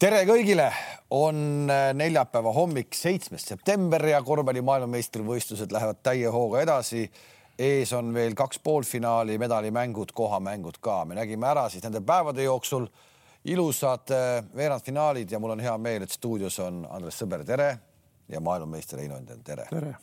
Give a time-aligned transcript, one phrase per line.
[0.00, 0.70] tere kõigile,
[1.12, 7.04] on äh, neljapäeva hommik, seitsmes september ja korvpalli maailmameistrivõistlused lähevad täie hooga edasi.
[7.60, 11.04] ees on veel kaks poolfinaali, medalimängud, kohamängud ka.
[11.04, 12.86] me nägime ära siis nende päevade jooksul
[13.44, 17.78] ilusad äh, veerandfinaalid ja mul on hea meel, et stuudios on Andres Sõber, tere
[18.28, 19.66] ja maailmameister Heino Endel, tere.
[19.70, 19.94] tere.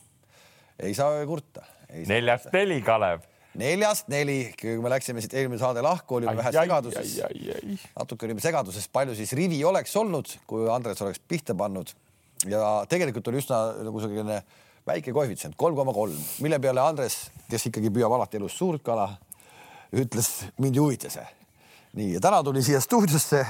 [0.80, 1.66] ei saa kurta.
[2.06, 3.26] neljast neli, Kalev
[3.58, 7.18] neljast neli, kui me läksime siit eelmine saade lahku, olime vähe segaduses.
[7.98, 11.94] natuke olime segaduses, palju siis rivi oleks olnud, kui Andres oleks pihta pannud.
[12.46, 14.42] ja tegelikult oli üsna nagu selline
[14.88, 19.10] väike koefitsient, kolm koma kolm, mille peale Andres, kes ikkagi püüab alati elus suurt kala,
[19.92, 20.30] ütles,
[20.62, 21.26] mind ei huvita see.
[21.98, 23.44] nii, ja täna tuli siia stuudiosse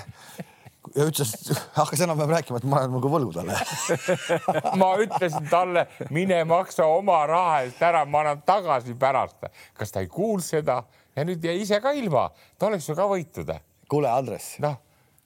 [0.95, 1.33] ja ütles,
[1.79, 3.57] hakkas enam-vähem rääkima, et ma olen nagu võlgu talle
[4.81, 9.49] ma ütlesin talle, mine maksa oma raha eest ära, ma annan tagasi pärast.
[9.77, 10.81] kas ta ei kuulnud seda
[11.15, 12.27] ja nüüd jäi ise ka ilma,
[12.59, 13.53] ta oleks ju ka võitnud.
[13.89, 14.75] kuule, Andres no..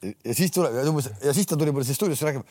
[0.02, 2.44] ja siis tuleb ja umbes ja siis ta tuli mulle siia stuudiosse rääkima.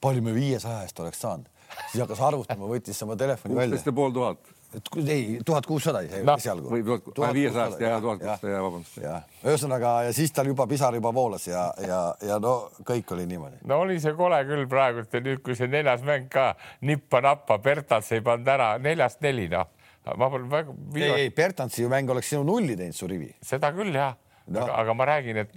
[0.00, 1.48] palju me viiesaja eest oleks saanud,
[1.90, 3.76] siis hakkas arvutama, võttis oma telefoni välja.
[3.76, 4.57] kuusteist ja pool tuhat
[5.06, 6.34] ei, tuhat kuussada no.
[6.36, 6.68] esialgu.
[6.70, 8.98] või tuhat viiesajast ja tuhat kuussada ja vabandust.
[9.44, 12.54] ühesõnaga ja siis tal juba pisar juba voolas ja, ja, ja no
[12.88, 13.62] kõik oli niimoodi.
[13.68, 16.50] no oli see kole küll praegult ja nüüd, kui see neljas mäng ka
[16.84, 19.70] nippa-nappa, Bertals ei pannud ära neljast neli, noh.
[20.14, 20.76] ma polnud väga.
[21.00, 23.32] ei, ei Bertansi mäng oleks sinu nulli teinud, su rivi.
[23.42, 24.16] seda küll jah
[24.48, 25.56] no., aga, aga ma räägin, et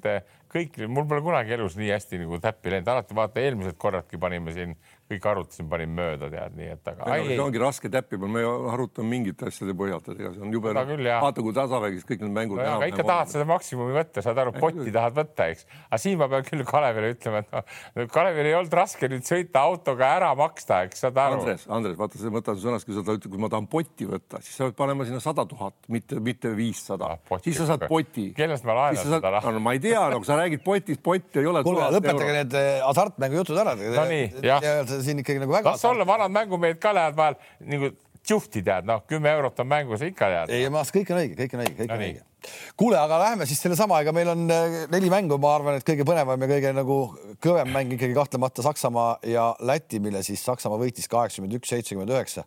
[0.51, 4.55] kõik, mul pole kunagi elus nii hästi nagu täppi läinud, alati vaata eelmised korradki panime
[4.55, 4.75] siin
[5.11, 7.17] kõik arutasime, panin mööda, tead, nii et aga.
[7.27, 10.73] see ongi raske täppi panna, me arutame mingite asjade põhjalt, et ega see on jube.
[10.73, 12.67] vaata, kui tasavägis kõik need mängud no,.
[12.77, 15.67] aga ikka tahad seda maksimumi võtta, saad aru, potti tahad võtta, eks.
[15.89, 19.65] aga siin ma pean küll Kalevile ütlema, et noh, Kalevil ei olnud raske nüüd sõita
[19.67, 21.41] autoga ära maksta, eks saad aru.
[21.41, 24.41] Andres, Andres, vaata, ma võtan su sõnast, kui sa ütled, kui ma tahan potti võtta,
[24.45, 27.41] siis sa pead panema sinna sada tuhat, mitte, mitte viissada ah,.
[27.43, 28.29] siis sa saad poti.
[28.37, 29.53] kellest ma laenan seda raha?
[29.53, 31.63] no ma ei tea, no kui sa räägid potist, pott ei ole.
[31.65, 33.75] kuule, lõpetage need eh, hasartmängu jutud ära.
[33.79, 34.67] no nii, jah.
[35.05, 37.37] Siin ikkagi nagu väga las olla, vanad mängumehed ka lähevad vahel
[37.73, 37.91] nagu
[38.25, 40.53] tšuhti tead, noh, kümme eurot on mängus ikka tead.
[40.53, 42.53] ei, ma, kõik on õige, kõik on õige, kõik no on õige.
[42.77, 46.05] kuule, aga läheme siis sellesama, ega meil on äh, neli mängu, ma arvan, et kõige
[46.07, 46.99] põnevam ja kõige nagu
[47.41, 52.45] kõvem mäng ikkagi kahtlemata Saksamaa ja Läti, mille siis Saksamaa võitis kaheksakümmend üks, seitsekümmend üheksa.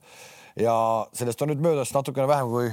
[0.60, 0.74] ja
[1.12, 2.70] sellest on nüüd möödas natukene vähem kui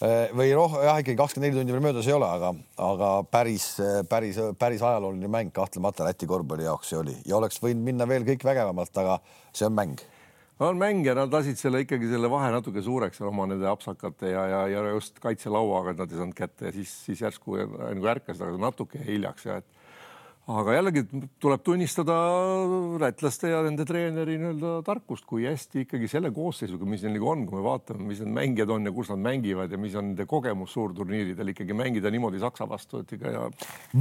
[0.00, 3.66] või roh-, jah, ikkagi kakskümmend neli tundi veel möödas ei ole, aga, aga päris,
[4.08, 7.16] päris, päris ajalooline mäng kahtlemata Läti korvpalli jaoks see oli.
[7.28, 9.18] Ja oleks võinud minna veel kõik vägevamalt, aga
[9.52, 10.00] see on mäng.
[10.60, 14.42] On mäng ja nad lasid selle ikkagi selle vahe natuke suureks oma nende apsakate ja,
[14.48, 18.60] ja, ja just kaitselauaga nad ei saanud kätte ja siis, siis järsku nagu ärkasid, aga
[18.60, 19.79] natuke hiljaks ja et
[20.50, 21.04] aga jällegi
[21.42, 22.16] tuleb tunnistada
[23.00, 27.46] lätlaste ja nende treeneri nii-öelda tarkust, kui hästi ikkagi selle koosseisuga, mis neil nagu on,
[27.48, 30.26] kui me vaatame, mis need mängijad on ja kus nad mängivad ja mis on nende
[30.30, 33.44] kogemus suurturniiridel ikkagi mängida niimoodi Saksa vastu, et ikka ja.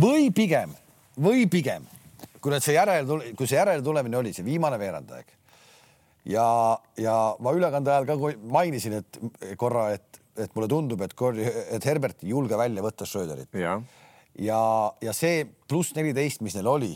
[0.05, 0.73] või pigem,
[1.19, 1.85] või pigem,
[2.39, 5.35] kui nüüd see järel, kui see järeltulemine oli, see viimane veerandaeg
[6.29, 6.47] ja,
[6.99, 11.15] ja ma ülekande ajal ka mainisin, et korra, et, et mulle tundub, et,
[11.77, 13.49] et Herbert ei julge välja võtta Schröderit.
[14.39, 14.61] Ja,
[15.03, 16.93] ja, see pluss neliteist, mis neil oli,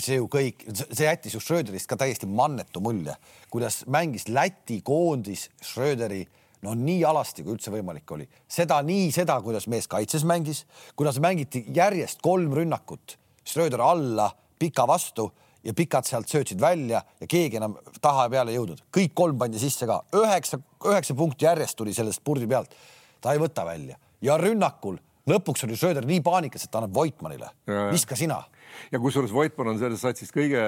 [0.00, 3.14] see ju kõik, see jättis ju Schröderist ka täiesti mannetu mulje,
[3.52, 6.22] kuidas mängis Läti koondis Schröderi
[6.64, 10.64] no nii alasti, kui üldse võimalik oli, seda nii seda, kuidas mees kaitses mängis,
[10.98, 14.30] kuidas mängiti järjest kolm rünnakut Schröder alla
[14.60, 15.30] pika vastu
[15.64, 19.60] ja pikad sealt söötsid välja ja keegi enam taha peale ei jõudnud, kõik kolm pandi
[19.60, 22.74] sisse ka, üheksa, üheksa punkti järjest tuli sellest purdi pealt.
[23.20, 23.98] ta ei võta välja.
[24.20, 24.96] Ja rünnakul
[25.28, 27.50] lõpuks oli Söder nii paanikas, et ta annab Voitmanile,
[27.92, 28.42] viska sina
[28.92, 30.60] ja kusjuures Voitmann on selles satsis kõige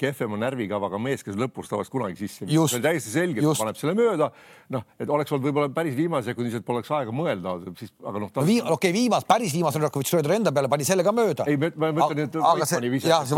[0.00, 2.46] kehvema närvikavaga mees, kes lõpus ta oleks kunagi sisse.
[2.82, 4.30] täiesti selge, et paneb selle mööda.
[4.74, 8.32] noh, et oleks olnud võib-olla päris viimase sekundi, et poleks aega mõelda, siis aga noh
[8.32, 8.42] ta....
[8.42, 11.46] no, okei okay,, viimas, päris viimase võttis Schröder enda peale, pani selle ka mööda.
[11.50, 13.34] ei, ma mõtlen, et Voitmanni visas,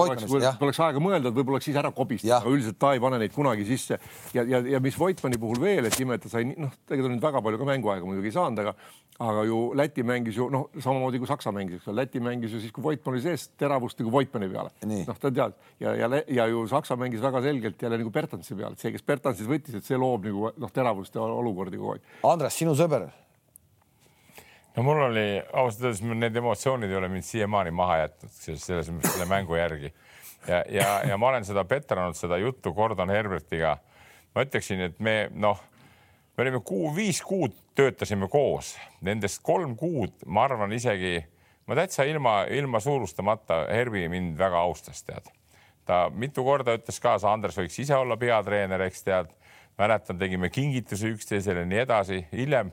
[0.61, 3.35] poleks aega mõelda, et võib-olla oleks siis ära kobistanud, aga üldiselt ta ei pane neid
[3.35, 4.01] kunagi sisse.
[4.37, 7.29] ja, ja, ja mis Voitmanni puhul veel, et ime, et ta sai, noh, tegelikult nüüd
[7.29, 8.77] väga palju ka mänguaega muidugi ei saanud, aga
[9.19, 12.61] aga ju Läti mängis ju noh, samamoodi kui Saksa mängis, eks ole, Läti mängis ju
[12.63, 14.73] siis, kui Voitmann oli sees, teravust nagu Voitmanni peale.
[14.89, 18.77] noh, ta tead ja, ja, ja ju Saksa mängis väga selgelt jälle nagu Bertansi peale,
[18.77, 22.13] et see, kes Bertansit võttis, et see loob nagu noh, teravust ja olukordi kogu aeg.
[22.29, 23.09] Andres, sinu sõber?
[24.77, 29.17] no mul oli ausalt öeldes need emotsioonid ei ole mind siiamaani maha jätnud selles mõttes
[29.17, 29.91] selle mängu järgi
[30.47, 33.79] ja, ja, ja ma olen seda petranud, seda juttu Gordon Herbertiga.
[34.35, 35.59] ma ütleksin, et me noh
[36.39, 41.19] me olime kuu, viis kuud töötasime koos, nendest kolm kuud, ma arvan isegi,
[41.69, 45.29] ma täitsa ilma, ilma suurustamata, Herbi mind väga austas, tead.
[45.89, 49.35] ta mitu korda ütles kaasa, Andres võiks ise olla peatreener, eks tead.
[49.79, 52.73] mäletan, tegime kingitusi üksteisele nii edasi, hiljem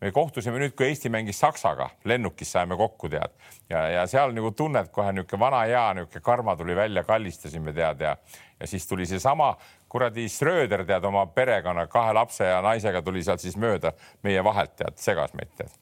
[0.00, 3.34] me kohtusime nüüd, kui Eesti mängis Saksaga, lennukis saime kokku, tead.
[3.70, 8.00] ja, ja seal nagu tunned kohe niisugune vana hea niisugune karma tuli välja, kallistasime, tead
[8.00, 8.16] ja,
[8.60, 9.56] ja siis tuli seesama
[9.88, 13.92] kuradi Schröder, tead oma perekonna kahe lapse ja naisega tuli sealt siis mööda
[14.22, 15.74] meie vahelt, tead, segas meid, tead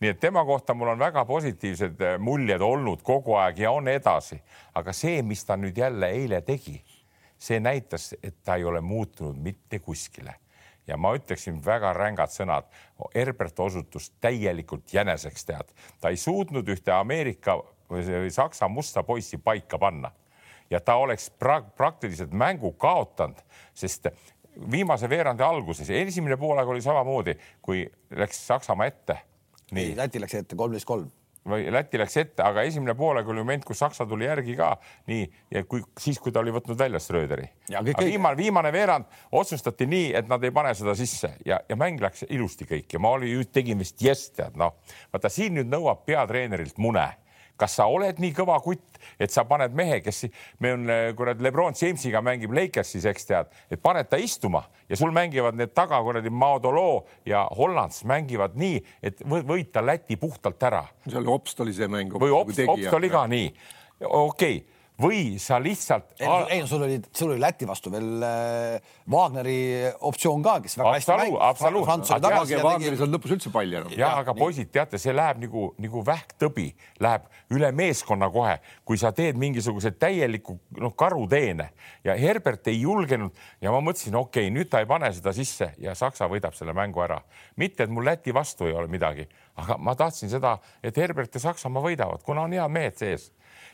[0.00, 3.88] nii et tema kohta mul on väga positiivsed eh, muljed olnud kogu aeg ja on
[3.88, 4.40] edasi,
[4.74, 6.78] aga see, mis ta nüüd jälle eile tegi,
[7.38, 10.34] see näitas, et ta ei ole muutunud mitte kuskile
[10.86, 12.66] ja ma ütleksin väga rängad sõnad.
[13.14, 15.68] Herbert osutus täielikult jäneseks, tead,
[16.00, 17.60] ta ei suutnud ühte Ameerika
[17.90, 20.10] või Saksa musta poissi paika panna
[20.70, 23.38] ja ta oleks pra praktiliselt mängu kaotanud,
[23.74, 24.06] sest
[24.70, 29.18] viimase veerandi alguses, esimene poolaeg oli samamoodi, kui läks Saksamaa ette.
[29.76, 31.08] Nii, Läti läks ette kolmteist kolm.
[31.50, 34.74] Või Läti läks ette, aga esimene poolega oli moment, kus Saksa tuli järgi ka.
[35.08, 35.22] Nii
[35.54, 37.46] ja kui siis, kui ta oli võtnud välja Schröderi.
[38.10, 41.32] viimane, viimane veerand otsustati nii, et nad ei pane seda sisse.
[41.48, 42.92] Ja, ja mäng läks ilusti kõik.
[42.92, 44.76] Ja ma oli, tegin vist jess tead noh,
[45.14, 47.08] vaata siin nüüd nõuab peatreenerilt mune
[47.60, 50.24] kas sa oled nii kõva kutt, et sa paned mehe, kes
[50.64, 54.98] me on eh, kuradi Lebron Jamesiga mängib Lakersis, eks tead, et paned ta istuma ja
[54.98, 60.84] sul mängivad need taga kuradi Maodolo ja Hollands mängivad nii, et võita Läti puhtalt ära.
[61.08, 62.12] seal Obst oli see mäng.
[62.16, 63.48] või Obst, Obst oli ka nii.
[64.00, 66.12] okei okay või sa lihtsalt.
[66.20, 70.92] ei, ei, sul oli, sul oli Läti vastu veel äh, Wagneri optsioon ka, kes väga
[70.96, 71.38] hästi mängis.
[71.48, 72.26] absoluutselt.
[72.64, 73.94] Wagneris ei olnud lõpus üldse palli enam.
[73.96, 76.68] ja aga poisid, teate, see läheb nagu, nagu vähktõbi,
[77.00, 81.70] läheb üle meeskonna kohe, kui sa teed mingisuguse täieliku noh, karuteene
[82.04, 85.72] ja Herbert ei julgenud ja ma mõtlesin, okei okay,, nüüd ta ei pane seda sisse
[85.80, 87.22] ja Saksa võidab selle mängu ära.
[87.56, 91.40] mitte, et mul Läti vastu ei ole midagi, aga ma tahtsin seda, et Herbert ja
[91.48, 93.30] Saksamaa võidavad, kuna on head mehed sees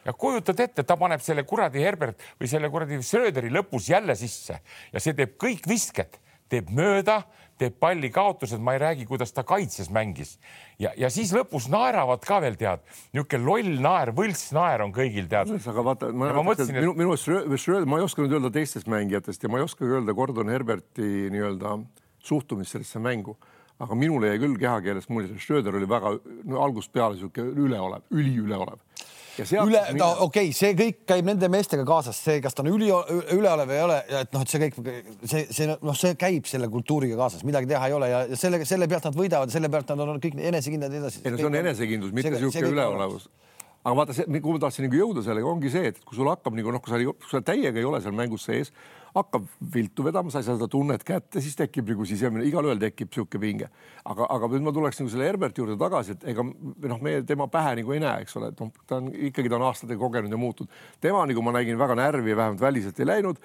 [0.07, 4.61] ja kujutad ette, ta paneb selle kuradi Herbert või selle kuradi Schröderi lõpus jälle sisse.
[4.93, 6.21] Ja see teeb kõik visked,
[6.53, 7.23] teeb mööda,
[7.59, 10.37] teeb palli kaotused, ma ei räägi, kuidas ta kaitses mängis.
[10.83, 12.85] Ja, ja siis lõpus naeravad ka veel tead,
[13.17, 15.55] niisugune loll naer, võltsnaer on kõigil tead.
[15.57, 18.91] aga vaata, ma, ma mõtlesin, et minu, minu Schröder, ma ei oska nüüd öelda teistest
[18.93, 21.79] mängijatest ja ma ei oska öelda Gordon Herberti nii-öelda
[22.27, 23.39] suhtumist sellesse mängu.
[23.81, 28.07] Aga minule jäi küll kehakeelest mulje, et Schröder oli väga no, algusest peale niisugune üleolev,
[28.13, 28.81] üliüleolev
[29.45, 32.91] üle, ta okei okay,, see kõik käib nende meestega kaasas, see, kas ta on üli,
[33.37, 34.79] üleolev või ei ole, et noh, et see kõik,
[35.25, 38.89] see, see noh, see käib selle kultuuriga kaasas, midagi teha ei ole ja, sellega, selle
[38.91, 41.25] pealt nad võidavad, selle pealt nad on kõik enesekindlad edasi.
[41.25, 43.29] ei no see on enesekindlus, mitte niisugune üleolevus
[43.87, 46.73] aga vaata, kuhu ma tahtsin nagu jõuda sellega, ongi see, et kui sul hakkab nagu
[46.75, 48.73] noh, kui sa, sa täiega ei ole seal mängus sees,
[49.17, 53.11] hakkab viltu vedama, sa ei saa seda tunnet kätte, siis tekib nagu sisemine, igalühel tekib
[53.11, 53.69] niisugune pinge.
[54.05, 57.49] aga, aga nüüd ma tuleks nagu selle Herberti juurde tagasi, et ega noh, meie tema
[57.53, 60.33] pähe nagu ei näe, eks ole, et noh, ta on ikkagi, ta on aastatega kogenud
[60.33, 60.83] ja muutunud.
[61.01, 63.41] tema, nagu ma nägin, väga närvi vähemalt väliselt ei läinud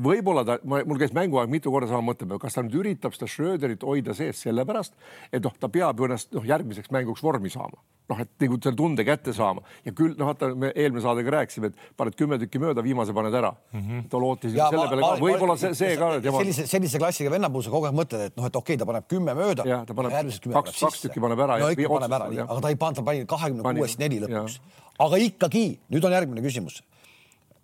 [0.00, 3.28] võib-olla ta, mul käis mänguaeg mitu korda sama mõtte peal, kas ta nüüd üritab seda
[3.30, 4.94] Schröderit hoida sees sellepärast,
[5.32, 7.78] et noh, ta peab ju ennast noh, järgmiseks mänguks vormi saama,
[8.10, 11.70] noh, et nagu selle tunde kätte saama ja küll noh, vaata, me eelmine saadega rääkisime,
[11.70, 13.80] et paned kümme tükki mööda, viimase paned ära mm.
[13.80, 14.06] -hmm.
[14.10, 16.10] ta lootis ja, selle peale ka, võib-olla see, see ka.
[16.26, 18.88] sellise, sellise klassiga venna puhul sa kogu aeg mõtled, et noh, et okei okay,, ta
[18.90, 19.68] paneb kümme mööda.
[19.68, 20.16] jah, ta paneb
[20.58, 21.60] kaks, kaks tükki paneb ära.
[21.62, 24.58] no ikka paneb ära, aga ta ei pannud, ta pani kahekümne kuuest neli lõpuks.
[25.06, 26.82] aga ikkagi, nüüd on järgmine küsimus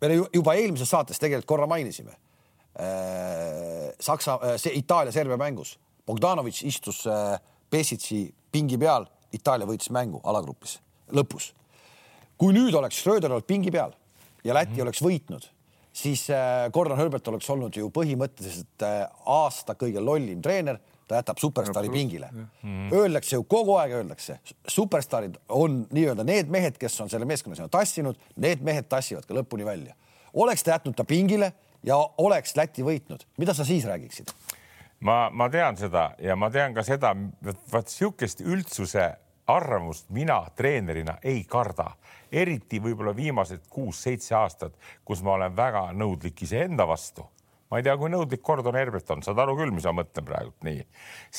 [0.01, 2.17] me juba eelmises saates tegelikult korra mainisime
[2.79, 5.79] Äh, Saksa, äh, see Itaalia-Serbia mängus.
[6.07, 7.05] Bogdanovitš istus
[7.71, 9.05] Pesitsi äh, pingi peal,
[9.35, 10.79] Itaalia võitis mängu alagrupis
[11.13, 11.53] lõpus.
[12.41, 13.91] kui nüüd oleks Schröder olnud pingi peal
[14.45, 14.83] ja Läti mm -hmm.
[14.83, 15.45] oleks võitnud,
[15.93, 16.29] siis
[16.73, 18.83] Gordon Herbert oleks olnud ju põhimõtteliselt
[19.27, 20.79] aasta kõige lollim treener,
[21.11, 22.47] ta jätab superstaari pingile mm.
[22.65, 22.95] -hmm.
[22.95, 24.39] Öeldakse ju kogu aeg, öeldakse,
[24.69, 29.35] superstaarid on nii-öelda need mehed, kes on selle meeskonna sinna tassinud, need mehed tassivad ka
[29.35, 29.95] lõpuni välja.
[30.35, 31.53] oleks ta jätnud ta pingile
[31.83, 34.31] ja oleks Läti võitnud, mida sa siis räägiksid?
[35.01, 37.17] ma, ma tean seda ja ma tean ka seda,
[37.73, 41.91] vaat sihukest üldsuse arvamust mina treenerina ei karda,
[42.33, 47.27] eriti võib-olla viimased kuus-seitse aastat, kus ma olen väga nõudlik iseenda vastu
[47.71, 50.67] ma ei tea, kui nõudlik Gordon Herbert on, saad aru küll, mis ma mõtlen praegult
[50.67, 50.83] nii.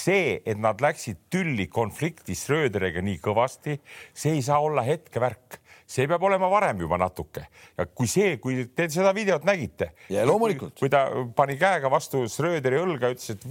[0.04, 3.78] see, et nad läksid tülli konfliktis Schröderiga nii kõvasti,
[4.14, 5.60] see ei saa olla hetkevärk
[5.92, 7.44] see peab olema varem juba natuke
[7.78, 9.92] ja kui see, kui te seda videot nägite.
[10.10, 10.78] ja loomulikult.
[10.80, 13.48] kui ta pani käega vastu Schröderi õlga, ütles, et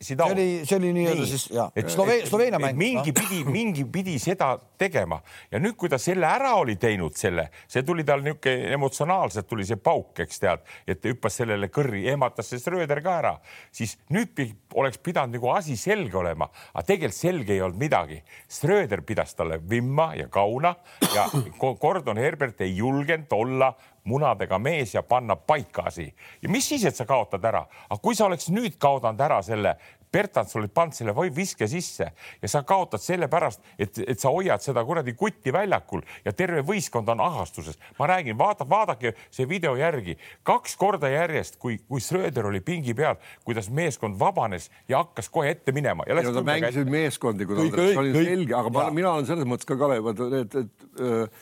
[0.00, 2.76] vak, see oli, see oli nii-öelda siis ja Slove, Sloveenia mäng.
[2.76, 5.20] mingi pidi, mingi pidi seda tegema.
[5.52, 9.66] Ja nüüd, kui ta selle ära oli teinud, selle, see tuli tal niisugune emotsionaalselt tuli
[9.68, 13.34] see pauk, eks tead, et hüppas sellele kõrri, ehmatas see Schröder ka ära,
[13.76, 14.40] siis nüüd
[14.80, 18.22] oleks pidanud nagu asi selge olema, aga tegelikult selge ei olnud midagi.
[18.48, 20.74] Schröder pidas talle vimma ja kauna
[21.12, 21.28] ja
[21.60, 26.14] Gordon Herbert ei julgenud olla munadega mees ja panna paika asi.
[26.42, 29.76] ja mis siis, et sa kaotad ära, aga kui sa oleks nüüd kaotanud ära selle
[30.12, 32.08] Bertans oli pannud selle või viske sisse
[32.42, 37.08] ja sa kaotad sellepärast, et, et sa hoiad seda kuradi kutti väljakul ja terve võistkond
[37.14, 37.78] on ahastuses.
[37.98, 42.94] ma räägin, vaata, vaadake see video järgi kaks korda järjest, kui, kui Schröder oli pingi
[42.94, 46.04] peal, kuidas meeskond vabanes ja hakkas kohe ette minema.
[46.08, 49.68] ja nad mängisid meeskondi, kui kõik, kõik, oli selge, aga ma, mina olen selles mõttes
[49.68, 51.40] ka Kalev, et, et, et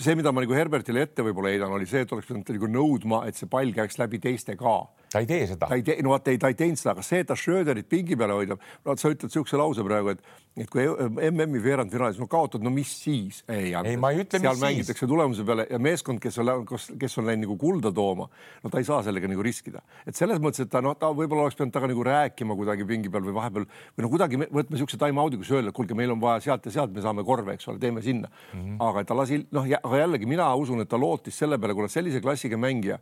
[0.00, 3.24] see, mida ma nagu Herbertile ette võib-olla heidan, oli see, et oleks pidanud nagu nõudma,
[3.28, 4.78] et see pall käiks läbi teiste ka
[5.10, 5.66] ta ei tee seda.
[5.66, 8.16] ta ei tee, no vaata, ta ei teinud seda, aga see, et ta Schröderit pingi
[8.18, 10.22] peale hoidab, no sa ütled niisuguse lause praegu, et,
[10.62, 10.84] et kui
[11.30, 13.40] MM-i veerandfinaalis no kaotad, no mis siis?
[13.50, 14.62] ei, ei, ma ei ütle, mis siis.
[14.62, 18.28] mängitakse tulemuse peale ja meeskond, kes on, kes on läinud nagu kulda tooma,
[18.62, 19.82] no ta ei saa sellega nagu riskida.
[20.06, 23.10] et selles mõttes, et ta noh, ta võib-olla oleks pidanud temaga nagu rääkima kuidagi pingi
[23.10, 26.22] peal või vahepeal või no kuidagi võtma niisuguse time-out'i, kus öelda, et kuulge, meil on
[26.22, 28.60] vaja sealt ja sealt, me saame korve, eks ole, teeme sinna mm.
[28.60, 28.78] -hmm.
[28.86, 32.22] aga ta lasi, noh, aga jällegi mina usun, et ta lootis selle peale, kuna sellise
[32.22, 33.00] klassiga mängija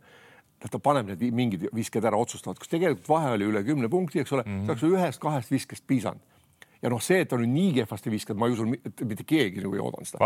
[0.59, 4.23] noh, ta paneb need mingid visked ära, otsustavad, kus tegelikult vahe oli üle kümne punkti,
[4.23, 4.71] eks ole mm, -hmm.
[4.73, 6.21] oleks ühest-kahest viskest piisanud.
[6.81, 9.63] ja noh, see, et ta nüüd nii kehvasti viskab, ma ei usu, et mitte keegi
[9.63, 10.19] nagu ei oodanud seda.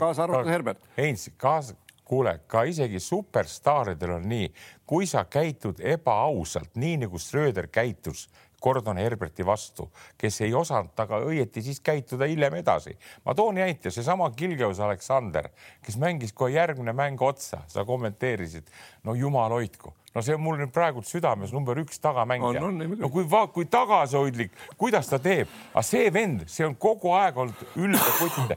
[0.00, 0.84] kaasa, arvatud ka, Herbert.
[0.96, 4.52] Heinz, kaasa, kuule, ka isegi superstaaridel on nii,
[4.86, 8.28] kui sa käitud ebaausalt, nii nagu Schröder käitus
[8.60, 9.88] Gordon Herberti vastu,
[10.20, 12.96] kes ei osanud temaga õieti siis käituda hiljem edasi.
[13.24, 15.48] ma toon näite, seesama Kilgeus Aleksander,
[15.82, 18.68] kes mängis kohe järgmine mäng otsa, sa kommenteerisid,
[19.04, 19.94] no jumal hoidku.
[20.10, 22.60] No see on mul nüüd praegu südames number üks tagamängija.
[22.98, 23.22] no kui,
[23.54, 28.56] kui tagasihoidlik, kuidas ta teeb, aga see vend, see on kogu aeg olnud ülbe kutt,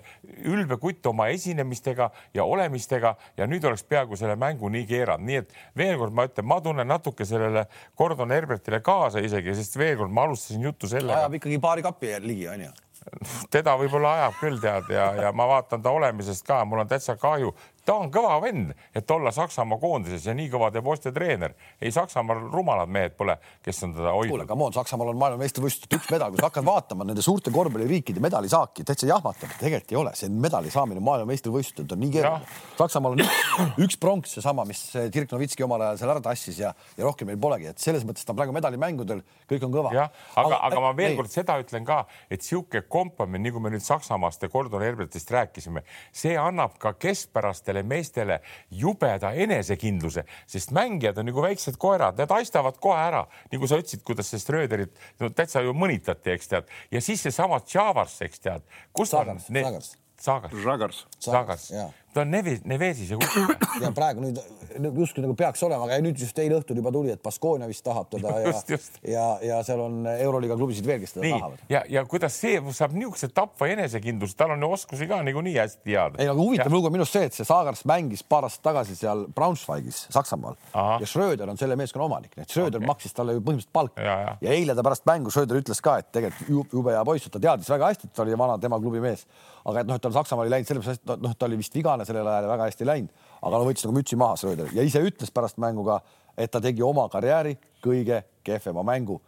[0.49, 5.43] ülbe kutt oma esinemistega ja olemistega ja nüüd oleks peaaegu selle mängu nii keeranud, nii
[5.43, 7.67] et veel kord ma ütlen, ma tunnen natuke sellele
[8.01, 11.21] Gordon Herbertile kaasa isegi, sest veel kord ma alustasin juttu sellega.
[11.21, 12.73] ajab ikkagi paari kapi ligi onju
[13.53, 17.15] teda võib-olla ajab küll tead ja, ja ma vaatan ta olemisest ka, mul on täitsa
[17.19, 17.53] kahju,
[17.85, 21.53] ta on kõva vend, et olla Saksamaa koondises ja nii kõva teeb Oste treener.
[21.81, 24.33] ei Saksamaal rumalad mehed pole, kes on teda hoidnud.
[24.33, 28.23] kuule, come on, Saksamaal on maailmameistrivõistlustel üks medal, kui sa hakkad vaatama nende suurte korvpalliriikide
[28.23, 32.59] medalisaaki, täitsa jahmatav, tegelikult ei ole, see medali saamine maailmameistrivõistlustel on nii keeruline.
[32.79, 33.41] Saksamaal on üks,
[33.87, 37.41] üks pronks, seesama, mis Dirk Novitski omal ajal seal ära tassis ja, ja rohkem meil
[37.41, 39.93] polegi, et selles mõttes ta praegu medalimängudel, kõik on kõva.
[39.95, 43.73] jah, aga, aga, aga ma veel kord seda ütlen ka, et sihuke kompamine, nagu me
[43.73, 45.83] nüüd Saksamaast ja Gordon Herbertist rääkisime,
[46.15, 48.39] see annab ka keskpärastele noortele meestele
[48.71, 54.03] jubeda enesekindluse, sest mängijad on nagu väiksed koerad, need haistavad kohe ära, nagu sa ütlesid,
[54.05, 58.63] kuidas see Schröderit no, täitsa ju mõnitati, eks tead, ja siis seesama Tšavars, eks tead,
[58.93, 59.65] kus Sagars, on need...
[59.65, 59.97] Sagars.
[60.23, 61.05] Sagars.
[61.19, 61.69] Sagars,
[62.13, 63.47] ta on Neves, Nevesis ja kuskil.
[63.83, 64.39] ja praegu nüüd
[64.97, 68.09] justkui nagu peaks olema, aga nüüd just eile õhtul juba tuli, et Baskonia vist tahab
[68.11, 68.53] teda ja,
[69.07, 71.35] ja, ja seal on Euroliiga klubisid veel, kes teda Nii.
[71.37, 71.63] tahavad.
[71.71, 76.19] ja, ja kuidas see saab niisuguse tapva enesekindluse, tal on oskusi ka niikuinii hästi head.
[76.19, 79.25] ei, aga huvitav lugu minu arust see, et see Saagars mängis paar aastat tagasi seal
[79.35, 80.99] Braunschweigis, Saksamaal Aha.
[81.03, 82.89] ja Schröder on selle meeskonna omanik, nii et Schröder okay.
[82.89, 84.35] maksis talle ju põhimõtteliselt palka ja, ja.
[84.47, 87.69] ja eile ta pärast mängu Schröder ütles ka, et tegelikult jube hea poiss, ta teadis
[87.73, 89.25] väga hästi, et ta oli vana tema klubi mees,
[89.63, 92.02] aga et noh, et tal Saksamaal ei läinud sellepärast, et noh, ta oli vist vigane
[92.05, 95.31] sellel ajal väga hästi läinud aga no võttis nagu mütsi maha Schröder ja ise ütles
[95.33, 95.99] pärast mängu ka,
[96.39, 99.19] et ta tegi oma karjääri kõige kehvema mängu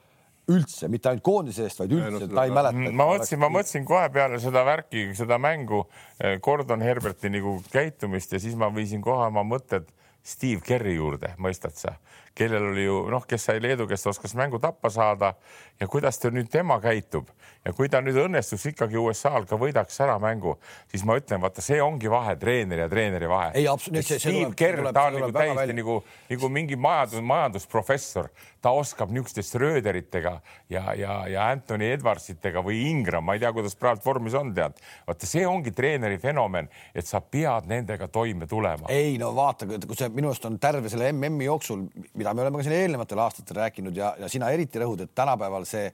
[0.51, 2.91] üldse, mitte ainult koondise eest, vaid üldse, ta ei mäleta.
[2.94, 5.88] ma mõtlesin, ma mõtlesin kohe peale seda värki, seda mängu,
[6.20, 9.89] eh, Gordon Herberti nagu käitumist ja siis ma viisin kohe oma mõtted
[10.25, 11.96] Steve Kerri juurde, mõistad sa,
[12.36, 15.34] kellel oli ju noh, kes sai Leedu, kes oskas mängu tappa saada
[15.80, 17.30] ja kuidas ta nüüd tema käitub
[17.65, 20.56] ja kui ta nüüd õnnestus ikkagi USA-l ka võidaks ära mängu,
[20.92, 23.51] siis ma ütlen, vaata, see ongi vahe, treeneri ja treeneri vahe.
[23.58, 24.22] ei, absoluutselt.
[24.22, 25.98] Steve Kerr, ta on nagu täiesti nagu,
[26.30, 28.30] nagu mingi majandus, majandusprofessor,
[28.62, 30.36] ta oskab niisuguste Schröderitega
[30.70, 34.77] ja, ja, ja Anthony Edwardsitega või Ingram, ma ei tea, kuidas praegu vormis on, tead.
[35.08, 38.92] vaata, see ongi treeneri fenomen, et sa pead nendega toime tulema.
[38.94, 41.88] ei no vaata, kui see minu arust on terve selle MM-i jooksul
[42.25, 45.65] mida me oleme ka siin eelnevatel aastatel rääkinud ja, ja sina eriti rõhud, et tänapäeval
[45.70, 45.89] see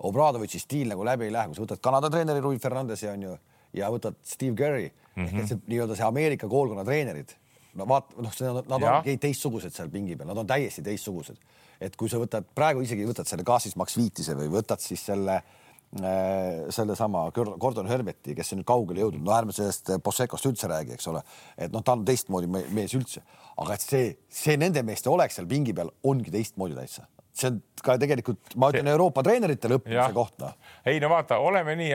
[0.00, 3.36] Obradovitši stiil nagu läbi ei lähe, kui sa võtad Kanada treeneri Rui Fernandesi on ju
[3.76, 5.26] ja võtad Steve Kerry mm -hmm.
[5.26, 7.34] ehk et see nii-öelda see Ameerika koolkonna treenerid,
[7.74, 11.36] no vaat noh, see on, nad on teistsugused seal pingi peal, nad on täiesti teistsugused.
[11.80, 15.36] et kui sa võtad praegu isegi võtad selle Gaasis Max Viitise või võtad siis selle
[15.36, 15.59] äh,
[15.90, 21.22] sellesama Gordon Herberti, kes on kaugele jõudnud, no ärme sellest Possecost üldse räägi, eks ole,
[21.58, 23.24] et noh, ta on teistmoodi mees üldse,
[23.58, 27.08] aga et see, see nende meeste olek seal pingi peal ongi teistmoodi täitsa
[27.40, 28.88] see on ka tegelikult, ma ütlen.
[28.92, 30.52] Euroopa treeneritele õppimise koht, noh.
[30.88, 31.92] ei no vaata, oleme nii,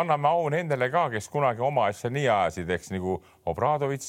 [0.00, 4.08] anname au nendele ka, kes kunagi oma asja nii ajasid, eks nagu Obradovitš.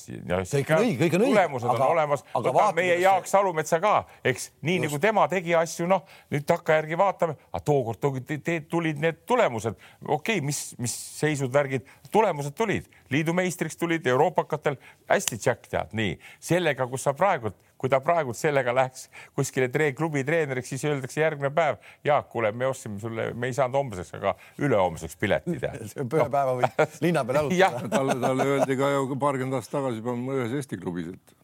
[0.49, 1.33] kõik on õige, kõik on õige.
[1.35, 2.23] tulemused aga, on olemas.
[2.33, 3.93] võta meie Jaak Salumetsa ka,
[4.25, 4.87] eks nii Just.
[4.87, 8.01] nagu tema tegi asju, noh nüüd takkajärgi vaatame, aga tookord
[8.69, 14.79] tulid need tulemused, okei okay,, mis, mis seisud, värgid, tulemused tulid, liidu meistriks tulid euroopakatel,
[15.09, 19.07] hästi Jack tead, nii sellega, kus sa praegult kui ta praegu sellega läheks
[19.37, 23.57] kuskile tree, klubi treeneriks, siis öeldakse järgmine päev, Jaak, kuule, me ostsime sulle, me ei
[23.57, 25.81] saanud homseks, aga ülehomseks pileti teha.
[26.03, 30.37] ühe päeva võib linna peal jalutada talle, talle öeldi ka ju paarkümmend aastat tagasi juba
[30.37, 31.35] ühes Eesti klubis, et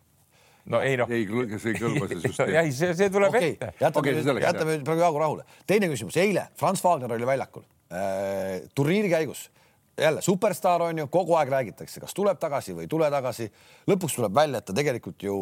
[0.73, 1.09] no ei noh.
[1.11, 2.53] ei, kes ei kõlba see süsteem.
[2.63, 3.55] ei, see, see tuleb okay.
[3.55, 3.73] ette.
[3.79, 5.49] jätame okay,, jätame praegu Jaagu rahule.
[5.69, 9.49] teine küsimus, eile Franz Wagner oli väljakul äh, turniiri käigus
[9.97, 13.51] jälle superstaar on ju, kogu aeg räägitakse, kas tuleb tagasi või ei tule tagasi.
[13.89, 15.35] lõpuks tuleb välja, et ta tegelikult ju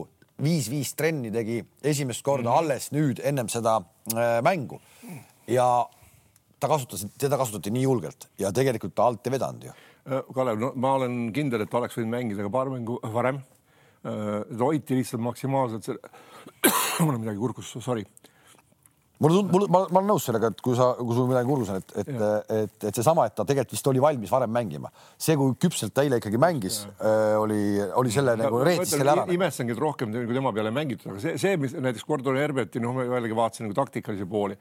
[0.44, 2.60] viis-viis trenni tegi esimest korda mm -hmm.
[2.60, 3.82] alles nüüd ennem seda
[4.14, 4.80] äh, mängu
[5.48, 5.86] ja
[6.60, 9.72] ta kasutas, teda kasutati nii julgelt ja tegelikult ta alt ei vedanud ju.
[10.06, 13.42] Äh, Kalev, no ma olen kindel, et oleks võinud mängida ka paar mängu varem.
[14.06, 16.00] Äh, hoiti lihtsalt maksimaalselt selle,
[17.00, 18.06] mul on midagi kurgus, sorry
[19.22, 21.72] mulle tundub, mul, ma, ma olen nõus sellega, et kui sa, kui sul midagi kurgus
[21.74, 24.92] on, et, et, et, et, et seesama, et ta tegelikult vist oli valmis varem mängima,
[25.16, 27.62] see, kui küpselt ta eile ikkagi mängis, äh, oli,
[28.02, 29.28] oli selle ja, nagu reetsis selle ära.
[29.36, 32.98] imestangi, et rohkem kui tema peale mängitud, aga see, see, mis näiteks Gordon Herberti, noh,
[32.98, 34.58] ma jällegi vaatasin nagu taktikalise pooli,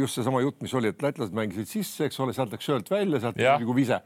[0.00, 3.22] just seesama jutt, mis oli, et lätlased mängisid sisse, eks ole, sealt läks söölt välja,
[3.26, 4.02] sealt nagu vise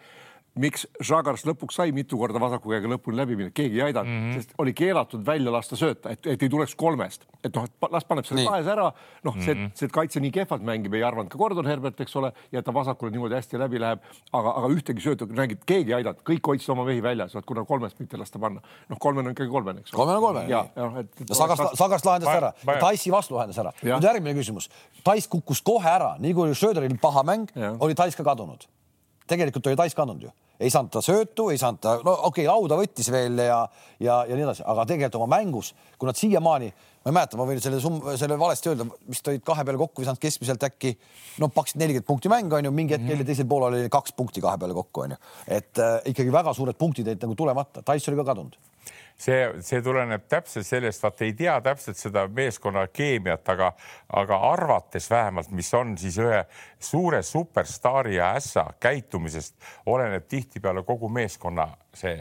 [0.61, 4.25] miks Žagars lõpuks sai mitu korda vasaku käega lõpuni läbi minna, keegi ei aidanud mm,
[4.25, 4.41] -hmm.
[4.41, 8.05] sest oli keelatud välja lasta sööta, et, et ei tuleks kolmest, et noh, et las
[8.05, 8.91] paneb selle kahes ära,
[9.25, 9.71] noh, see mm, -hmm.
[9.79, 13.11] see kaitse nii kehvalt mängib, ei arvanud ka Gordon Herbert, eks ole, ja ta vasakule
[13.15, 16.85] niimoodi hästi läbi läheb, aga, aga ühtegi söötu, nägid, keegi ei aidanud, kõik hoidsid oma
[16.85, 18.61] mehi väljas, vaat kuna kolmest mitte lasta panna,
[18.93, 19.97] noh, kolmene on ikkagi kolmene, eks.
[19.97, 20.53] kolmene on kolmene.
[20.53, 21.35] ja, ja, et, et.
[21.37, 23.73] Sagast, Sagast lahendas ära, Taissi vastu lahendas ära.
[23.83, 24.69] nüüd järgmine küsimus,
[25.05, 27.49] Tais kukkus kohe ära, nii kui Schröderil paha mäng,
[27.81, 28.69] oli Tais ka kadunud.
[29.27, 30.31] tegelikult oli Tais kadunud ju
[30.61, 33.61] ei saanud ta söötu, ei saanud ta, no okei okay,, lauda võttis veel ja,
[34.01, 37.47] ja, ja nii edasi, aga tegelikult oma mängus, kui nad siiamaani, ma ei mäleta, ma
[37.49, 40.95] võin selle summ, selle valesti öelda, vist olid kahe peale kokku visanud keskmiselt äkki
[41.43, 43.31] noh, pakkusid nelikümmend punkti mängu onju, mingi hetk mm -hmm.
[43.33, 45.17] teisel poolel oli kaks punkti kahe peale kokku onju,
[45.47, 48.72] et äh, ikkagi väga suured punktid jäid nagu tulemata, Tyson oli ka kadunud
[49.17, 53.73] see, see tuleneb täpselt sellest, vaata ei tea täpselt seda meeskonna keemiat, aga,
[54.13, 56.45] aga arvates vähemalt, mis on siis ühe
[56.81, 62.19] suure superstaari ja ässa käitumisest, oleneb tihtipeale kogu meeskonna see.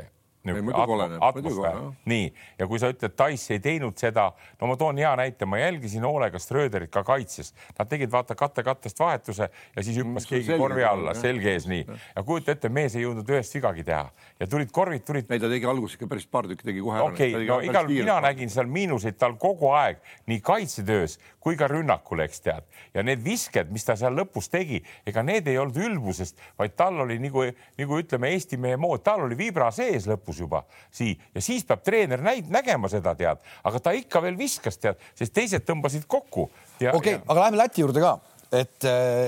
[2.09, 2.27] Nii,
[2.59, 4.31] ja kui sa ütled, Tass ei teinud seda,
[4.61, 8.99] no ma toon hea näite, ma jälgisin hoolega Schröderit ka kaitses, nad tegid vaata katte-kattest
[8.99, 11.85] vahetuse ja siis hüppas mm, keegi korvi alla, selge ees nii.
[12.15, 14.07] ja kujuta ette, mees ei jõudnud ühest vigagi teha.
[14.41, 15.29] Ja tulid korvid, tulid.
[15.29, 17.11] ei, ta tegi alguses ikka päris paar tükki tegi kohe ära.
[17.11, 21.67] okei okay,, no igal, mina nägin seal miinuseid tal kogu aeg nii kaitsetöös kui ka
[21.69, 22.65] rünnakul, eks tead.
[22.93, 27.01] ja need visked, mis ta seal lõpus tegi, ega need ei olnud ülbusest, vaid tal
[27.05, 31.13] oli nagu, nagu ütleme Eesti mehe mood, tal oli vibra sees lõpus lõpus juba sii
[31.35, 35.33] ja siis peab treener näid-, nägema seda, tead, aga ta ikka veel viskas, tead, sest
[35.33, 36.49] teised tõmbasid kokku.
[36.79, 38.17] okei okay, ja..., aga läheme Läti juurde ka,
[38.51, 38.85] et,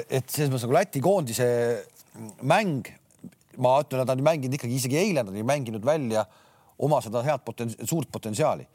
[0.09, 1.47] et selles mõttes nagu Läti koondise
[2.41, 2.87] mäng,
[3.57, 6.25] ma ütlen, nad on mänginud ikkagi isegi eile nad ei mänginud välja
[6.79, 8.65] oma seda head poten-, suurt potentsiaali.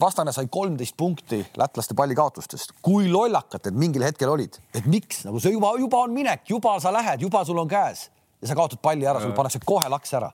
[0.00, 2.74] Vastane sai kolmteist punkti lätlaste pallikaotustest.
[2.84, 5.22] kui lollakad need mingil hetkel olid, et miks?
[5.24, 8.10] Nagu see juba, juba on minek, juba sa lähed, juba sul on käes.
[8.42, 10.28] Ja sa kaotad palli ära, sul pannakse kohe laks ära.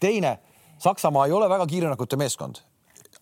[0.00, 0.38] teine
[0.82, 2.58] Saksamaa ei ole väga kiirrünnakute meeskond,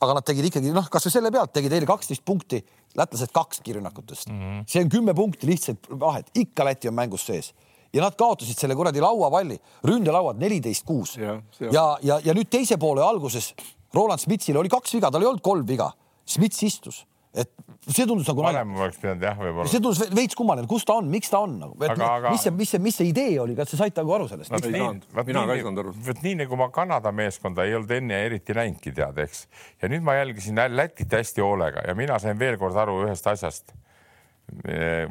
[0.01, 2.63] aga nad tegid ikkagi noh, kasvõi selle pealt tegid eile kaksteist punkti,
[2.97, 4.39] lätlased kaks kiirrünnakutest mm.
[4.39, 4.63] -hmm.
[4.67, 7.53] see on kümme punkti lihtsalt vahet, ikka Läti on mängus sees
[7.93, 12.79] ja nad kaotasid selle kuradi lauapalli, ründelauad neliteist kuus ja, ja, ja, ja nüüd teise
[12.79, 13.53] poole alguses
[13.95, 15.91] Roland Smithil oli kaks viga, tal ei olnud kolm viga.
[16.27, 17.51] Smits istus et
[17.87, 19.71] see tundus nagu varem oleks pidanud jah, võib-olla.
[19.71, 22.33] see tundus veits kummaline, kus ta on, miks ta on nagu, aga, aga...
[22.35, 24.51] mis see, mis see, mis see idee oli, kas sa said nagu aru sellest?
[24.51, 25.95] mina ka ei saanud aru.
[26.09, 29.45] vot nii nagu ma Kanada meeskonda ei olnud enne eriti näinudki tead, eks.
[29.83, 33.75] ja nüüd ma jälgisin Lätit hästi hoolega ja mina sain veel kord aru ühest asjast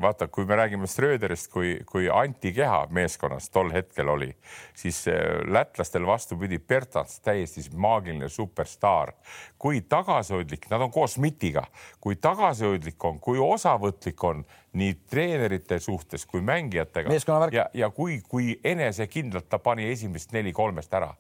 [0.02, 4.30] vaata, kui me räägime Schröderist kui, kui antikeha meeskonnas tol hetkel oli,
[4.78, 9.14] siis eh, lätlastel vastupidi, Bertans täiesti maagiline superstaar.
[9.60, 11.64] kui tagasihoidlik, nad on koos Schmidtiga,
[12.02, 17.10] kui tagasihoidlik on, kui osavõtlik on nii treenerite suhtes kui mängijatega
[17.52, 21.14] ja, ja kui, kui enesekindlalt ta pani esimest neli kolmest ära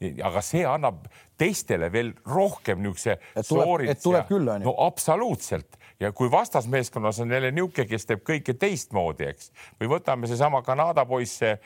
[0.00, 1.04] aga see annab
[1.40, 3.18] teistele veel rohkem niisuguse.
[3.36, 4.64] et tuleb, et tuleb küll onju.
[4.64, 10.30] no absoluutselt ja kui vastasmeeskonnas on jälle niisugune, kes teeb kõike teistmoodi, eks, või võtame
[10.30, 11.58] seesama Kanada poiss, see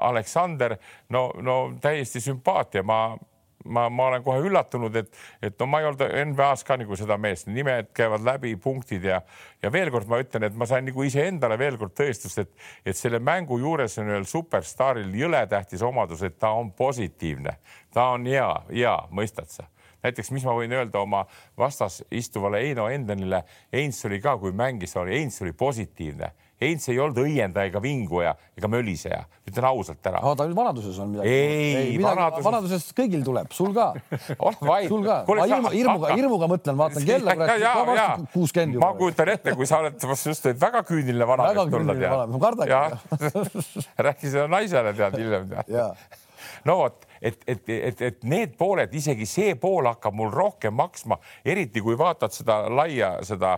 [0.00, 0.78] Aleksander,
[1.12, 3.04] no, no täiesti sümpaatia, ma
[3.64, 5.10] ma, ma olen kohe üllatunud, et,
[5.42, 6.02] et no ma ei olnud
[6.32, 9.20] NBA-s ka nagu seda meest, nimed käivad läbi, punktid ja,
[9.62, 12.52] ja veel kord ma ütlen, et ma sain nagu iseendale veel kord tõestust, et,
[12.86, 17.56] et selle mängu juures on ühel superstaaril jõle tähtis omadus, et ta on positiivne,
[17.94, 19.68] ta on hea, hea, mõistad sa
[20.02, 21.24] näiteks, mis ma võin öelda oma
[21.58, 26.32] vastas istuvale Eino Endenile, Heinz oli ka, kui mängis, oli Heinz oli positiivne.
[26.62, 30.20] Heinz ei olnud õiendaja ega vinguja ega möliseja, ütlen ausalt ära.
[30.38, 31.32] ta nüüd vanaduses on midagi.
[31.32, 32.44] ei, ei, vanaduses...
[32.46, 33.88] vanaduses kõigil tuleb, sul ka.
[34.92, 37.34] Sul ka, hirmu, hirmuga, hirmuga mõtlen, vaatan kella,
[38.34, 38.92] kuuskümmend juba.
[38.92, 42.34] ma kujutan ette, kui sa oled, just väga küüniline vanamees tulla tead.
[42.34, 43.38] ma kardangi.
[44.06, 45.50] räägi seda naisele tead hiljem
[46.68, 51.18] no vot et, et, et, et need pooled, isegi see pool hakkab mul rohkem maksma,
[51.44, 53.56] eriti kui vaatad seda laia, seda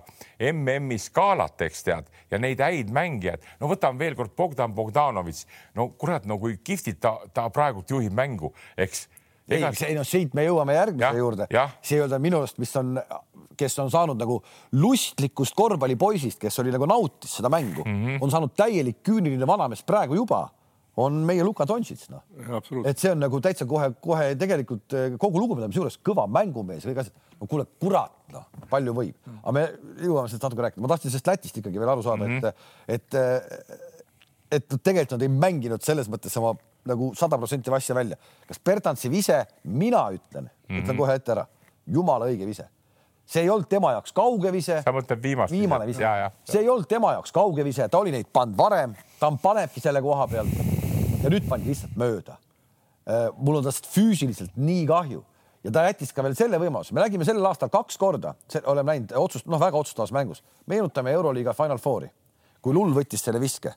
[0.53, 3.45] MM-i skaalat, eks tead, ja neid häid mängijaid.
[3.61, 5.47] no võtame veel kord Bogdan Bogdanovitš,
[5.79, 9.07] no kurat, no kui kihvtilt ta, ta praegult juhib mängu, eks
[9.49, 11.47] ei, see noh, siit me jõuame järgmise ja, juurde.
[11.85, 12.95] see ei olnud minu arust, mis on,
[13.61, 14.39] kes on saanud nagu
[14.81, 18.23] lustlikust korvpallipoisist, kes oli nagu nautis seda mängu mm, -hmm.
[18.25, 20.47] on saanud täielik küüniline vanamees praegu juba
[20.97, 22.23] on meie Luka Dontšits, noh.
[22.87, 27.17] et see on nagu täitsa kohe-kohe tegelikult eh, kogu lugupidamise juures kõva mängumees, kõik asjad.
[27.41, 29.65] no kuule, kurat, noh, palju võib, aga me
[30.05, 32.71] jõuame sellest natuke rääkida, ma tahtsin sellest Lätist ikkagi veel aru saada mm, -hmm.
[32.87, 36.55] et, et, et tegelikult nad ei mänginud selles mõttes oma
[36.85, 38.17] nagu sada protsenti asja välja.
[38.47, 40.83] kas Bertantsev ise, mina ütlen mm, -hmm.
[40.83, 41.47] ütlen kohe ette ära,
[41.87, 42.69] jumala õige vise
[43.27, 44.83] see ei olnud tema jaoks kauge vise.
[44.85, 45.53] sa mõtled viimast?
[45.53, 46.05] viimane vise.
[46.45, 50.03] see ei olnud tema jaoks kauge vise, ta oli neid pannud varem, ta panebki selle
[50.05, 50.84] koha pealt
[51.25, 52.39] ja nüüd pandi lihtsalt mööda.
[53.05, 55.23] Äh, mul on tast füüsiliselt nii kahju.
[55.65, 58.35] Ja ta jättis ka veel selle võimaluse, me nägime sellel aastal kaks korda,
[58.69, 62.11] oleme näinud otsust, noh, väga otsustavas mängus, meenutame Euroliiga Final Fouri,
[62.61, 63.73] kui Lull võttis selle viske.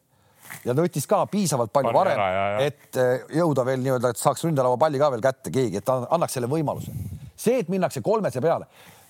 [0.68, 4.44] Ja ta võttis ka piisavalt palju Pani varem, et äh, jõuda veel nii-öelda, et saaks
[4.44, 6.92] ründalava palli ka veel kätte keegi, et ta annaks selle võimaluse.
[7.38, 8.68] see, et minnakse kolmese peale,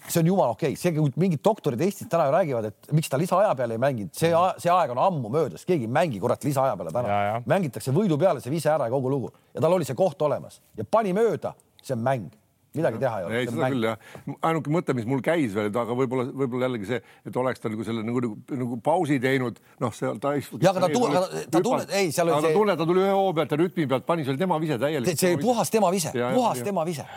[0.07, 3.11] see on jumala okei okay., see, kui mingid doktorid Eestis täna ju räägivad, et miks
[3.11, 4.31] ta lisaaja peale ei mänginud, see,
[4.63, 7.21] see aeg on ammu möödas, keegi ei mängi kurat lisaaja peale täna.
[7.49, 10.61] mängitakse võidu peale see vise ära ja kogu lugu ja tal oli see koht olemas
[10.77, 12.35] ja pani mööda, see on mäng
[12.77, 13.39] midagi teha ei ole.
[13.39, 13.97] ei, seda küll jah.
[14.49, 17.87] ainuke mõte, mis mul käis veel, aga võib-olla, võib-olla jällegi see, et oleks ta nagu
[17.87, 20.35] selle nagu, nagu, nagu pausi teinud, noh, see ta.
[20.35, 22.53] ja aga ta tunneb, ta tunneb, ei, seal oli see.
[22.53, 24.79] ta tunneb, ta tuli ühe hoo pealt ja rütmi pealt pani, see oli tema vise
[24.81, 25.17] täielik.
[25.17, 27.07] see oli puhas tema vise, puhas tema vise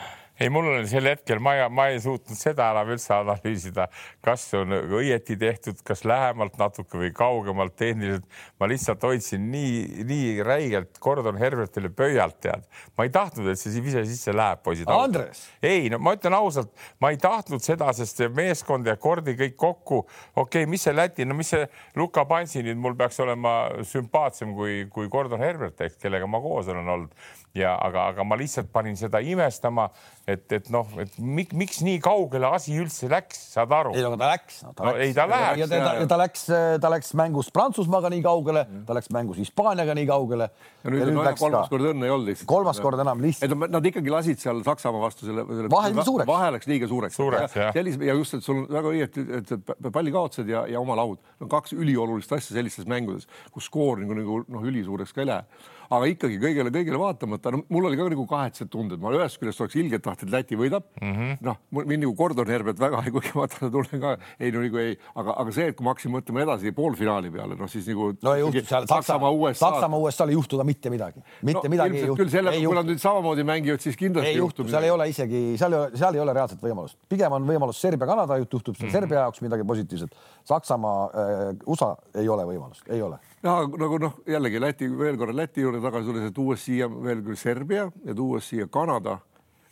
[0.41, 3.87] ei, mul oli sel hetkel, ma ma ei suutnud seda enam üldse analüüsida,
[4.25, 8.25] kas on õieti tehtud, kas lähemalt natuke või kaugemalt tehniliselt.
[8.61, 12.65] ma lihtsalt hoidsin nii, nii räigelt Gordon Herbertile pöialt, tead.
[12.97, 14.89] ma ei tahtnud, et see vise sisse läheb, poisid.
[14.89, 15.45] Andres.
[15.63, 20.07] ei, no ma ütlen ausalt, ma ei tahtnud seda, sest meeskond ja Kordi kõik kokku.
[20.37, 21.69] okei okay,, mis see Läti, no mis see
[22.01, 26.73] Luka Pansi nüüd mul peaks olema sümpaatsem kui, kui Gordon Herbert, eks, kellega ma koos
[26.73, 27.15] olen olnud
[27.57, 29.89] ja aga, aga ma lihtsalt panin seda imestama,
[30.29, 33.95] et, et noh, et miks, miks nii kaugele asi üldse läks, saad aru?
[33.97, 34.75] ei, aga ta läks no,.
[34.79, 35.59] No, ei, ta läheb.
[35.63, 36.45] ja ta, ta, ta läks,
[36.85, 40.47] ta läks mängus Prantsusmaaga nii kaugele, ta läks mängus Hispaaniaga nii kaugele.
[40.85, 42.51] ja nüüd, ja nüüd läks kolmas kord õnne ei olnud lihtsalt.
[42.55, 43.57] kolmas kord enam lihtsalt.
[43.59, 45.73] et nad ikkagi lasid seal Saksamaa vastu selle, selle.
[45.75, 46.31] vahe läks suureks.
[46.31, 47.19] vahe läks liiga suureks.
[47.19, 51.19] suureks ja, sellise ja just, et sul väga õieti, et pallikaotused ja, ja oma laud
[51.43, 55.79] on kaks üliolulist asja sellistes mängudes, kus skoor nagu, nagu noh, ülisuureks ka ei lähe
[55.91, 59.77] aga ikkagi kõigele-kõigele vaatamata, no mul oli ka nagu kahetsed tunded, ma ühest küljest oleks
[59.81, 61.39] ilgelt tahtnud, Läti võidab mm -hmm..
[61.47, 64.95] noh, mind nagu Gordon Herbert väga ei, kuigi vaata, tunnen ka ei no nagu ei,
[65.15, 68.13] aga, aga see, et kui ma hakkasin mõtlema edasi poolfinaali peale, noh siis nagu.
[68.23, 69.67] no ei juhtu seal Saksamaa, USA.
[69.67, 72.23] Saksamaa USA-l ei juhtu ka mitte midagi, mitte no, midagi ei juhtu.
[72.23, 74.69] küll selle, kui nad nüüd samamoodi mängivad, siis kindlasti ei juhtu.
[74.71, 78.77] seal ei ole isegi, seal, seal ei ole reaalset võimalust, pigem on võimalus Serbia-Kanada juhtub
[78.77, 79.01] seal mm -hmm.
[79.01, 80.15] Serbia jaoks midagi positiivset.
[80.51, 85.35] Saksamaa äh,, USA ei ole võimalust, ei ole ja nagu noh, jällegi Läti, veel korra
[85.37, 89.19] Läti juurde tagasi tulles, et tuues siia veel küll Serbia ja tuues siia Kanada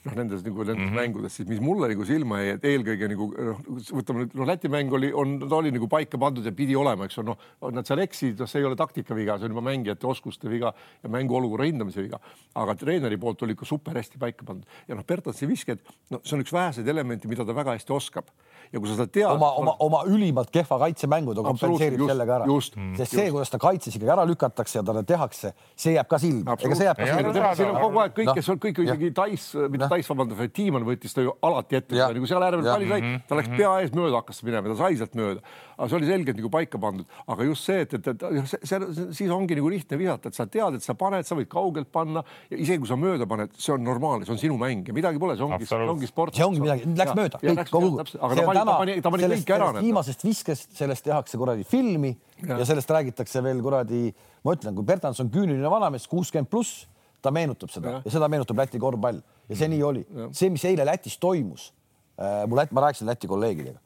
[0.07, 1.01] noh, nendes nagu nendes mm -hmm.
[1.01, 3.61] mängudes, siis mis mulle nagu silma jäi, et eelkõige nagu noh,
[3.99, 7.05] võtame nüüd, noh, Läti mäng oli, on, ta oli nagu paika pandud ja pidi olema,
[7.05, 9.65] eks ole, noh, nad seal eksisid, noh, see ei ole taktika viga, see on juba
[9.69, 12.21] mängijate oskuste viga ja mänguolukorra hindamise viga.
[12.55, 16.37] aga treeneri poolt oli ikka super hästi paika pandud ja noh, Bertantsi visked, no see
[16.37, 18.31] on üks väheseid elemente, mida ta väga hästi oskab
[18.73, 19.29] ja kui sa seda tead.
[19.31, 22.59] oma, oma, oma ülimalt kehva kaitsemängu ta kompenseerib sellega ära.
[22.99, 26.57] sest see, kuidas ta kaitses ikkagi ära lükatakse ja talle tehakse, see jääb ka silma.
[26.59, 27.53] ega see jääb ka silma.
[27.59, 29.91] siin on kogu aeg kõik no., kes on kõik isegi Tais, mitte no.
[29.93, 33.39] Tais, vabandust, vaid Tiimann võttis ta ju alati ette, nagu seal äärel palli sai, ta
[33.41, 35.45] läks pea ees mööda, hakkas minema, ta sai sealt mööda.
[35.79, 39.09] aga see oli selgelt nagu paika pandud, aga just see, et, et, et see, see,
[39.21, 42.25] siis ongi nagu lihtne visata, et sa tead, et sa paned, sa võid kaugelt panna
[42.51, 45.23] ja isegi kui sa mööda paned, see on normaalne, see on sinu mäng ja midagi
[45.23, 46.35] pole, see ongi, ongi sport.
[46.35, 47.93] see ongi midagi, läks mööda, kõik kogu.
[48.03, 49.71] aga ta pani, ta pani, ta pani kõik ära.
[49.79, 52.59] viimasest viskest, sellest tehakse kuradi filmi ja.
[52.59, 54.09] ja sellest räägitakse veel kuradi,
[54.45, 56.87] ma ütlen, kui Bertans on küüniline vanamees, kuuskümmend pluss,
[57.23, 58.01] ta meenutab seda ja.
[58.05, 60.05] ja seda meenutab Läti korvpall ja see nii oli.
[60.33, 61.71] see, mis eile Lätis toimus
[62.19, 63.79] äh,, mul Läti, ma rääkisin Läti kolleegidega,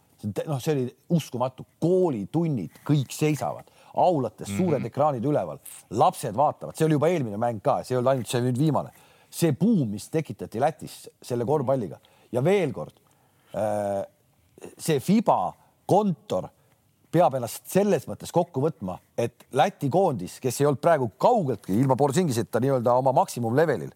[0.47, 4.59] noh, see oli uskumatu, koolitunnid, kõik seisavad, aulates mm -hmm.
[4.59, 8.29] suured ekraanid üleval, lapsed vaatavad, see oli juba eelmine mäng ka, see ei olnud ainult
[8.29, 8.93] see nüüd viimane.
[9.33, 11.97] see buum, mis tekitati Lätis selle korvpalliga
[12.33, 12.93] ja veel kord
[13.57, 14.05] äh,
[14.79, 15.53] see Fiba
[15.89, 16.49] kontor
[17.13, 21.97] peab ennast selles mõttes kokku võtma, et Läti koondis, kes ei olnud praegu kaugeltki ilma
[21.99, 23.93] Borsingiseta nii-öelda oma maksimumlevelil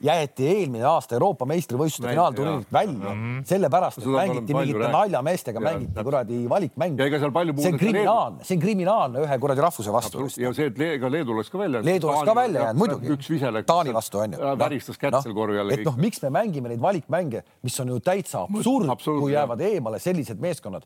[0.00, 3.44] jäeti eelmine aasta Euroopa meistrivõistluste finaalturniirilt välja mm -hmm.
[3.48, 7.08] sellepärast, et mängiti mingite naljameestega, mängiti kuradi valikmänge.
[7.56, 10.26] see on kriminaalne, see on kriminaalne ühe kuradi rahvuse vastu.
[10.36, 11.84] ja see, et ega Leedu oleks ka välja.
[11.84, 13.08] Leedu oleks ka välja jäänud, muidugi.
[13.08, 13.66] üks vise läks.
[13.66, 14.58] Taani vastu on ju.
[14.58, 15.70] väristas kätt seal korvi all.
[15.70, 19.98] et noh, miks me mängime neid valikmänge, mis on ju täitsa absurd, kui jäävad eemale
[19.98, 20.84] sellised meeskonnad.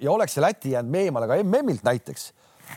[0.00, 2.32] ja oleks see Läti jäänud eemale ka MM-ilt näiteks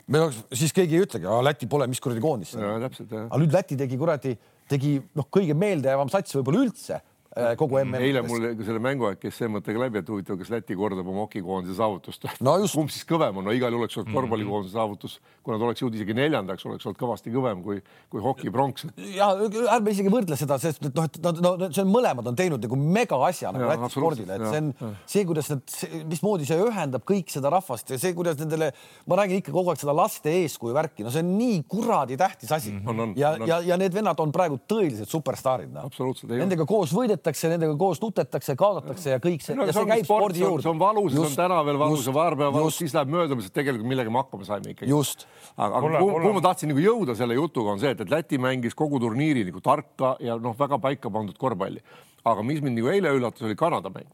[0.07, 2.55] me oleks, siis keegi ei ütlegi, Läti pole, mis kuradi koondis.
[2.55, 4.37] aga nüüd Läti tegi kuradi
[4.69, 6.99] tegi noh, kõige meeldejäävam sats võib-olla üldse
[7.29, 7.99] kogu MM.
[8.01, 11.05] eile mul selle mängu aeg käis see mõte ka läbi, et huvitav, kas Läti kordab
[11.05, 12.55] oma hokikoondise saavutust no.
[12.73, 15.99] kumb siis kõvem on, no igal juhul oleks olnud korvpallikoondise saavutus, kui nad oleks jõudnud
[15.99, 18.87] isegi neljandaks, oleks olnud kõvasti kõvem kui, kui hokipronks.
[19.13, 19.29] ja
[19.75, 22.65] ärme isegi võrdle seda, sest et noh, et no, no see on mõlemad on teinud
[22.65, 25.77] nagu mega asja nagu Läti spordile, et see on see, kuidas nad,
[26.09, 28.71] mismoodi see ühendab kõik seda rahvast ja see, kuidas nendele,
[29.05, 32.57] ma räägin ikka kogu aeg seda laste eeskuju värki, no see on nii kuradi tähtis
[32.57, 32.89] asi mm.
[32.89, 33.15] -hmm.
[33.21, 35.87] ja, ja, ja need vennad on praegu tõelised superstaarid no..
[36.29, 39.65] Nendega koos võidetakse võidetakse, nendega koos nutetakse, kaotatakse ja kõik see no,.
[39.67, 40.63] ja see, see käib sport, spordi juurde.
[40.63, 43.51] see on valus, see on täna veel valus ja vahepeal valus, siis läheb mööda, mis
[43.51, 44.89] tegelikult millega me hakkama saime ikkagi.
[44.89, 45.27] just.
[45.57, 48.77] aga kuhu, kuhu ma tahtsin nagu jõuda selle jutuga on see, et, et Läti mängis
[48.77, 51.83] kogu turniiri nagu tarka ja noh, väga paika pandud korvpalli.
[52.29, 54.09] aga mis mind nagu eile üllatas, oli Kanada mäng.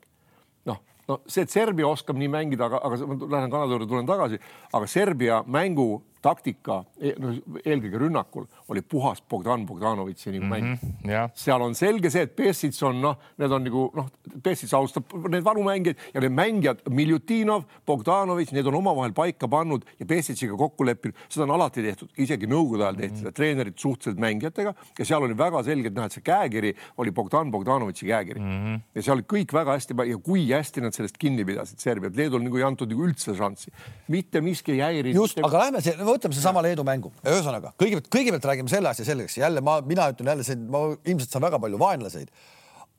[0.72, 4.10] noh, no see, et Serbia oskab nii mängida, aga, aga ma lähen Kanada juurde, tulen
[4.10, 4.42] tagasi,
[4.74, 5.90] aga Serbia mängu
[6.26, 10.78] taktika, e-, no eelkõige rünnakul oli puhas Bogdan Bogdanovitši nagu mäng mm.
[10.82, 11.30] -hmm, yeah.
[11.38, 14.10] seal on selge see, et Pessits on noh, need on nagu noh,
[14.44, 19.86] Pessits austab need vanu mängijaid ja need mängijad, Miljutinov, Bogdanovitš, need on omavahel paika pannud
[20.00, 23.40] ja Pessitsiga kokku leppinud, seda on alati tehtud, isegi nõukogude ajal tehti seda mm -hmm.
[23.40, 28.06] treenerid suhteliselt mängijatega ja seal oli väga selgelt näha, et see käekiri oli Bogdan Bogdanovitši
[28.06, 28.82] käekiri mm -hmm.
[28.96, 32.44] ja seal oli kõik väga hästi ja kui hästi nad sellest kinni pidasid, Serbiat, Leedul
[32.44, 33.72] nagu ei antud nagu üldse šanssi,
[34.08, 35.16] mitte miski ei häirinud.
[35.16, 39.38] just aga lähme see võtame seesama Leedu mängu, ühesõnaga kõigepealt, kõigepealt räägime selle asja selgeks,
[39.42, 42.32] jälle ma, mina ütlen jälle ma ilmselt saan väga palju vaenlaseid,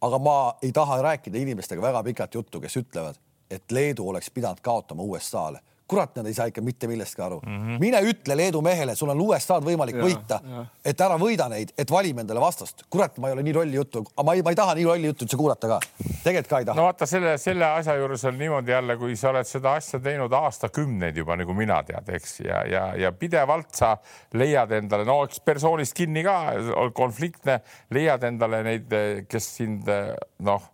[0.07, 4.61] aga ma ei taha rääkida inimestega väga pikalt juttu, kes ütlevad, et Leedu oleks pidanud
[4.65, 7.57] kaotama USA-le kurat, nad ei saa ikka mitte millestki aru mm.
[7.57, 7.81] -hmm.
[7.81, 10.41] mine ütle Leedu mehele, sul on USA-d võimalik ja, võita,
[10.85, 12.83] et ära võida neid, et valime endale vastast.
[12.91, 15.25] kurat, ma ei ole nii lolli juttu, ma ei, ma ei taha nii lolli juttu
[15.27, 15.81] üldse kuulata ka.
[16.25, 16.77] tegelikult ka ei taha.
[16.77, 20.33] no vaata selle, selle asja juures on niimoodi jälle, kui sa oled seda asja teinud
[20.33, 23.97] aastakümneid juba nagu mina tead, eks, ja, ja, ja pidevalt sa
[24.35, 26.39] leiad endale, no eks persoonist kinni ka,
[26.95, 28.97] konfliktne, leiad endale neid,
[29.31, 29.87] kes sind
[30.39, 30.73] noh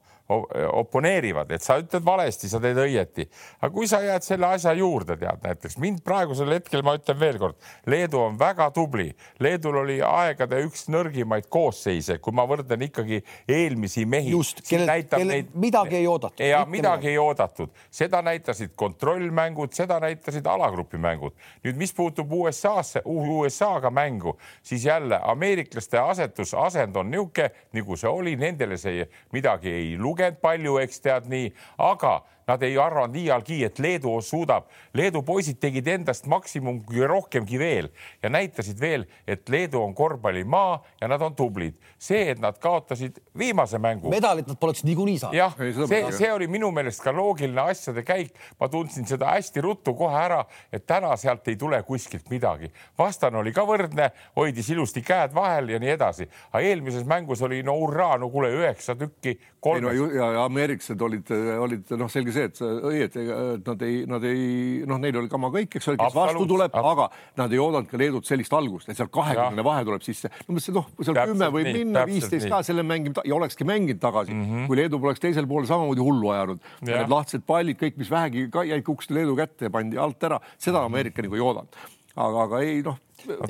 [0.72, 3.26] oponeerivad, et sa ütled valesti, sa teed õieti.
[3.60, 7.56] aga kui sa jääd selle asja juurde, tead näiteks mind praegusel hetkel, ma ütlen veelkord,
[7.86, 9.10] Leedu on väga tubli.
[9.42, 14.30] Leedul oli aegade üks nõrgimaid koosseise, kui ma võrdlen ikkagi eelmisi mehi.
[14.32, 16.44] just, kellel, kellel midagi ei oodatud.
[16.46, 21.36] ja midagi ei oodatud, seda näitasid kontrollmängud, seda näitasid alagrupimängud.
[21.64, 28.10] nüüd, mis puutub USA-sse, USA-ga mängu, siis jälle ameeriklaste asetus, asend on niisugune, nagu see
[28.10, 33.16] oli, nendele see midagi ei lugenud lugenud palju, eks tead nii, aga Nad ei arvanud
[33.16, 34.68] iialgi, et Leedu suudab.
[34.94, 37.90] Leedu poisid tegid endast maksimumgi rohkemgi veel
[38.22, 41.74] ja näitasid veel, et Leedu on korvpallimaa ja nad on tublid.
[42.02, 44.11] see, et nad kaotasid viimase mängu.
[44.11, 45.37] medalit nad poleks niikuinii saanud.
[45.37, 45.55] jah,
[45.88, 48.35] see, see oli minu meelest ka loogiline asjade käik.
[48.61, 52.72] ma tundsin seda hästi ruttu kohe ära, et täna sealt ei tule kuskilt midagi.
[52.98, 56.28] vastane oli ka võrdne, hoidis ilusti käed vahel ja nii edasi.
[56.52, 59.38] aga eelmises mängus oli no hurraa, no kuule, üheksa tükki.
[59.62, 61.28] No, ja, ja ameeriklased olid,
[61.62, 64.46] olid noh, selge see, see, et õieti, et nad ei, nad ei,
[64.88, 67.08] noh, neil oli kama kõik, eks ole, kes vastu tuleb, aga
[67.40, 70.30] nad ei oodanud ka Leedut sellist algust, et seal kahekümne vahe tuleb sisse.
[70.46, 74.02] no mõtlesin, noh, seal kümme võib nii, minna, viisteist ka selle mängima ja olekski mänginud
[74.02, 74.66] tagasi mm, -hmm.
[74.70, 76.68] kui Leedu poleks teisel poolel samamoodi hullu ajanud.
[76.88, 80.40] Need lahtised pallid, kõik, mis vähegi ka jäid kukkusid Leedu kätte ja pandi alt ära,
[80.58, 80.92] seda mhm.
[80.92, 81.80] Ameerika nagu ei oodanud.
[82.12, 82.98] aga, aga ei noh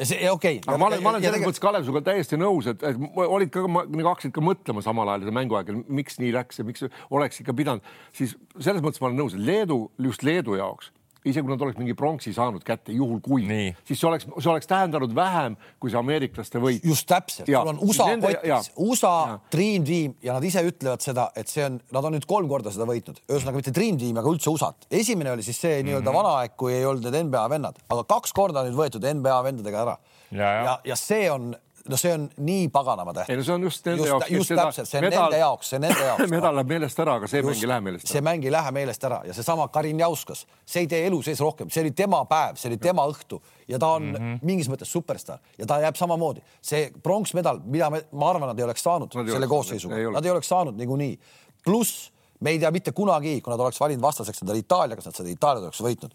[0.02, 0.60] see okei.
[0.62, 0.78] Okay..
[0.78, 4.08] ma olen, ma olen selles mõttes Kalev sinuga täiesti nõus, et, et olid ka, nagu
[4.12, 7.94] hakkasid ka mõtlema samal ajal mängu ajal, miks nii läks ja miks oleks ikka pidanud,
[8.16, 10.92] siis selles mõttes ma olen nõus, et Leedu, just Leedu jaoks
[11.24, 13.46] isegi kui nad oleks mingi pronksi saanud kätte, juhul kui,
[13.86, 16.84] siis see oleks, see oleks tähendanud vähem kui see ameeriklaste võit.
[16.86, 19.38] just täpselt, sul on USA kotis, USA ja.
[19.54, 22.74] Dream Team ja nad ise ütlevad seda, et see on, nad on nüüd kolm korda
[22.74, 24.88] seda võitnud, ühesõnaga mitte Dream Team, aga üldse USA-t.
[25.02, 25.90] esimene oli siis see mm -hmm.
[25.90, 29.42] nii-öelda vana aeg, kui ei olnud need NBA vennad, aga kaks korda nüüd võetud NBA
[29.44, 29.98] vendadega ära.
[30.30, 31.54] ja, ja, ja, ja see on
[31.88, 33.32] no see on nii paganama tähtis.
[33.32, 34.30] ei no see on just nende just, jaoks.
[34.30, 36.30] just täpselt, see on medal, nende jaoks, see on nende jaoks.
[36.36, 38.12] medal läheb meelest ära, aga see just, mäng ei lähe meelest ära.
[38.12, 41.42] see mäng ei lähe meelest ära ja seesama Karin Jauskas, see ei tee elu sees
[41.42, 44.46] rohkem, see oli tema päev, see oli tema õhtu ja ta on mm -hmm.
[44.52, 46.42] mingis mõttes superstaar ja ta jääb samamoodi.
[46.62, 50.30] see pronksmedal, mida me, ma arvan, nad ei oleks saanud nad selle koosseisuga, nad ei
[50.30, 51.18] oleks saanud niikuinii.
[51.64, 55.14] pluss me ei tea mitte kunagi, kui nad oleks valinud vastaseks endale Itaalia, kas nad
[55.14, 56.10] seda Itaaliat oleks võitnud.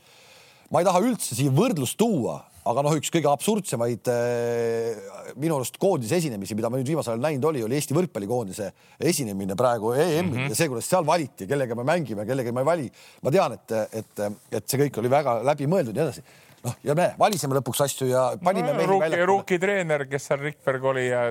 [0.72, 5.02] ma ei taha üldse siia võrdlust tuua aga noh, üks kõige absurdsemaid äh,
[5.40, 8.72] minu arust koondise esinemisi, mida ma nüüd viimasel ajal näinud oli, oli Eesti võrkpallikoondise
[9.12, 10.50] esinemine praegu EM-il mm -hmm.
[10.52, 12.92] ja see, kuidas seal valiti, kellega me mängime, kellega me ei vali.
[13.22, 16.96] ma tean, et, et, et see kõik oli väga läbimõeldud ja nii edasi noh, ja
[16.98, 21.22] me valisime lõpuks asju ja panime no, ruuki, ruuki treener, kes seal Rikberg oli ja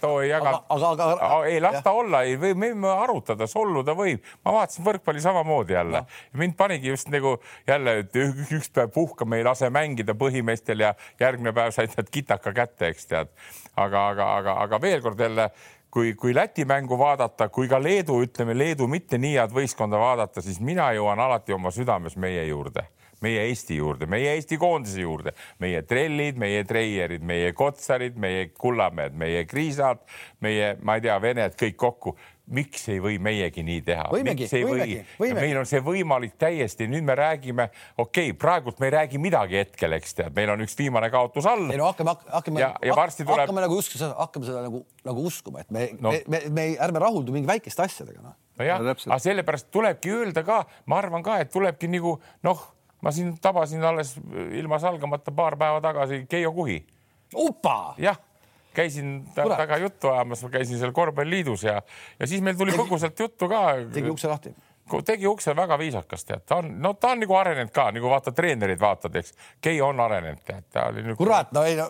[0.00, 0.66] too ei jaganud.
[0.68, 1.40] aga, aga, aga.
[1.50, 4.24] ei las ta olla, ei või, me võime arutada, solluda võib.
[4.44, 6.04] ma vaatasin võrkpalli samamoodi jälle.
[6.32, 7.36] mind panigi just nagu
[7.68, 12.54] jälle, et üks päev puhkame, ei lase mängida põhimeestel ja järgmine päev said nad kitaka
[12.56, 13.34] kätte, eks tead.
[13.76, 15.50] aga, aga, aga, aga veel kord jälle
[15.90, 20.42] kui, kui Läti mängu vaadata, kui ka Leedu, ütleme Leedu mitte nii head võistkonda vaadata,
[20.42, 22.86] siis mina jõuan alati oma südames meie juurde
[23.24, 29.16] meie Eesti juurde, meie Eesti koondise juurde, meie trellid, meie treierid, meie kotsarid, meie kullamäed,
[29.18, 30.02] meie kriisad,
[30.44, 32.16] meie, ma ei tea, vened kõik kokku
[32.50, 34.06] miks ei või meiegi nii teha?
[34.10, 35.38] võimegi, võimegi, võimegi.
[35.38, 39.60] meil on see võimalik täiesti, nüüd me räägime, okei okay,, praegult me ei räägi midagi
[39.60, 41.68] hetkel, eks tead, meil on üks viimane kaotus all.
[41.70, 43.44] ei no hakkame, hakkame, ja, ja varsti tuleb.
[43.44, 47.04] hakkame nagu uskuma, hakkame seda nagu, nagu uskuma, et me no., me, me, me ärme
[47.06, 48.36] rahuldu mingi väikeste asjadega noh.
[48.60, 52.66] nojah no, aga sellepärast tulebki öelda ka, ma arvan ka, et tulebki nagu noh
[53.00, 54.16] ma siin tabasin alles
[54.56, 56.80] ilma salgamata paar päeva tagasi Keijo Kuhi.
[57.98, 58.18] jah,
[58.74, 61.82] käisin temaga juttu ajamas, ma käisin seal korvpalliliidus ja,
[62.18, 63.62] ja siis meil tuli põgusalt juttu ka.
[63.92, 64.54] tegi ukse lahti
[65.06, 68.32] tegi ukse väga viisakas, tead, ta on, no ta on nagu arenenud ka, nagu vaata
[68.34, 69.36] treenerid vaatad, eks.
[69.62, 71.16] Keijo on arenenud, tead, ta oli nagu....
[71.20, 71.86] kurat, no ei no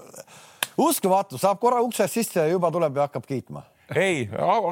[0.85, 3.64] uskumatu, saab korra uksest sisse ja juba tuleb ja hakkab kiitma
[3.96, 4.29] ei,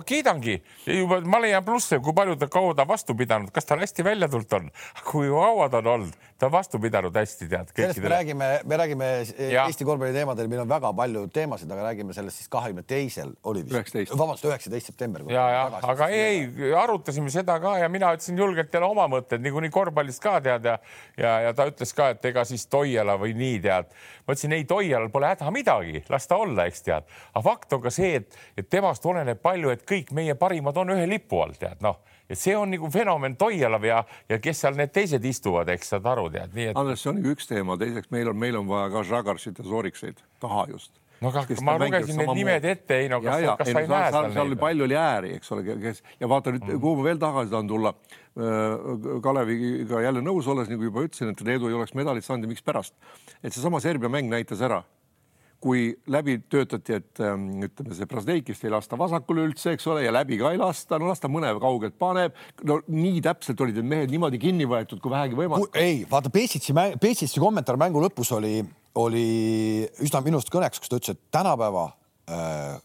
[0.07, 4.05] kiidangi juba, ma leian plusse, kui palju ta kaua ta vastu pidanud, kas tal hästi
[4.07, 4.71] välja tulnud on,
[5.09, 7.73] kui kaua ta on olnud, ta on vastu pidanud hästi, tead.
[7.75, 9.11] sellest me räägime, me räägime
[9.51, 9.67] ja.
[9.67, 13.65] Eesti korvpalli teemadel, meil on väga palju teemasid, aga räägime sellest siis kahekümne teisel oli
[13.67, 15.27] vist, vabandust, üheksateist september.
[15.33, 19.43] ja, ja aga ei, ei, arutasime seda ka ja mina ütlesin julgelt jälle oma mõtted
[19.45, 20.79] niikuinii korvpallist ka tead ja
[21.19, 23.91] ja, ja ta ütles ka, et ega siis Toiala või nii tead.
[24.29, 27.83] Ma ütlesin ei, Toialal pole häda midagi, las ta olla, eks tead, aga fakt on
[27.87, 31.57] ka see, et, et temast oleneb palju, et kõik meie parimad on ühe lipu all,
[31.57, 35.73] tead noh, et see on nagu fenomen Toialav ja, ja kes seal need teised istuvad,
[35.73, 36.77] eks saad aru, tead, nii et.
[36.77, 40.21] Andres, see on üks teema, teiseks meil on, meil on vaja ka Žagarsit ja Zorikseid.
[40.45, 43.83] Taha just no aga ma lugesin need nimed ette, ei no kas, ja, kas sa
[43.83, 46.83] ei näe seal, seal oli palju oli ääri, eks ole, kes ja vaata nüüd mm.,
[46.85, 47.95] kuhu ma veel tagasi tahan tulla.
[48.39, 52.53] Äh, Kaleviga jälle nõus olles, nagu juba ütlesin, et Leedu ei oleks medalit saanud ja
[52.55, 52.95] mikspärast.
[53.43, 54.85] et seesama Serbia mäng näitas ära
[55.63, 60.13] kui läbi töötati, et ähm, ütleme, see Brasdeikist ei lasta vasakule üldse, eks ole, ja
[60.15, 62.37] läbi ka ei lasta, no las ta mõne kaugelt paneb.
[62.67, 65.75] no nii täpselt olid need mehed niimoodi kinni võetud, kui vähegi võimalik.
[65.79, 68.61] ei, vaata Pesitsi, Pesitsi kommentaar mängu lõpus oli,
[68.99, 71.85] oli üsna minu arust kõneks, kus ta ütles, et tänapäeva
[72.31, 72.79] äh,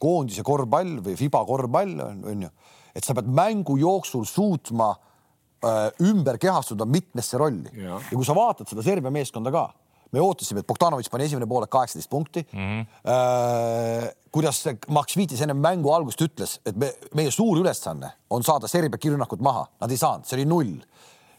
[0.00, 2.54] koondise korvpall või Fiba korvpall on, on ju,
[2.94, 7.98] et sa pead mängu jooksul suutma äh, ümber kehastuda mitmesse rolli ja.
[7.98, 9.68] ja kui sa vaatad seda Serbia meeskonda ka
[10.14, 12.58] me ootasime, et Bogdanovitš pani esimene poolek kaheksateist punkti mm.
[12.58, 14.14] -hmm.
[14.32, 18.98] Kuidas Max Viitis enne mängu algust ütles, et me, meie suur ülesanne on saada Serbia
[18.98, 20.74] kirjunnakut maha, nad ei saanud, see oli null.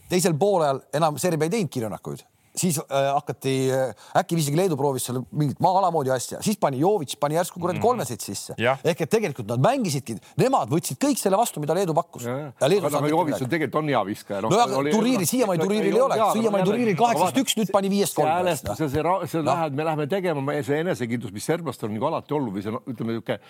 [0.09, 2.23] teisel poolel enam Serbia ei teinud kirjunnakuid
[2.55, 6.81] siis äh, hakati äh,, äkki isegi Leedu proovis seal mingit maa-ala moodi asja, siis pani
[6.81, 7.85] Jovitš pani järsku kuradi mm.
[7.85, 8.55] kolmeseid sisse.
[8.59, 12.27] ehk et tegelikult nad mängisidki, nemad võtsid kõik selle vastu, mida Leedu pakkus.
[12.27, 14.53] aga Jovitš on tegelikult on hea viskaja no,.
[14.53, 18.51] no aga turniiri siiamaani turniiril ei ole, siiamaani turniiril kaheksateist üks, nüüd pani viiest kolm.
[18.53, 22.38] see, see, see, see läheb, me läheme tegema, see enesekindlus, mis serblastel on nagu alati
[22.38, 23.41] olnud või see no, ütleme niisugune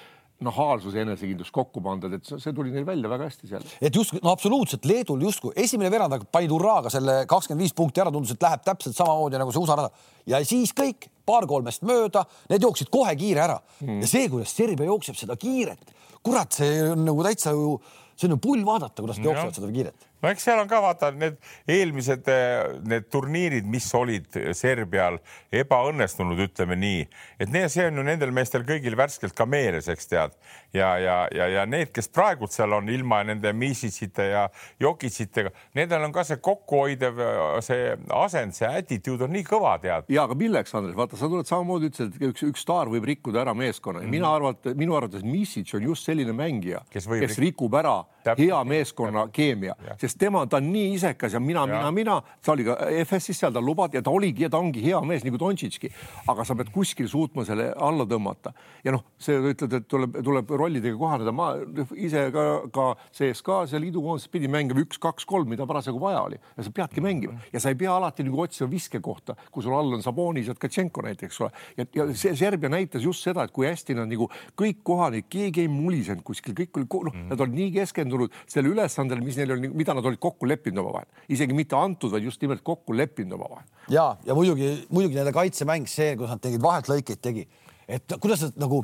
[0.44, 3.66] nahaalsus ja enesekindlus kokku pandud, et see tuli neil välja väga hästi seal.
[3.82, 8.14] et just, no absoluutselt, Leedul justkui esimene veerand panid hurraaga selle kakskümmend viis punkti ära,
[8.14, 10.08] tundus, et läheb täpselt samamoodi nagu see USA rada.
[10.30, 13.58] Ja siis kõik paar-kolmest mööda, need jooksid kohe kiire ära.
[13.86, 14.04] Mm.
[14.04, 17.78] ja see, kuidas Serbia jookseb seda kiiret, kurat, see on nagu täitsa ju,
[18.16, 20.82] see on ju pull vaadata, kuidas nad jooksevad seda kiiret no eks seal on ka
[20.84, 21.38] vaata need
[21.70, 24.28] eelmised eh, need turniirid, mis olid
[24.58, 25.20] Serbial
[25.56, 27.04] ebaõnnestunud, ütleme nii,
[27.40, 30.36] et need, see on ju nendel meestel kõigil värskelt ka meeles, eks tead.
[30.74, 34.46] ja, ja, ja, ja need, kes praegult seal on ilma nende Misicite ja
[34.80, 37.24] Jokicitega, nendel on ka see kokkuhoidev,
[37.66, 40.10] see asend, see attitude on nii kõva, tead.
[40.14, 43.44] ja aga milleks, Andres, vaata, sa tuled samamoodi ütlesid, et üks, üks staar võib rikkuda
[43.46, 44.18] ära meeskonna mm -hmm.
[44.18, 48.46] mina arvan, minu arvates Misic on just selline mängija, kes, kes rikub ära Täpselt.
[48.46, 52.54] hea meeskonna keemia, sest sest tema, ta on nii isekas ja mina, mina, mina, ta
[52.56, 55.40] oli ka FS-is seal, ta lubati ja ta oligi ja ta ongi hea mees nagu
[55.40, 55.92] Dontšitški,
[56.32, 58.54] aga sa pead kuskil suutma selle alla tõmmata.
[58.84, 61.52] Ja noh, see ütled, et tuleb, tuleb rollidega kohaneda, ma
[61.96, 66.40] ise ka, ka CSKA-s ja liidukoondises pidi mängima üks, kaks, kolm, mida parasjagu vaja oli.
[66.58, 67.40] Ja sa peadki mängima.
[67.54, 71.06] Ja sa ei pea alati nagu otsima viskekohta, kui sul all on Sabonis ja Tkatšenko
[71.06, 71.52] näiteks, eks ole.
[71.78, 74.30] ja, ja see Serbia näitas just seda, et kui hästi nad nagu
[74.60, 77.28] kõik kohalik, keegi ei mulisenud kuskil, kõik oli, noh mm.
[77.34, 81.10] nad olid nii keskendunud sellele ülesandele, mis neil oli, mida nad olid kokku leppinud omavahel,
[81.30, 83.68] isegi mitte antud, vaid just nimelt kokku leppinud omavahel.
[83.90, 87.48] ja, ja muidugi, muidugi nende kaitsemäng, see, kus nad tegid vahetlõikeid, tegi,
[87.88, 88.84] et kuidas nad nagu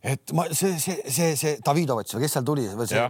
[0.00, 3.02] et ma see, see, see, see Davidovitš või kes seal tuli või see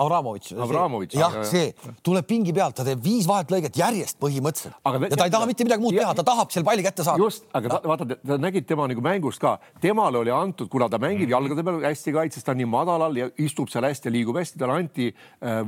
[0.00, 0.54] Avramovitš.
[0.64, 1.16] Avramovitš.
[1.20, 1.66] jah, see
[2.06, 4.78] tuleb pingi pealt, ta teeb viis vahetlõiget järjest põhimõtteliselt.
[4.80, 7.20] ja ta ei taha mitte midagi muud ja, teha, ta tahab selle palli kätte saada.
[7.20, 11.00] just, aga ta, vaata, ta nägid tema nagu mängust ka, temale oli antud, kuna ta
[11.02, 11.34] mängib mm.
[11.36, 14.62] jalgade peal hästi kaitses, ta on nii madalal ja istub seal hästi ja liigub hästi,
[14.62, 15.60] talle anti äh,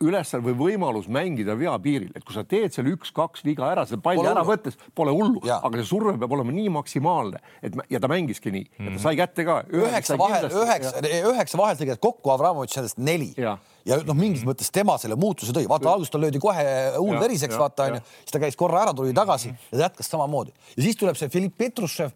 [0.00, 4.24] ülesanne või võimalus mängida veapiiril, et kui sa teed selle üks-kaks viga ära, selle palli
[4.26, 8.52] ära võttes, pole hullu, aga see surve peab olema nii maksimaalne, et ja ta mängiski
[8.54, 8.64] nii.
[8.70, 8.96] Mm, -hmm.
[8.96, 9.58] ta sai kätte ka.
[9.68, 13.34] üheksa vahel, üheksa, üheksa vaheltõiget kokku, Avramovitš sellest neli.
[13.36, 16.64] Ja, ja noh, mingis mõttes tema selle muutuse tõi, vaata alguses tal löödi kohe
[16.96, 19.72] huul veriseks, vaata onju, siis ta käis korra ära, tuli tagasi mm -hmm.
[19.72, 20.52] ja ta jätkas samamoodi.
[20.76, 22.10] Ja siis tuleb see Filipp Petrušev,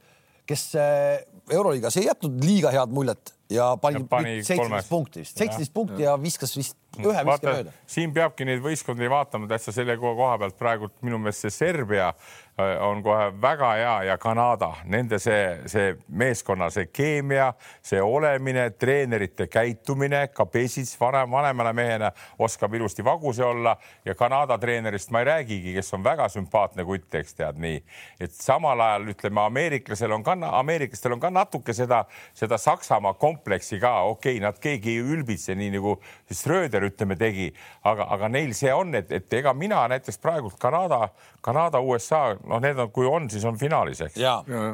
[0.47, 1.21] kes äh,
[1.51, 6.15] Euroliigas ei jätnud liiga head muljet ja pani, pani seitseteist punkti vist, seitseteist punkti ja
[6.21, 7.75] viskas vist ühe viske mööda.
[7.91, 12.13] siin peabki neid võistkondi vaatama täitsa selle koha pealt praegult minu meelest see Serbia
[12.59, 17.49] on kohe väga hea ja Kanada, nende see, see meeskonna, see keemia,
[17.83, 23.75] see olemine, treenerite käitumine, ka Pesic vanem, vanemana mehena oskab ilusti vaguse olla
[24.05, 27.81] ja Kanada treenerist ma ei räägigi, kes on väga sümpaatne kutt, eks tead nii,
[28.21, 32.05] et samal ajal ütleme, ameeriklasel on ka, ameeriklastel on ka natuke seda,
[32.39, 35.97] seda Saksamaa kompleksi ka, okei okay,, nad keegi ei ülbitse, nii nagu
[36.31, 37.51] Schröder ütleme tegi,
[37.83, 41.09] aga, aga neil see on, et, et ega mina näiteks praegult Kanada,
[41.43, 44.19] Kanada, USA noh, need on, kui on, siis on finaalis, eks.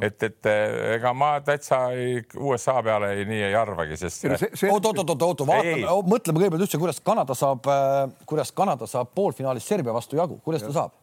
[0.06, 4.26] et, et eh, ega ma täitsa ei, USA peale ei, nii ei arvagi, sest.
[4.70, 9.14] oot, oot, oot, oot, vaatame, mõtleme kõigepealt üldse, kuidas Kanada saab, äh, kuidas Kanada saab
[9.16, 10.98] poolfinaalis Serbia vastu jagu, kuidas ta saab?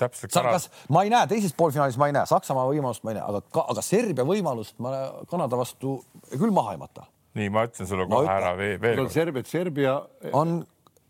[0.00, 0.32] täpselt.
[0.32, 3.64] kas ma ei näe teises poolfinaalis, ma ei näe Saksamaa võimalust, ma ei näe, aga,
[3.74, 4.94] aga Serbia võimalust ma
[5.30, 5.98] Kanada vastu
[6.32, 7.06] küll maha ei mata.
[7.38, 9.04] nii, ma ütlen sulle kohe ära veel.
[9.12, 9.96] Serbia, Serbia
[10.32, 10.62] on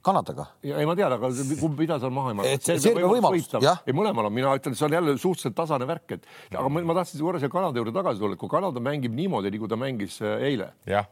[0.02, 0.46] Kanadaga.
[0.64, 1.28] ei, ma tean, aga
[1.60, 2.56] kumb, mida seal maha ei maha.
[2.64, 3.82] Serbia võimalus, jah.
[3.84, 6.96] ei, mõlemal on, mina ütlen, see on jälle suhteliselt tasane värk, et aga ma, ma
[7.02, 10.20] tahtsin korra selle Kanada juurde tagasi tulla, et kui Kanada mängib niimoodi, nagu ta mängis
[10.24, 10.72] äh, eile.
[10.88, 11.08] jah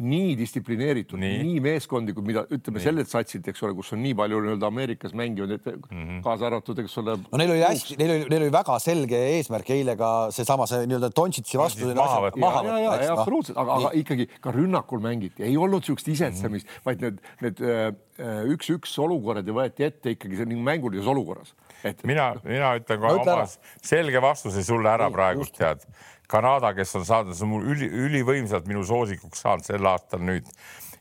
[0.00, 4.70] nii distsiplineeritud, nii meeskondlikud, mida ütleme, sellelt satsilt, eks ole, kus on nii palju nii-öelda
[4.70, 6.20] Ameerikas mängivad mm, -hmm.
[6.24, 7.16] kaasa arvatud, eks ole.
[7.22, 10.86] no neil oli hästi, neil oli, neil oli väga selge eesmärk eile ka seesama, see
[10.90, 11.90] nii-öelda Dontšitsi vastu.
[11.96, 12.40] maha võtta.
[12.40, 16.66] ja, ja, ja, ja absoluutselt, aga, aga ikkagi ka rünnakul mängiti, ei olnud niisugust isetsemist
[16.66, 16.84] mm, -hmm.
[16.86, 21.54] vaid need, need äh, üks-üks olukorrad ja võeti ette ikkagi nii mängulises olukorras.
[21.84, 23.46] et mina, mina ütlen kohe oma
[23.82, 25.86] selge vastuse sulle ära praegu, tead
[26.30, 30.46] Kanada, kes on saanud, see on mul üli, ülivõimsalt minu soosikuks saanud sel aastal nüüd,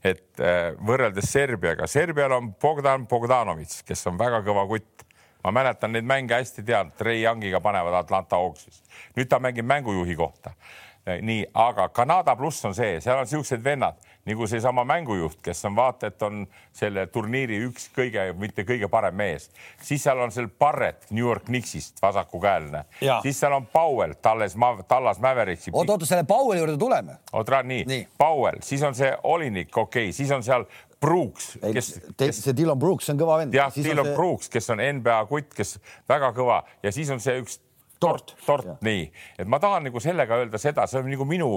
[0.01, 5.05] et äh, võrreldes Serbiaga, Serbial on Bogdan Bogdanovitš, kes on väga kõva kutt.
[5.43, 8.81] ma mäletan neid mänge hästi, tean, Trey Youngiga panevad Atlanta Hawksis.
[9.15, 10.51] nüüd ta mängib mängujuhi kohta.
[11.05, 13.95] nii, aga Kanada pluss on see, seal on siuksed vennad
[14.29, 16.43] nagu seesama mängujuht, kes on vaata, et on
[16.75, 19.49] selle turniiri üks kõige, mitte kõige parem mees,
[19.81, 22.85] siis seal on seal Barrett New York Knicksist vasakukäeline,
[23.23, 24.55] siis seal on Powell, Talles,
[24.87, 25.71] Tallas Mavericksi.
[25.73, 27.19] oota, oota, selle Powelli juurde tuleme.
[27.33, 30.67] oota, nii, nii., Powell, siis on see Olinik, okei okay., siis on seal
[30.99, 32.43] Brooks, kes, kes....
[32.43, 33.55] see Dylan Brooks, on kõva vend.
[33.55, 34.15] jah, Dylan see...
[34.17, 35.77] Brooks, kes on NBA kutt, kes
[36.09, 37.59] väga kõva ja siis on see üks
[37.99, 39.03] tort, tort, nii,
[39.39, 41.49] et ma tahan nagu sellega öelda seda, see on nagu minu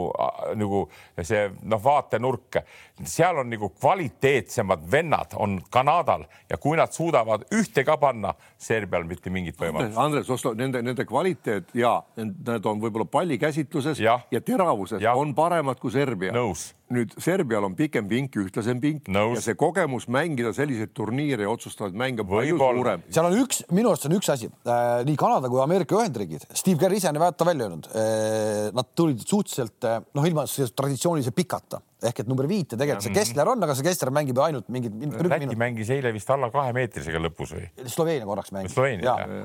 [0.58, 0.82] nagu
[1.22, 2.58] see noh, vaatenurk,
[3.06, 9.06] seal on nagu kvaliteetsemad vennad on Kanadal ja kui nad suudavad ühte ka panna, Serbial
[9.08, 9.98] mitte mingit võimalust.
[9.98, 15.14] Andres Oslo, nende, nende kvaliteet ja need on võib-olla pallikäsitluses ja, ja teravuses ja.
[15.18, 16.34] on paremad kui Serbia.
[16.34, 19.38] nõus nüüd Serbial on pikem pink, ühtlasem pink Nõus.
[19.38, 23.04] ja see kogemus mängida selliseid turniire ja otsustavaid mänge palju suurem.
[23.12, 26.80] seal on üks, minu arust on üks asi äh,, nii Kanada kui Ameerika Ühendriigid, Steve
[26.80, 31.82] Kerr ise on vaata välja öelnud äh,, nad tulid suhteliselt äh, noh, ilma traditsioonilise pikata
[32.02, 34.94] ehk et number viite tegelikult see Kessler on, aga see Kessler mängib ainult mingit.
[35.30, 37.68] Läti mängis eile vist alla kahemeetrisega lõpus või?
[37.86, 38.74] Sloveenia korraks mängis.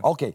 [0.10, 0.34] okei,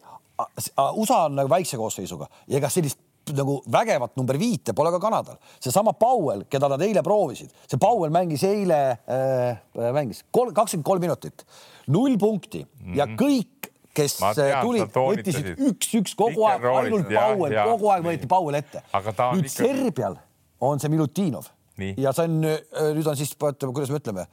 [0.97, 3.01] USA on nagu väikse koosseisuga ja ega sellist
[3.31, 5.39] nagu vägevat number viite pole ka Kanadal.
[5.63, 11.47] seesama Powell, keda nad eile proovisid, see Powell mängis eile äh,, mängis kakskümmend kolm minutit,
[11.87, 12.65] null punkti.
[12.65, 12.97] Mm -hmm.
[12.99, 18.59] ja kõik kes tean, tulid, võttisid üks-üks kogu aeg, ainult Powell, kogu aeg võeti Powell
[18.59, 18.83] ette.
[18.93, 19.65] nüüd ikka...
[19.65, 20.17] Serbial
[20.61, 21.51] on see Milutinov.
[21.97, 24.27] Ja see on, äh, nüüd on siis, kuidas me ütleme,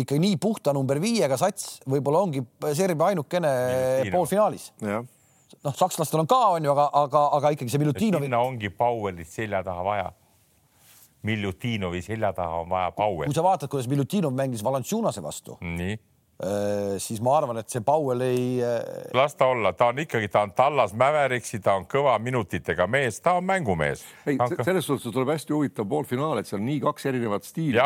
[0.00, 2.42] ikka nii puhta number viiega sats võib-olla ongi
[2.74, 3.52] Serbia ainukene
[4.12, 4.70] poolfinaalis.
[5.64, 8.28] Noh, sakslastel on ka, on ju, aga, aga, aga ikkagi see Milutinovi.
[8.28, 10.12] sinna ongi Powellit selja taha vaja.
[11.24, 13.32] Miljutinovi selja taha on vaja Powellit.
[13.32, 15.58] kui sa vaatad, kuidas Miljutinov mängis Valanciunase vastu.
[15.60, 15.98] nii
[16.98, 18.58] siis ma arvan, et see Powell ei.
[18.64, 18.80] Äh,
[19.14, 23.20] las ta olla, ta on ikkagi, ta on Tallas Mäveriksi, ta on kõva minutitega mees,
[23.22, 24.02] ta on mängumees.
[24.26, 27.78] ei, selles suhtes tuleb hästi huvitav poolfinaal, et seal on nii kaks erinevat stiili,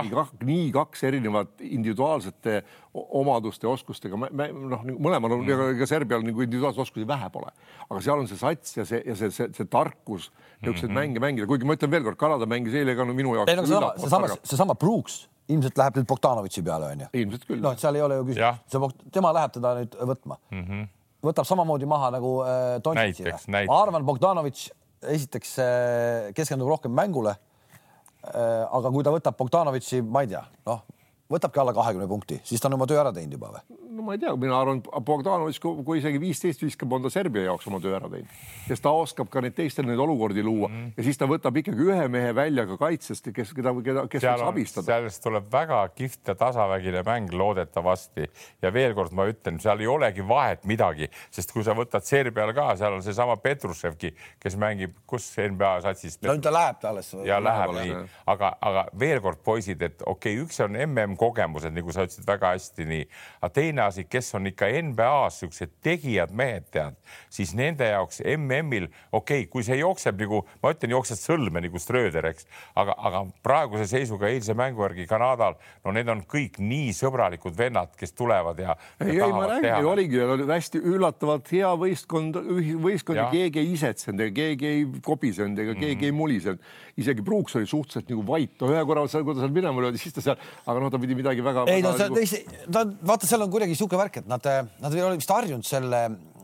[0.48, 2.62] nii kaks erinevat individuaalsete
[2.98, 7.52] omaduste, oskustega, noh, mõlemal on mm., ega Serbial nagu individuaalseid oskusi vähe pole,
[7.84, 10.32] aga seal on see sats ja see ja see, see, see tarkus
[10.62, 11.00] niisuguseid mm -hmm.
[11.00, 13.52] mänge mängida, kuigi ma ütlen veelkord, Kanada mängis eile ka no minu jaoks.
[13.52, 17.08] ei no seesama, seesama, seesama Brooks ilmselt läheb nüüd Bogdanovitši peale, onju.
[17.22, 17.60] ilmselt küll.
[17.64, 20.64] noh, et seal ei ole ju küsimust, see, tema läheb teda nüüd võtma mm.
[20.64, 20.88] -hmm.
[21.30, 23.56] võtab samamoodi maha nagu äh, Dontšitši.
[23.56, 24.68] ma arvan, Bogdanovitš
[25.14, 28.64] esiteks äh, keskendub rohkem mängule äh,.
[28.66, 30.84] aga kui ta võtab Bogdanovitši, ma ei tea, noh,
[31.32, 33.78] võtabki alla kahekümne punkti, siis ta on oma töö ära teinud juba või?
[33.98, 37.66] no ma ei tea, mina arvan, Bogdanovitš, kui isegi viisteist viskab, on ta Serbia jaoks
[37.68, 38.36] oma töö ära teinud,
[38.68, 40.92] sest ta oskab ka neid teistel neid olukordi luua mm -hmm.
[40.96, 44.44] ja siis ta võtab ikkagi ühe mehe välja ka kaitsest, kes, keda, keda, kes võiks
[44.46, 44.86] abistada.
[44.86, 48.30] sellest tuleb väga kihvt ja tasavägine mäng loodetavasti
[48.62, 52.54] ja veel kord ma ütlen, seal ei olegi vahet midagi, sest kui sa võtad Serbial
[52.54, 56.18] ka, seal on seesama Petruševki, kes mängib, kus NBA satsis.
[56.22, 57.12] no ta läheb ta alles.
[57.24, 61.74] ja läheb nii, aga, aga veel kord poisid, et okei okay,, üks on mm kogemused,
[61.74, 63.04] nagu sa ütlesid väga hästi nii,
[63.42, 66.96] aga teine asi, kes on ikka NBA-s siuksed tegijad mehed, tead,
[67.32, 71.82] siis nende jaoks MM-il okei okay,, kui see jookseb nagu ma ütlen, jooksed sõlme nagu
[71.82, 72.48] Ströder, eks,
[72.78, 77.92] aga, aga praeguse seisuga eilse mängu järgi Kanadal, no need on kõik nii sõbralikud vennad,
[77.98, 78.78] kes tulevad ja.
[79.04, 82.40] ei, ei ma räägin, oligi oli hästi üllatavalt hea võistkond,
[82.82, 85.80] võistkond ja keegi ei isetsenud ega keegi ei kobisenud ega mm -hmm.
[85.80, 86.58] keegi ei mulisenud.
[86.96, 90.14] isegi Brooks oli suhteliselt nagu vait, no ühe korra, kui ta seal minema löödi, siis
[90.14, 91.64] ta seal, aga noh, ta pidi midagi väga.
[91.72, 92.72] ei no see nagu...
[92.72, 94.50] ta, vaata, seal on kuidagi niisugune värk, et nad,
[94.82, 96.02] nad ei ole vist harjunud selle,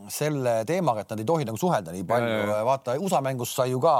[0.09, 2.57] selle teemaga, et nad ei tohi nagu suhelda nii palju.
[2.71, 3.99] vaata USA mängus sai ju ka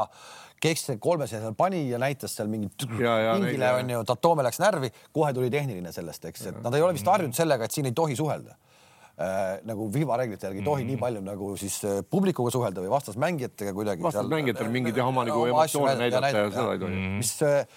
[0.65, 5.51] kes kolme seal pani ja näitas seal mingit pingile onju, Tatome läks närvi, kohe tuli
[5.53, 8.55] tehniline sellest, eks, et nad ei ole vist harjunud sellega, et siin ei tohi suhelda
[9.15, 9.59] äh,.
[9.67, 10.95] nagu FIFA reeglite järgi ei tohi mm -hmm.
[10.95, 14.03] nii palju nagu siis äh, publikuga suhelda või vastasmängijatega kuidagi.
[14.03, 16.95] vastasmängijatel mingeid oma nagu emotsioone näidata ja seda ei tohi.
[17.19, 17.67] mis, äh,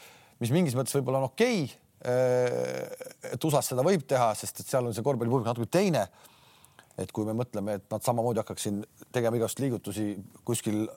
[0.40, 4.70] mis mingis mõttes võib-olla on okei okay Äh, et USA-s seda võib teha, sest et
[4.70, 6.08] seal on see korvpallipublik natuke teine.
[6.98, 8.80] et kui me mõtleme, et nad samamoodi hakkaks siin
[9.14, 10.88] tegema igast liigutusi kuskil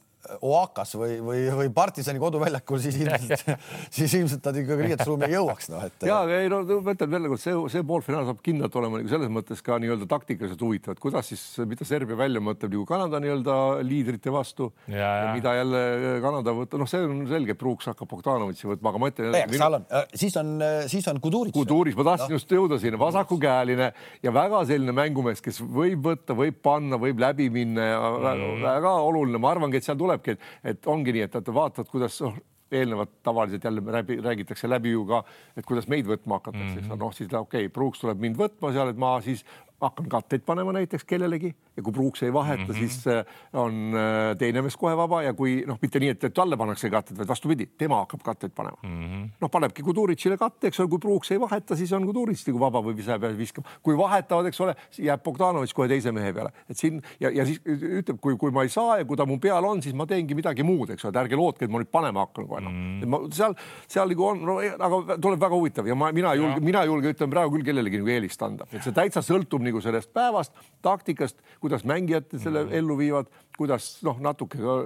[0.46, 3.46] Oakas või, või, või partisani koduväljakul, siis ilmselt,
[3.98, 6.08] siis ilmselt nad ikkagi riietusruumi ei jõuaks, noh et.
[6.08, 9.32] ja ei no ma ütlen veel kord, see, see poolfinaal saab kindlalt olema nagu selles
[9.34, 13.58] mõttes ka nii-öelda taktikaliselt huvitav, et kuidas siis, mida Serbia välja mõtleb nagu Kanada nii-öelda
[13.86, 14.72] liidrite vastu.
[14.88, 15.82] mida jälle
[16.24, 19.36] Kanada võtab, noh, see on selge, et Pruuks hakkab Bogdanovitši võtma, aga ma ütlen.
[19.52, 19.80] Minu...
[19.90, 21.56] äh, siis on, äh, siis on Kuduritš.
[21.56, 22.38] Kuduritš, ma tahtsin no.
[22.38, 23.92] just jõuda sinna, vasakukäeline
[24.24, 28.26] ja väga selline mängumees, kes võib võtta, võib panna, võib läbi minna ja mm.
[28.26, 32.20] väga, väga oluline, ma arvangi, et seal tuleb tulebki, et, ongi nii, et, vaatad, kuidas
[32.22, 32.38] noh,
[32.72, 35.24] eelnevalt tavaliselt jälle läbi, räägitakse läbi ju ka,
[35.58, 37.00] et kuidas meid võtma hakatakse mm, -hmm.
[37.00, 39.44] noh, siis okei okay,, Pruuks tuleb mind võtma seal, et ma siis
[39.82, 42.80] hakkan katteid panema näiteks kellelegi ja kui pruuks ei vaheta mm, -hmm.
[42.80, 46.58] siis äh, on äh, teine mees kohe vaba ja kui noh, mitte nii, et, talle
[46.58, 48.90] pannakse katted, vaid vastupidi, tema hakkab katteid panema mm.
[48.90, 49.30] -hmm.
[49.42, 52.82] noh, panebki Kuduritšile katte, eks ole, kui pruuks ei vaheta, siis on Kuduritš nagu vaba
[52.82, 53.66] või vise peale viskab.
[53.82, 57.62] kui vahetavad, eks ole, jääb Bogdanovitš kohe teise mehe peale, et siin ja, ja siis
[57.66, 60.36] ütleb, kui, kui ma ei saa ja kui ta mu peal on, siis ma teengi
[60.36, 63.02] midagi muud, eks ole, et ärge lootke, et ma nüüd panema hakkan kohe noh mm
[63.02, 63.08] -hmm..
[63.08, 63.56] ma seal,
[63.88, 67.30] seal nagu on no,, aga tuleb väga huvitav ja ma, mina julge, mina julgen, ütlen
[67.30, 70.54] praegu küll kellelegi nagu eelist anda, et see täitsa sõltub nagu sellest päevast,
[70.86, 72.78] taktikast, kuidas mängijad selle mm.
[72.82, 74.78] ellu viivad, kuidas noh, natuke ka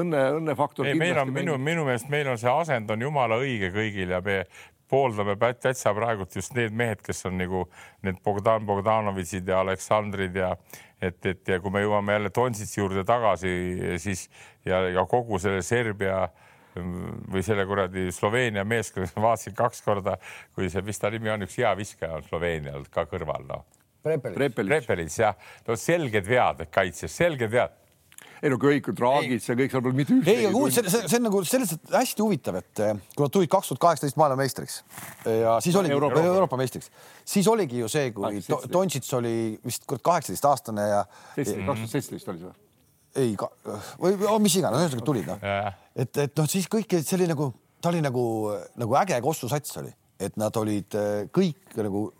[0.00, 0.90] õnne, õnnefaktor.
[0.98, 4.44] meil on minu, minu meelest meil on see asend on jumala õige kõigil ja me
[4.90, 7.64] pooldame täitsa praegult just need mehed, kes on nagu
[8.06, 10.54] need Bogdan Bogdanovitšid ja Aleksandrid ja
[11.00, 13.52] et, et ja kui me jõuame jälle Tonsitsi juurde tagasi,
[14.02, 14.26] siis
[14.66, 16.26] ja, ja kogu selle Serbia
[16.76, 20.16] või selle kuradi Sloveenia meeskonna, vaatasin kaks korda,
[20.54, 23.66] kui see, mis ta nimi on, üks hea viskaja on Sloveenial ka kõrval, noh
[24.00, 27.76] Prepelits jah, no selged vead kaitses, selged vead
[28.40, 30.32] ei no kõik traagid, see kõik seal pole mitte ühtegi.
[30.32, 33.34] ei, aga kuulge, see, see on nagu selles mõttes hästi huvitav, et eh, kui nad
[33.34, 34.78] tulid kaks tuhat kaheksateist maailmameistriks
[35.26, 36.88] ja siis oligi Euroopa, Euroopa meistriks,
[37.28, 38.40] siis oligi ju see, kui
[38.72, 39.34] Dontšits oli
[39.66, 41.04] vist kaheksateist aastane ja.
[41.36, 42.58] kaks tuhat seitseteist oli see või?
[43.18, 43.34] Ei,
[43.98, 45.42] või oh, mis iganes, ühesõnaga tulid noh,
[45.94, 47.50] et, et noh, siis kõik, see oli nagu,
[47.82, 48.24] ta oli nagu,
[48.80, 52.10] nagu äge Kossu sats oli, et nad olid eh, kõik nagu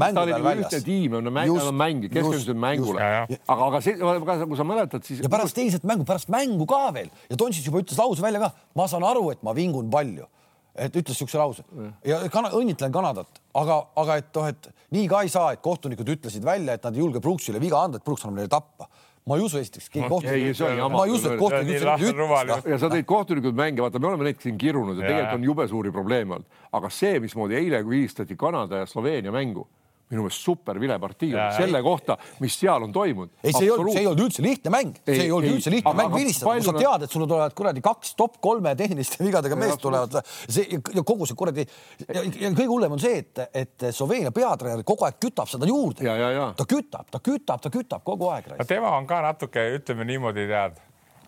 [0.00, 0.68] mängu peal väljas.
[0.68, 3.00] ühtne tiim on mänginud mängi, keskendunud mängule.
[3.30, 5.22] aga, aga see, kui sa mäletad, siis.
[5.24, 7.10] ja pärast eilset mängu, pärast mängu ka veel.
[7.30, 10.26] Ja Dontšis juba ütles lause välja ka, ma saan aru, et ma vingun palju.
[10.74, 11.62] Et ütles siukse lause.
[12.02, 16.08] Ja kana, õnnitlen Kanadat, aga, aga et noh, et nii ka ei saa, et kohtunikud
[16.16, 18.88] ütlesid välja, et nad ei julge Brooksile viga anda, et Brooks annab neile tappa
[19.24, 22.68] ma ei usu esiteks, keegi kohtunik, ma ei usu, et kohtunikud seda ütlesid.
[22.68, 25.68] ja sa tõid kohtunikud mänge, vaata, me oleme neid siin kirunud ja tegelikult on jube
[25.70, 29.64] suuri probleeme olnud, aga see, mismoodi eile vilistati Kanada ja Sloveenia mängu
[30.12, 33.32] minu meelest super vilepartii selle kohta, mis seal on toimuinud.
[33.42, 35.94] ei, see ei olnud, see ei olnud üldse lihtne mäng, see ei olnud üldse lihtne
[35.96, 39.80] mäng vilistada, kui sa tead, et sulle tulevad kuradi kaks top kolme tehniliste vigadega meest
[39.82, 44.32] tulevad, see ja kogu see kuradi ja, ja kõige hullem on see, et, et Sloveenia
[44.34, 46.04] peatreener kogu aeg kütab seda juurde.
[46.04, 48.52] ta kütab, ta kütab, ta kütab kogu aeg.
[48.68, 50.82] tema on ka natuke, ütleme niimoodi, tead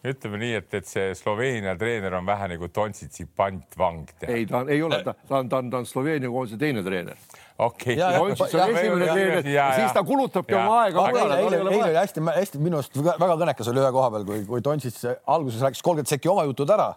[0.07, 4.05] ütleme nii, et, et see Sloveenia treener on vähe nagu Dontsitsi pantvang.
[4.29, 7.19] ei, ta ei ole, ta, ta on, ta on, ta on Sloveenia koondise teine treener
[7.59, 7.97] okei.
[7.97, 9.53] Okay..
[9.77, 11.05] siis ta kulutabki oma aega.
[11.39, 15.63] eile oli hästi-hästi minu arust väga kõnekas oli ühe koha peal, kui, kui Tonsits alguses
[15.65, 16.91] rääkis kolmkümmend sekki oma jutud ära,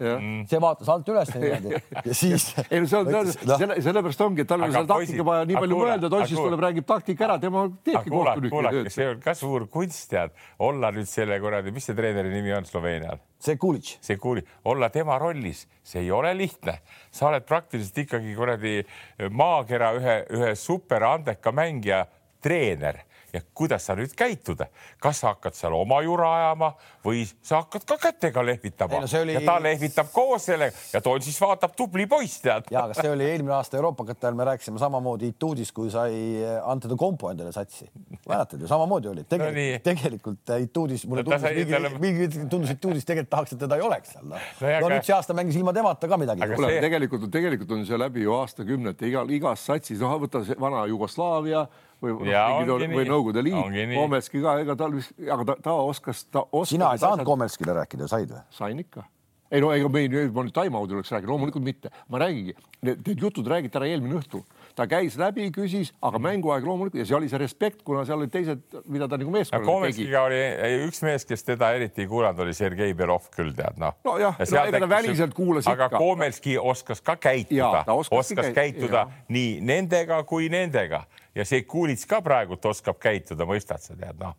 [0.49, 1.83] see vaatas alt üles niimoodi.
[2.09, 2.51] Ja siis.
[2.69, 5.79] ei no see on, selle, sellepärast ongi, et tal on seal taktika vaja nii palju
[5.79, 8.91] mõelda, Tonsits tuleb, räägib taktika ära, tema teebki kohtuniku tööd.
[8.93, 10.35] see on ka suur kunst tead,
[10.69, 13.21] olla nüüd selle kuradi, mis see treeneri nimi on Sloveenial?
[13.39, 16.79] See Kulic, olla tema rollis, see ei ole lihtne.
[17.11, 18.85] sa oled praktiliselt ikkagi kuradi
[19.29, 22.05] maakera ühe, ühe super andeka mängija
[22.41, 23.03] treener
[23.33, 24.69] ja kuidas sa nüüd käituda,
[25.01, 26.71] kas sa hakkad seal oma jura ajama
[27.05, 29.35] või sa hakkad ka kätega lehvitama no oli...
[29.37, 32.69] ja ta lehvitab koos sellega ja Toon siis vaatab tubli poiss tead.
[32.73, 36.13] ja, aga see oli eelmine aasta Euroopa Cupi ajal, me rääkisime samamoodi Ituudis, kui sai
[36.63, 37.89] Ante de Compo endale satsi.
[38.27, 41.93] mäletad ju, samamoodi oli tegelikult no,, tegelikult Ituudis mulle tundus no, mingi, talle...
[41.99, 44.47] mingi tundus Ituudis tegelikult tahaks, et teda ei oleks seal noh.
[44.61, 46.49] no, no nüüd see aasta mängis ilma temata ka midagi.
[46.55, 50.57] kuule see..., tegelikult, tegelikult on see läbi ju aastakümnete igal, igas satsis, noh, võta see
[50.59, 51.67] vana Jugoslaavia
[52.01, 56.43] või, või, või Nõukogude Liit, Komelski ka, ega tal vist, aga ta, ta oskas, ta
[56.47, 56.73] oskas.
[56.73, 58.43] sina ei saanud Komelskile rääkida, said või?
[58.55, 59.05] sain ikka.
[59.51, 62.55] ei no ega me ei, ma nüüd time-out'i oleks rääkinud, loomulikult mitte, ma räägingi,
[62.87, 64.43] need jutud räägiti ära eelmine õhtu
[64.75, 68.33] ta käis läbi, küsis, aga mänguaeg loomulikult ja see oli see respekt, kuna seal olid
[68.33, 70.07] teised, mida ta nagu meeskonnaga tegi.
[70.19, 70.41] oli
[70.87, 73.97] üks mees, kes teda eriti ei kuulanud, oli Sergei Belov küll tead noh.
[74.07, 75.89] nojah, no ega ta väliselt kuulas aga ikka.
[75.95, 79.23] aga Komelski oskas ka käituda, oskas, oskas käituda ja.
[79.29, 81.05] nii nendega kui nendega
[81.35, 84.37] ja see Kulits ka praegult oskab käituda, mõistad sa tead noh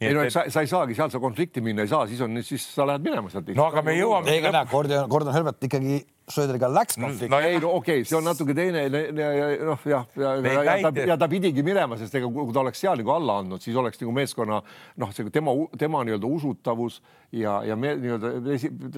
[0.00, 0.32] ei no et...
[0.34, 3.04] sa, sa ei saagi sealt sa konflikti minna ei saa, siis on, siis sa lähed
[3.04, 3.52] minema sealt.
[3.54, 4.32] no aga me jõuame.
[4.32, 7.28] ei, aga näe, Gordon, Gordon Herbert ikkagi Schröderiga läks konflikti.
[7.30, 11.06] no ei, no okei okay,, see on natuke teine noh, jah, ja, ja, ja, ja,
[11.12, 14.02] ja ta pidigi minema, sest ega kui ta oleks seal nagu alla andnud, siis oleks
[14.02, 14.60] nagu meeskonna
[15.04, 16.98] noh, see tema, tema nii-öelda usutavus
[17.30, 18.34] ja, ja me nii-öelda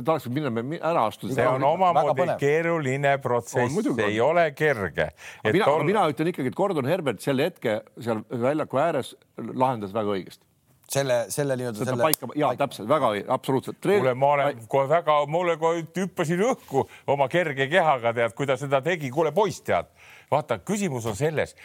[0.01, 1.37] ta oleks minna ära astuda.
[1.37, 5.11] see on omamoodi keeruline protsess, ei ole kerge.
[5.45, 10.17] mina on..., mina ütlen ikkagi, et Gordon Herbert sel hetke seal väljaku ääres lahendas väga
[10.17, 10.47] õigesti
[10.89, 12.03] selle, selle nii-öelda selle.
[12.03, 12.67] paika, ja paika.
[12.67, 13.79] täpselt, väga absoluutselt.
[13.83, 18.57] kuule, ma olen kohe väga, mulle kohe hüppasin õhku oma kerge kehaga, tead, kui ta
[18.61, 19.11] seda tegi.
[19.11, 19.91] kuule, poiss, tead,
[20.31, 21.57] vaata, küsimus on selles,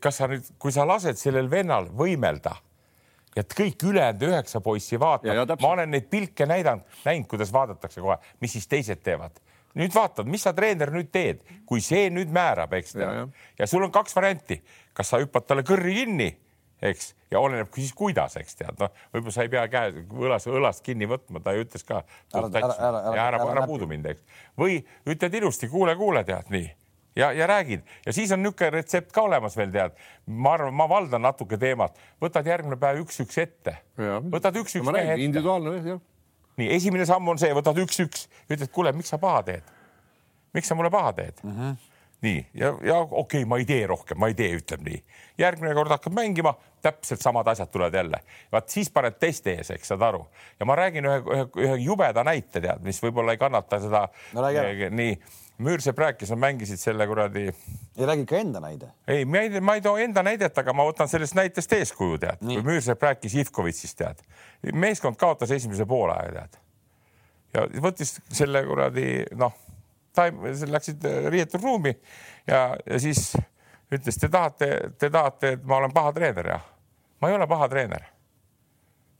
[0.00, 2.56] kas sa nüüd, kui sa lased sellel vennal võimelda
[3.34, 8.18] ja kõik ülejäänud üheksa poissi vaatab, ma olen neid pilke näidanud, näinud, kuidas vaadatakse kohe,
[8.42, 9.42] mis siis teised teevad
[9.74, 13.26] nüüd vaatad, mis sa treener nüüd teed, kui see nüüd määrab, eks ja.
[13.58, 14.60] ja sul on kaks varianti,
[14.94, 16.28] kas sa hüppad talle kõrri kinni
[16.82, 20.84] eks, ja oleneb siis kuidas, eks tead, noh, võib-olla sa ei pea käe õlas, õlast
[20.86, 22.04] kinni võtma, ta ju ütles ka.
[22.34, 26.50] ära, ära, ära, ära, ära, ära puudu mind, eks, või ütled ilusti, kuule, kuule, tead
[26.54, 26.70] nii
[27.16, 29.94] ja, ja räägid ja siis on niisugune retsept ka olemas veel tead.
[30.26, 33.76] ma arvan, ma valdan natuke teemat, võtad järgmine päev üks-üks ette,
[34.30, 35.22] võtad üks-üks mehe ette.
[35.22, 36.00] individuaalne jah.
[36.60, 39.74] nii esimene samm on see, võtad üks-üks, ütled, kuule, miks sa paha teed?
[40.54, 41.50] miks sa mulle paha teed uh?
[41.50, 41.82] Mhm.
[42.24, 45.02] Nii ja, ja okei okay,, ma ei tee rohkem, ma ei tee, ütleb nii.
[45.38, 46.54] järgmine kord hakkad mängima,
[46.84, 48.20] täpselt samad asjad tulevad jälle.
[48.52, 50.26] vaat siis paned testi ees, eks saad aru.
[50.60, 54.50] ja ma räägin ühe, ühe, ühe jubeda näite, tead, mis võib-olla ei kannata seda no,.
[54.90, 55.16] nii,
[55.58, 57.44] Müürsepp rääkis, nad mängisid selle kuradi.
[57.96, 58.90] ei räägi ikka enda näide.
[59.08, 62.42] ei, ma ei, ma ei too enda näidet, aga ma võtan sellest näitest eeskuju, tead.
[62.42, 64.24] kui Müürsepp rääkis Ivkovitsist, tead.
[64.72, 66.58] meeskond kaotas esimese poolaja, tead.
[67.54, 69.54] ja võttis selle kuradi, noh
[70.16, 71.94] läksid äh, riietusruumi
[72.46, 73.32] ja, ja siis
[73.92, 76.64] ütles, te tahate, te tahate, et ma olen paha treener, jah?
[77.20, 78.06] ma ei ole paha treener.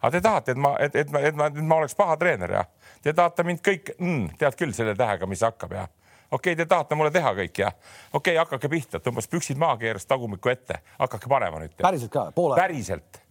[0.03, 2.53] aga te tahate, et ma, et, et ma, et ma, et ma oleks paha treener,
[2.59, 2.66] jah?
[3.03, 5.88] Te tahate mind kõik mm,, tead küll selle tähega, mis hakkab, jah?
[6.30, 7.74] okei okay,, te tahate mulle teha kõik, jah?
[8.12, 11.76] okei okay,, hakake pihta, tõmbas püksid maha, keeras tagumikku ette, hakake panema nüüd.
[11.80, 12.62] päriselt ka, poole ajal?
[12.66, 13.22] päriselt,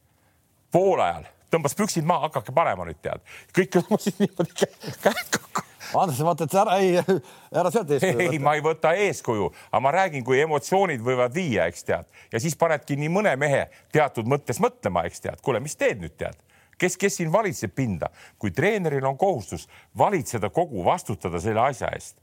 [0.71, 3.21] poole ajal tõmbas püksid maha, hakake panema nüüd tead.
[3.53, 5.67] kõik tõmbasid niimoodi käed kokku
[5.99, 7.19] Andres, vaata, et ära ei,
[7.61, 8.29] ära sealt eeskuju.
[8.29, 12.41] ei, ma ei võta eeskuju, aga ma räägin, kui emotsioonid võivad viia, eks tead, ja
[12.41, 16.39] siis panedki nii mõne mehe teatud mõttes mõtlema, eks tead, kuule, mis teed nüüd tead
[16.77, 19.67] kes, kes siin valitseb pinda, kui treeneril on kohustus
[19.97, 22.17] valitseda kogu, vastutada selle asja eest.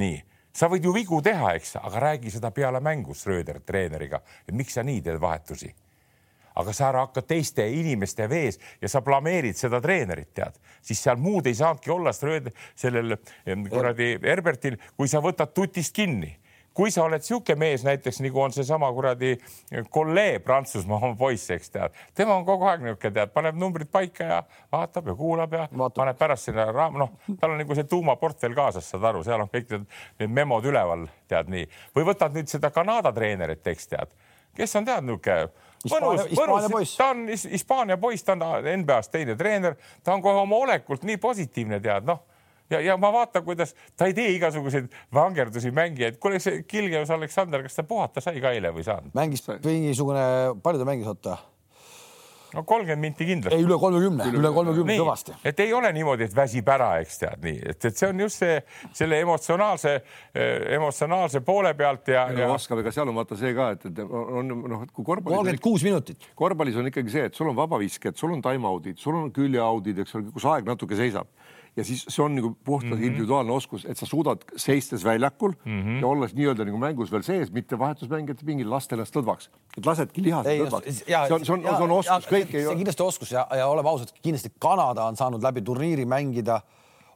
[0.00, 0.16] nii,
[0.56, 4.74] sa võid ju vigu teha, eks, aga räägi seda peale mängu Schröder treeneriga, et miks
[4.78, 5.74] sa nii teed vahetusi.
[6.58, 11.20] Aga sa ära hakka teiste inimeste vees ja sa blameerid seda treenerit, tead, siis seal
[11.20, 13.16] muud ei saanudki olla Schröder, sellel
[13.70, 16.36] kuradi Herbertil, kui sa võtad tutist kinni
[16.74, 19.34] kui sa oled niisugune mees näiteks nagu on seesama kuradi
[19.90, 24.28] kolleeg Prantsusmaa oma poiss, eks tead, tema on kogu aeg niisugune, tead, paneb numbrid paika
[24.28, 24.40] ja
[24.72, 25.96] vaatab ja kuulab ja Vaatab.
[26.02, 29.50] paneb pärast sinna raam, noh, tal on nagu see tuumaportfell kaasas, saad aru, seal on
[29.52, 29.88] kõik need,
[30.22, 31.66] need memod üleval, tead nii.
[31.96, 34.14] või võtad nüüd seda Kanada treenerit, eks tead,
[34.56, 39.78] kes on tead niisugune mõnus, mõnus, ta on Hispaania poiss, ta on NBA-s teine treener,
[40.04, 42.26] ta on kohe oma olekult nii positiivne, tead, noh
[42.70, 46.18] ja, ja ma vaatan, kuidas ta ei tee igasuguseid vangerdusi mängijaid.
[46.22, 49.14] kuule, see Kilgeus Aleksander, kas ta puhata sai ka eile või saanud?
[49.16, 50.26] mängis mingisugune,
[50.62, 51.38] palju ta mängis, oota?
[52.54, 53.56] No kolmkümmend minti kindlasti.
[53.56, 55.36] ei, üle kolmekümne, üle kolmekümne kõvasti.
[55.44, 58.42] et ei ole niimoodi, et väsib ära, eks tead nii, et, et see on just
[58.42, 58.56] see,
[58.96, 59.94] selle emotsionaalse,
[60.34, 62.50] eh, emotsionaalse poole pealt ja, ja.
[62.54, 65.36] oskab, ega seal on vaata see ka, et, et on noh, et kui korvpallis.
[65.36, 66.30] kolmkümmend kuus minutit.
[66.38, 70.18] korvpallis on ikkagi see, et sul on vabavisked, sul on time-out'id, sul on küljeaudid, eks
[70.18, 71.30] ole, kus aeg natuke seisab
[71.80, 73.10] ja siis see on nagu puhtalt mm -hmm.
[73.10, 76.00] individuaalne oskus, et sa suudad seistes väljakul mm -hmm.
[76.00, 80.22] ja olles nii-öelda nagu mängus veel sees, mitte vahetusmängijate pingil, lasta ennast lõdvaks, et lasedki
[80.22, 80.92] lihased lõdvaks.
[80.92, 82.76] see on, see on, see on oskus, kõik ei ole.
[82.76, 86.60] kindlasti oskus ja, ja oleme ausad, kindlasti Kanada on saanud läbi turniiri mängida.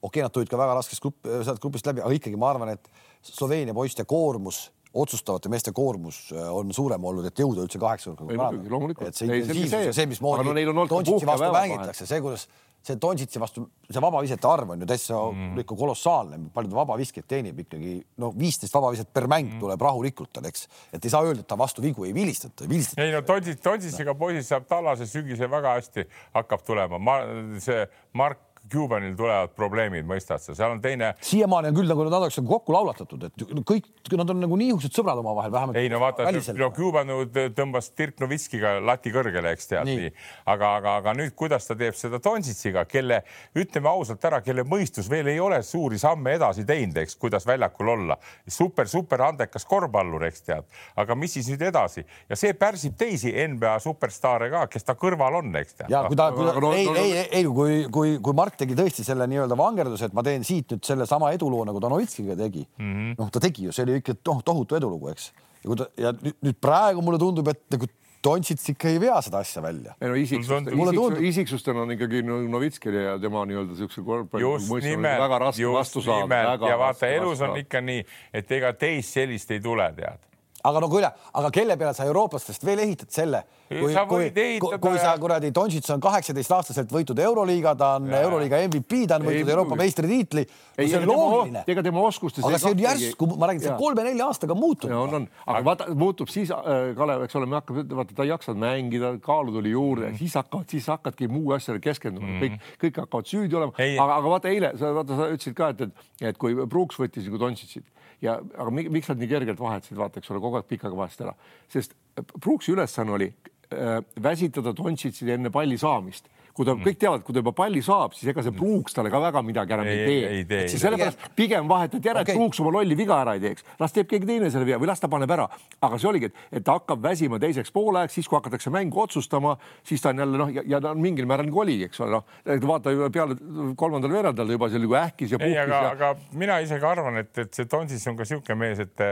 [0.03, 2.69] okei okay,, nad tulid ka väga raskest grupp, sealt grupist läbi, aga ikkagi ma arvan,
[2.69, 2.91] et
[3.23, 8.51] Sloveenia poiste koormus otsustavate meeste koormus äh, on suurem olnud, et jõuda üldse kaheksa hulka.
[8.71, 9.09] loomulikult.
[9.09, 12.47] et see intensiivsus ja see, mismoodi no, Dontšitsi vastu mängitakse, see, kuidas
[12.85, 15.59] see Donsitsi vastu, see vabavisete arv on ju täitsa mm.
[15.63, 19.61] ikka kolossaalne, palju ta vabaviskeid teenib ikkagi, no viisteist vabaviset per mäng mm.
[19.63, 23.05] tuleb rahulikult tal, eks, et ei saa öelda, et ta vastu vigu ei vilistata, vilistata.
[23.05, 27.21] ei no Donsits, Dontsitsiga poisid saab tallase sügisel väga hästi hakkab tulema, ma
[27.65, 27.87] see
[28.21, 31.13] Mark Cubanil tulevad probleemid, mõistad sa, seal on teine.
[31.25, 34.95] siiamaani on küll nagu nad oleks nagu kokku laulatatud, et kõik, nad on nagu niisugused
[34.97, 35.79] sõbrad omavahel vähemalt.
[35.81, 37.13] ei no vaata, no Cuban
[37.57, 40.13] tõmbas Dirk Novitskiga lati kõrgele, eks tead nii, nii.,
[40.55, 43.21] aga, aga, aga nüüd, kuidas ta teeb seda Dončitsiga, kelle
[43.61, 47.93] ütleme ausalt ära, kelle mõistus veel ei ole suuri samme edasi teinud, eks, kuidas väljakul
[47.99, 48.17] olla.
[48.49, 53.33] super, super andekas korvpallur, eks tead, aga mis siis nüüd edasi ja see pärsib teisi
[53.33, 55.93] NBA superstaare ka, kes ta kõrval on, eks tead.
[55.93, 58.54] ja kui ta, kui ta, no, ei no,, ei, ei, ei, kui, kui, kui Mark
[58.61, 62.65] tegi tõesti selle nii-öelda vangerduse, et ma teen siit nüüd sellesama eduloo nagu Danovitskiga tegi
[62.65, 63.19] mm -hmm..
[63.19, 65.33] noh, ta tegi ju, see oli ikka toh, tohutu edulugu, eks.
[65.63, 67.91] ja kui ta ja nüüd, nüüd praegu mulle tundub, et nagu
[68.25, 69.95] Dončits ikka ei vea seda asja välja.
[70.01, 75.73] ei no isiksust, isiksust, isiksustel on ikkagi Novitskil ja tema nii-öelda siukse korvpalli väga raske
[75.73, 76.45] vastu saada.
[76.69, 80.34] ja vaata, elus on ikka nii, et ega teist sellist ei tule, tead
[80.65, 81.09] aga no kuule,
[81.41, 84.29] aga kelle peale sa eurooplastest veel ehitad selle, kui, kui,
[84.63, 88.23] kui, kui sa kuradi Dontšits on kaheksateistaastaselt võitnud Euroliiga, ta on ja.
[88.25, 90.47] Euroliiga MVP, ta on võitnud Euroopa meistritiitli.
[90.79, 91.65] see on loogiline.
[91.69, 92.45] ega tema oskustes.
[92.49, 94.93] aga see on järsku, ma räägin, see kolme-nelja aastaga muutub.
[94.97, 98.33] on, on, aga vaata, muutub siis äh,, Kalev, eks ole, me hakkame, vaata, ta ei
[98.33, 100.19] jaksanud mängida, kaalu tuli juurde mm, -hmm.
[100.19, 102.45] siis hakkavad, siis hakkadki muu asjale keskenduma mm, -hmm.
[102.45, 103.77] kõik, kõik hakkavad süüdi olema.
[103.77, 107.29] aga, aga vaata eile sa vaata, sa ütlesid ka, et, et, et kui Brooks võttis
[107.29, 107.85] nagu Dontšitsit
[108.25, 111.35] ja aga miks nad nii kergelt vahetasid, vaata, eks ole, kogu aeg pikaga vahest ära,
[111.71, 111.97] sest
[112.39, 117.35] Brooksi ülesanne oli äh, väsitada Dontšitsi enne palli saamist kui ta mm., kõik teavad, kui
[117.35, 120.07] ta juba palli saab, siis ega see Pruuks talle ka väga midagi enam ei, ei
[120.07, 120.67] tee, ei tee.
[120.71, 123.95] siis sellepärast pigem vahetati ära okay., et Pruuks oma lolli viga ära ei teeks, las
[123.95, 125.49] teeb keegi teine selle vea või las ta paneb ära.
[125.85, 129.57] aga see oligi, et, et ta hakkab väsima teiseks poolajaks, siis kui hakatakse mängu otsustama,
[129.87, 132.61] siis ta on jälle noh, ja ta on mingil määral nagu oli, eks ole, noh,
[132.71, 133.39] vaata peale
[133.81, 135.57] kolmandal veerandal juba seal nagu ähkis ja puhkis.
[135.57, 138.85] ei, aga ja..., aga mina isegi arvan, et, et see Tonsis on ka niisugune mees,
[138.85, 139.05] et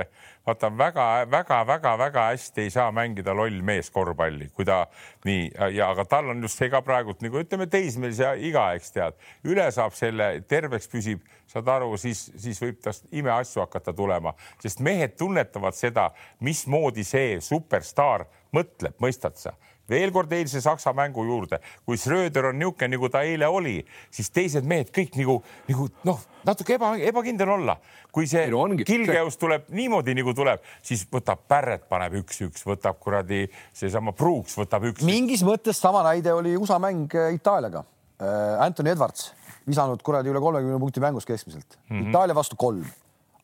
[0.47, 4.87] vaata väga-väga-väga-väga hästi ei saa mängida loll mees korvpalli, kui ta
[5.25, 9.19] nii ja aga tal on just see ka praegult nagu ütleme, teismelise iga, eks tead,
[9.47, 14.83] üle saab selle, terveks püsib, saad aru, siis, siis võib tast imeasju hakata tulema, sest
[14.83, 19.55] mehed tunnetavad seda, mismoodi see superstaar mõtleb, mõistad sa
[19.93, 23.79] veel kord eilse Saksa mängu juurde, kui Schröder on niisugune, nagu ta eile oli,
[24.13, 25.39] siis teised mehed kõik nagu,
[25.69, 27.77] nagu noh, natuke eba, ebakindel olla.
[28.13, 33.47] kui see no Kilgeus tuleb niimoodi nagu tuleb, siis võtab Pärret, paneb üks-üks, võtab kuradi
[33.73, 35.05] seesama Brooks võtab üks.
[35.07, 37.85] mingis mõttes sama näide oli USA mäng äh, Itaaliaga.
[38.21, 39.31] Äh, Anthony Edwards
[39.67, 41.97] visanud kuradi üle kolmekümne punkti mängus keskmiselt mm.
[41.97, 42.11] -hmm.
[42.11, 42.85] Itaalia vastu kolm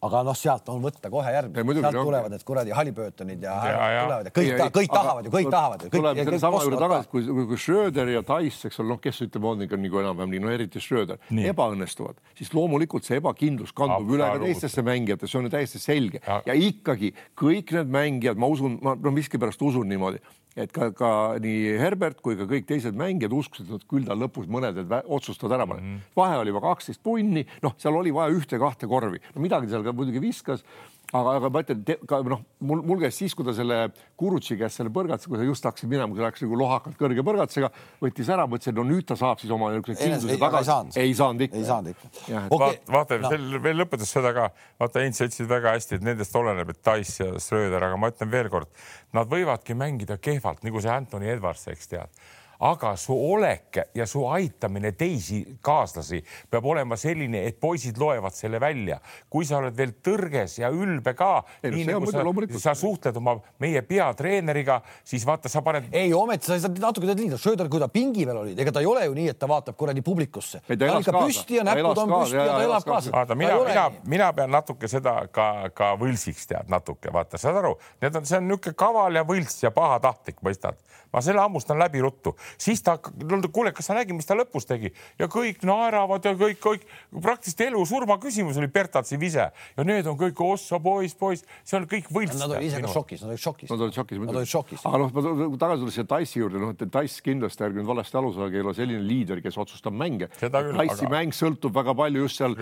[0.06, 3.88] aga noh, sealt on võtta kohe järgmine, sealt no, tulevad need kuradi Halliburtonid ja, ja,
[3.90, 5.90] ja tulevad ja kõik, ta, kõik aga, tahavad ju, kõik tahavad ju.
[5.94, 9.20] tuleb selle sama juurde tagasi, kui, kui, kui Schröder ja Tyson, eks ole, noh, kes
[9.26, 11.18] ütleb, on ikka nagu enam-vähem nii, no eriti Schröder,
[11.50, 16.22] ebaõnnestuvad, siis loomulikult see ebakindlus kandub üle ka teistesse mängijatesse, see on ju täiesti selge
[16.22, 16.38] ja.
[16.46, 20.22] ja ikkagi kõik need mängijad, ma usun, ma no miskipärast usun niimoodi
[20.58, 21.10] et ka, ka
[21.42, 25.66] nii Herbert kui ka kõik teised mängijad uskusid, et küll ta lõpus mõned otsustavad ära
[25.68, 25.96] panna mm.
[25.96, 26.14] -hmm.
[26.18, 29.94] vahe oli juba kaksteist punni, noh, seal oli vaja ühte-kahte korvi, no midagi seal ka
[29.96, 30.64] muidugi viskas
[31.12, 33.78] aga, aga ma ütlen, ka noh, mul, mul käis siis, kui ta selle
[34.18, 37.24] Kurutši käest selle põrgatse, kui ta just hakkas minema, kui ta läks nagu lohakalt kõrge
[37.26, 37.70] põrgatsega,
[38.02, 40.78] võttis ära, mõtlesin, no nüüd ta saab siis oma niisuguse kindluse tagasi.
[41.00, 41.60] ei saanud ikka.
[41.60, 42.10] ei saanud ikka.
[42.56, 42.80] Okay.
[42.92, 44.48] vaata no., veel, veel lõpetas seda ka,
[44.80, 48.12] vaata, Heinz, sa ütlesid väga hästi, et nendest oleneb, et Dice ja Schröder, aga ma
[48.12, 48.72] ütlen veelkord,
[49.16, 52.28] nad võivadki mängida kehvalt, nagu see Anthony Edwards, eks tead
[52.58, 58.60] aga su olek ja su aitamine teisi kaaslasi peab olema selline, et poisid loevad selle
[58.60, 58.98] välja.
[59.30, 62.24] kui sa oled veel tõrges ja ülbe ka, nii nagu sa,
[62.58, 65.88] sa suhtled oma meie peatreeneriga, siis vaata, sa paned.
[65.92, 68.82] ei, ometi sa saad natuke tead liiga, Schröder, kui ta pingi peal oli, ega ta
[68.82, 70.62] ei ole ju nii, et ta vaatab kuradi publikusse.
[70.66, 73.14] ta on ikka püsti ja näpud on püsti ja ta elab kaasa.
[73.14, 73.86] vaata, mina, mina,
[74.16, 78.40] mina pean natuke seda ka, ka võltsiks tead natuke, vaata, saad aru, need on, see
[78.40, 80.78] on niisugune kaval ja võlts ja pahatahtlik, mõistad
[81.12, 84.92] ma selle hammustan läbi ruttu, siis ta, kuule, kas sa nägid, mis ta lõpus tegi
[85.18, 90.18] ja kõik naeravad ja kõik, kõik praktiliselt elu-surma küsimus oli Bertatsi vise ja need on
[90.20, 92.38] kõik ossa poiss, poiss, see on kõik võlts.
[92.40, 93.72] Nad olid ise ka šokis, nad olid šokis.
[93.72, 94.22] Nad olid šokis.
[94.22, 94.86] Nad olid šokis.
[94.88, 98.20] aga noh, ma tagasi tulles siia Tassi juurde, noh, et Tass kindlasti ärge nüüd valesti
[98.20, 100.30] aru saage, ei ole selline liider, kes otsustab mänge.
[100.38, 101.12] Tassi aga...
[101.12, 102.56] mäng sõltub väga palju just seal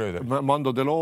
[0.47, 0.97] Mando Delo,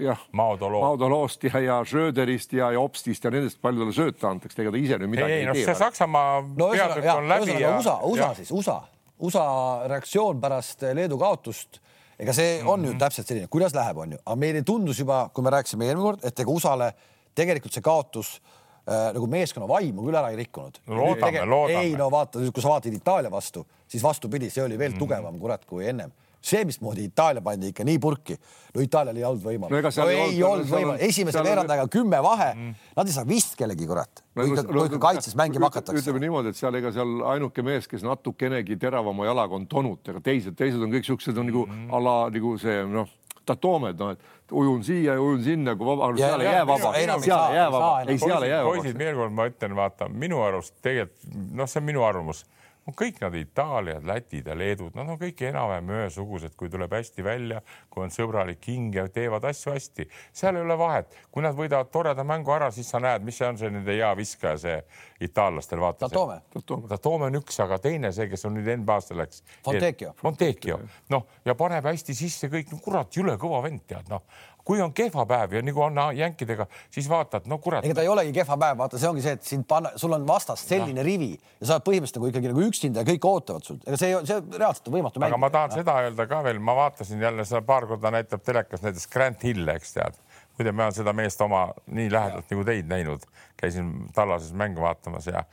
[0.00, 0.68] jah, Maudo
[1.08, 4.80] Loost ja, ja Schröderist ja, ja Obstist ja nendest palju talle sööta antakse, ega ta
[4.80, 5.66] ise nüüd midagi ei, ei, ei tee.
[5.68, 7.73] see Saksamaa no, peatükk on läbi ja.
[7.78, 8.34] USA, USA ja.
[8.34, 8.80] siis, USA,
[9.18, 9.46] USA
[9.90, 11.80] reaktsioon pärast Leedu kaotust.
[12.18, 12.92] ega see on mm -hmm.
[12.92, 16.04] ju täpselt selline, kuidas läheb, on ju, aga meile tundus juba, kui me rääkisime eelmine
[16.04, 16.92] kord, et ega USA-le
[17.34, 18.40] tegelikult see kaotus
[18.88, 20.96] äh, nagu meeskonna vaimu küll ära ei rikkunud no,.
[20.96, 21.80] loodame, loodame.
[21.80, 24.98] ei no vaata, kui sa vaatad Itaalia vastu, siis vastupidi, see oli veel mm -hmm.
[24.98, 26.12] tugevam kurat kui ennem
[26.44, 28.36] see, mismoodi Itaalia pandi ikka nii purki,
[28.74, 30.04] no Itaalial ei olnud võimalust no,.
[30.04, 34.22] no ei olnud võimalust, esimese veerandajaga kümme vahe mm., nad ei saa vist kellegi kurat
[34.22, 36.04] no,, kui ikka, kui ikka kaitses mängima hakatakse.
[36.04, 40.22] ütleme niimoodi, et seal ega seal ainuke mees, kes natukenegi teravama jalaga on Tonut, ega
[40.24, 41.92] teised, teised on kõik siuksed on nagu mm.
[41.96, 43.12] ala nagu see noh,
[43.44, 46.94] Tatoomed, noh, et ujun siia ja ujun sinna, kui vaba, seal ei jää vaba, seal
[46.96, 48.76] ei jää vaba, ei, seal ei jää vaba.
[48.78, 52.44] poisid, veel kord ma ütlen, vaata minu arust tegelikult noh, see on minu arvamus
[52.92, 57.62] kõik nad Itaaliad, Lätid ja Leedud, nad on kõik enam-vähem ühesugused, kui tuleb hästi välja,
[57.88, 60.04] kui on sõbralik hing ja teevad asju hästi,
[60.36, 63.48] seal ei ole vahet, kui nad võidavad toreda mängu ära, siis sa näed, mis see
[63.48, 64.76] on see nende hea viskaja, see
[65.24, 66.08] itaallastel vaata.
[66.08, 66.40] Tatome.
[66.88, 69.40] Tatome on üks, aga teine see, kes on nüüd NBA-sse läks.
[69.64, 70.12] Fontecchio.
[70.20, 70.80] Fontecchio,
[71.14, 74.28] noh ja paneb hästi sisse kõik, no kurat, jõle kõva vend tead, noh
[74.64, 77.84] kui on kehva päev ja nagu on jänkidega, siis vaatad, no kurat.
[77.84, 80.26] ega ta ei olegi kehva päev, vaata, see ongi see, et sind panna, sul on
[80.28, 81.06] vastas selline ja.
[81.06, 84.16] rivi ja sa oled põhimõtteliselt nagu ikkagi nagu üksinda ja kõik ootavad sult, ega see,
[84.24, 85.24] see reaalselt on võimatu.
[85.28, 85.82] aga ma tahan ja.
[85.82, 89.68] seda öelda ka veel, ma vaatasin jälle seda paar korda näitab telekas näiteks Grant Hill,
[89.76, 90.20] eks tead.
[90.56, 92.56] muide, ma olen seda meest oma nii lähedalt ja.
[92.56, 93.28] nagu teid näinud,
[93.60, 95.44] käisin tallases mängu vaatamas ja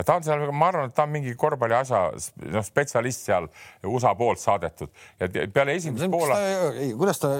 [0.00, 2.06] ja ta on seal, ma arvan, et ta on mingi korvpalli asja,
[2.54, 3.48] noh, spetsialist seal
[3.88, 4.88] USA poolt saadetud
[5.20, 6.38] ja peale esimest poola.
[6.72, 7.34] ei, kuidas ta,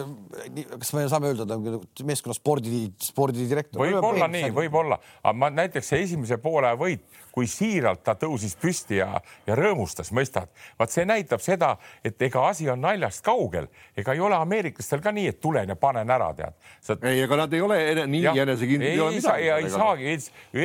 [0.76, 1.80] kas me saame öelda, ta on
[2.10, 3.80] meeskonna spordi, spordidirektor?
[3.80, 8.98] võib-olla nii, võib-olla, aga ma näiteks see esimese poole võit kui siiralt ta tõusis püsti
[9.00, 10.50] ja, ja rõõmustas, mõistad?
[10.78, 15.12] vaat see näitab seda, et ega asi on naljast kaugel, ega ei ole ameeriklastel ka
[15.14, 16.96] nii, et tulen ja panen ära, tead Sa....
[17.06, 17.78] ei, ega nad ei ole
[18.10, 18.90] nii enesekindlad.
[18.90, 20.16] ei, ei, saa, ei saagi,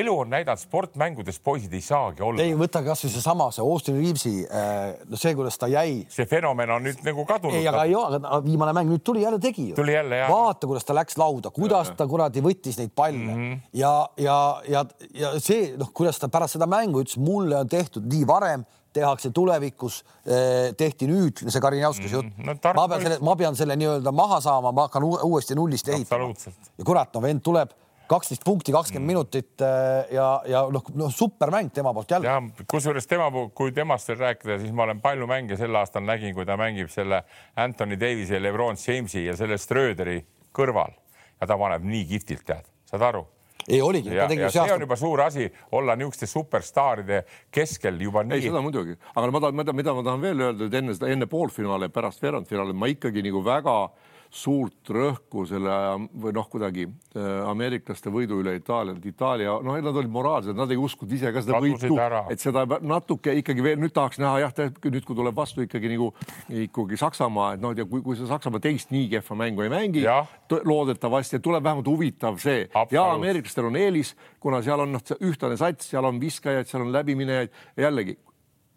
[0.02, 2.44] elu on näidanud, sportmängudes poisid ei saagi olla.
[2.44, 6.04] ei, võta kasvõi seesama, see Austin Reavesi, äh, no see, kuidas ta jäi.
[6.12, 7.58] see fenomen on nüüd nagu kadunud.
[7.60, 9.76] ei, aga ei ole, aga viimane mäng nüüd tuli jälle tegi ju.
[9.80, 10.32] tuli jälle jah.
[10.32, 13.60] vaata, kuidas ta läks lauda, kuidas ja, ta kuradi võttis neid palle mm -hmm.
[13.82, 18.06] ja, ja, ja, ja see noh, kuidas ta pärast seda mängu ütles, mulle on tehtud
[18.12, 18.66] nii varem,
[18.96, 22.46] tehakse tulevikus, eh, tehti nüüd see Karinjauskis jutt mm.
[22.46, 26.32] No, ma pean selle, ma pean selle nii-öelda maha saama, ma hakkan uuesti nullist ehitama.
[26.78, 27.74] ja kurat, no vend tuleb
[28.10, 29.14] kaksteist punkti, kakskümmend mm.
[29.14, 32.28] minutit eh, ja, ja noh, noh, supermäng tema poolt jälle.
[32.28, 36.36] ja kusjuures tema, kui temast veel rääkida, siis ma olen palju mänge sel aastal nägin,
[36.38, 37.24] kui ta mängib selle
[37.56, 40.20] Anthony Davis'i ja Lebron Jamesi ja selle Schröderi
[40.56, 40.94] kõrval
[41.42, 43.26] ja ta paneb nii kihvtilt, tead, saad aru
[43.66, 44.10] ei oligi.
[44.54, 48.38] see on juba suur asi olla niisuguste superstaaride keskel juba nii.
[48.38, 51.26] ei, seda muidugi, aga ma tahan, mida ma tahan veel öelda, et enne seda, enne
[51.30, 55.76] poolfinaali ja pärast veerandfinaali ma ikkagi nagu väga äh, suurt rõhku selle
[56.22, 59.04] või noh, kuidagi äh, ameeriklaste võidu üle Itaaliat.
[59.06, 62.66] Itaalia, noh, nad olid moraalsed, nad ei uskunud ise ka seda Kadusid võitu, et seda
[62.82, 66.12] natuke ikkagi veel nüüd tahaks näha jah, nüüd kui tuleb vastu ikkagi nagu
[66.66, 70.06] ikkagi Saksamaa, et noh, ja kui, kui see Saksamaa teist nii kehva mängu ei mängi,
[70.66, 72.68] loodetavasti tuleb vähemalt huvitav see.
[72.92, 76.94] Ja ameeriklastel on eelis, kuna seal on noh, ühtlane sats, seal on viskajaid, seal on
[76.96, 78.18] läbiminejaid ja jällegi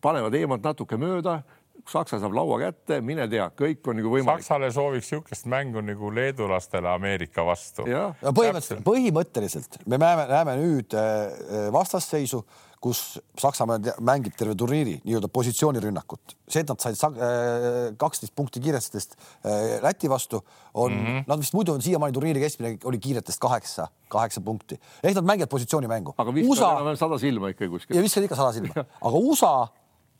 [0.02, 1.40] panevad eemalt natuke mööda
[1.88, 4.44] Saksa saab laua kätte, mine tea, kõik on nagu võimalik.
[4.44, 7.86] Saksale sooviks niisugust mängu nagu leedulastele Ameerika vastu.
[7.88, 12.42] põhimõtteliselt, põhimõtteliselt me näeme, näeme nüüd äh, vastasseisu,
[12.82, 13.00] kus
[13.38, 16.36] Saksamaa mängib terve turniiri nii-öelda positsioonirünnakut.
[16.48, 20.42] see, et nad said äh, kaksteist punkti kiiretest äh, Läti vastu,
[20.74, 21.24] on mm, -hmm.
[21.26, 25.48] nad vist muidu on siiamaani turniiri keskmine oli kiiretest kaheksa, kaheksa punkti ehk nad mängivad
[25.48, 26.14] positsioonimängu.
[26.18, 26.96] aga viskavad USA...
[26.96, 27.96] sada silma ikka kuskil.
[27.96, 28.74] ja viskavad ikka sada silma,
[29.08, 29.68] aga USA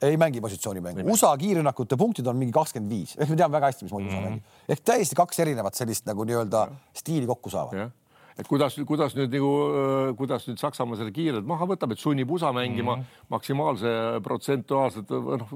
[0.03, 1.07] ei mängi positsioonimängu.
[1.11, 4.19] USA kiirrünnakute punktid on mingi kakskümmend viis, ehk me teame väga hästi, mismoodi mm -hmm.
[4.19, 4.69] USA mängib.
[4.69, 7.91] ehk täiesti kaks erinevat sellist nagu nii-öelda stiili kokku saavad
[8.39, 9.51] et kuidas, kuidas nüüd nagu,
[10.19, 13.29] kuidas nüüd Saksamaa selle kiirelt maha võtab, et sunnib USA mängima mm -hmm.
[13.35, 15.55] maksimaalse protsentuaalselt noh,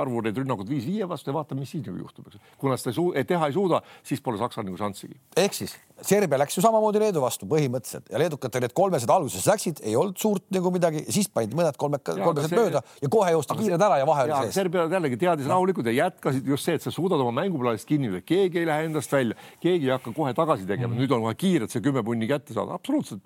[0.00, 2.38] arvu neid rünnakuid viis viie vastu ja vaatame, mis siis nagu juhtub, eks.
[2.58, 5.16] kuna seda ei suu-, teha ei suuda, siis pole Saksal nagu šanssigi.
[5.36, 9.82] ehk siis Serbia läks ju samamoodi Leedu vastu põhimõtteliselt ja leedukatel need kolmesed alguses läksid,
[9.84, 12.56] ei olnud suurt nagu midagi, siis panid mõned kolme, kolmesed see...
[12.56, 14.54] mööda ja kohe joosti kiired ära ja vahe oli sees.
[14.56, 18.62] Serbia jällegi teadis rahulikult ja jätkasid just see, et sa suudad oma mänguplaanist kinni, keegi
[18.62, 21.04] ei lähe endast välja, keegi ei hakka kohe tagasi tegema mm, -hmm.
[21.04, 23.22] nüüd on kohe kiirelt see kümme punni kätte saada, absoluutselt.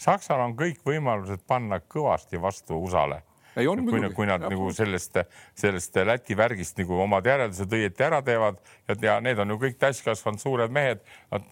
[0.00, 3.22] Saksal on kõik võimalused panna kõvasti vastu USA-le.
[3.56, 5.20] Ei on kui, kui nad nagu sellest,
[5.58, 8.58] sellest Läti värgist nagu omad järeldused õieti ära teevad
[8.88, 11.46] ja, ja need on ju kõik täiskasvanud suured mehed, nad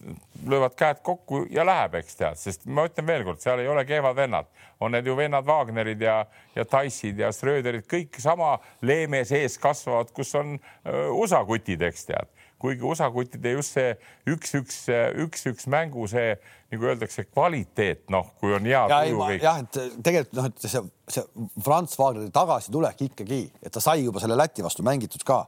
[0.49, 4.19] löövad käed kokku ja läheb, eks tead, sest ma ütlen veelkord, seal ei ole kehvad
[4.19, 4.51] vennad,
[4.83, 6.19] on need ju vennad Wagnerid ja,
[6.57, 12.11] ja Taissid ja Schröderid, kõik sama leeme sees kasvavad, kus on uh, USA kutid, eks
[12.11, 13.93] tead kuigi USA kuttide just see
[14.31, 14.85] üks-üks,
[15.25, 16.33] üks-üks mängu, see
[16.71, 19.43] nagu öeldakse, kvaliteet, noh, kui on hea ja, tuju kõik.
[19.43, 20.85] jah, et tegelikult noh, et see,
[21.17, 25.43] see Franz Wagneri tagasitulek ikkagi, et ta sai juba selle Läti vastu mängitud ka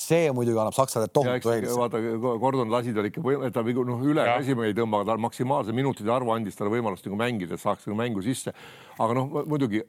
[0.00, 1.76] see muidugi annab Saksale tohutu eelise.
[1.76, 2.00] vaata,
[2.40, 6.12] Gordon lasi tal ikka, ta nagu noh, üle käsima ei tõmba, aga ta maksimaalse minutite
[6.14, 8.54] arvu andis talle võimalust nagu mängida, et saaks nagu mängu sisse.
[9.00, 9.82] aga noh, muidugi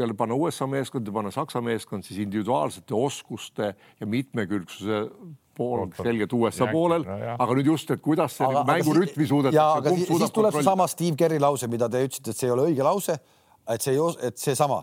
[0.00, 5.04] jälle panna USA meeskond ja panna Saksa meeskond siis individuaalsete oskuste ja mitmekülgsuse
[5.56, 9.94] pool selgelt USA poolel no,, aga nüüd just, et kuidas see aga, mängurütmi suudetakse.
[9.96, 12.86] Siis, siis tuleb seesama Steve Kerri lause, mida te ütlesite, et see ei ole õige
[12.86, 13.18] lause,
[13.72, 13.96] et see,
[14.28, 14.82] et seesama,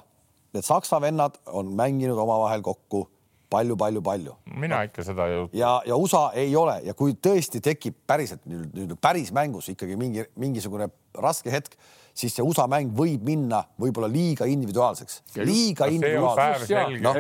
[0.55, 3.07] need saksa vennad on mänginud omavahel kokku
[3.49, 4.36] palju-palju-palju.
[4.61, 5.45] mina ikka seda ei.
[5.57, 9.97] ja, ja USA ei ole ja kui tõesti tekib päriselt nüüd, nüüd päris mängus ikkagi
[9.97, 11.78] mingi mingisugune raske hetk
[12.20, 17.01] siis see USA mäng võib minna võib-olla liiga individuaalseks, liiga individuaalseks.
[17.03, 17.13] No,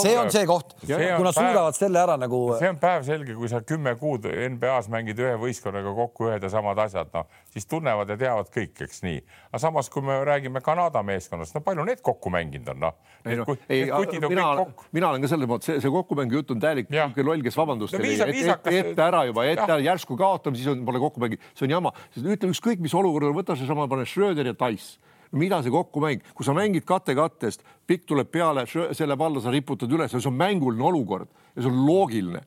[0.00, 2.40] see on see koht, kui nad suudavad selle ära nagu.
[2.60, 6.80] see on päevselge, kui sa kümme kuud NBA-s mängid ühe võistkonnaga kokku ühed ja samad
[6.86, 9.20] asjad, noh siis tunnevad ja teavad kõik, eks nii.
[9.52, 12.96] aga samas, kui me räägime Kanada meeskonnast, no palju need kokku mänginud on, noh.
[13.24, 13.84] ei noh, ei,
[14.26, 14.48] mina,
[14.96, 16.90] mina olen ka selles mõttes, see, see kokkumängu jutt on täielik
[17.22, 20.82] loll, kes vabandust no, viisa, ette, ette ära juba, ette ära, järsku kaotame, siis on,
[20.88, 21.94] pole kokkumäng, see on jama.
[22.18, 24.96] ütle ükskõik, mis olukorda, võta seesama, pane Schröder ja Tais
[25.34, 29.90] mida see kokkumäng, kui sa mängid kate kattest, pikk tuleb peale, selle palla sa riputad
[29.90, 31.26] üles see on mänguline olukord
[31.56, 32.44] ja see on loogiline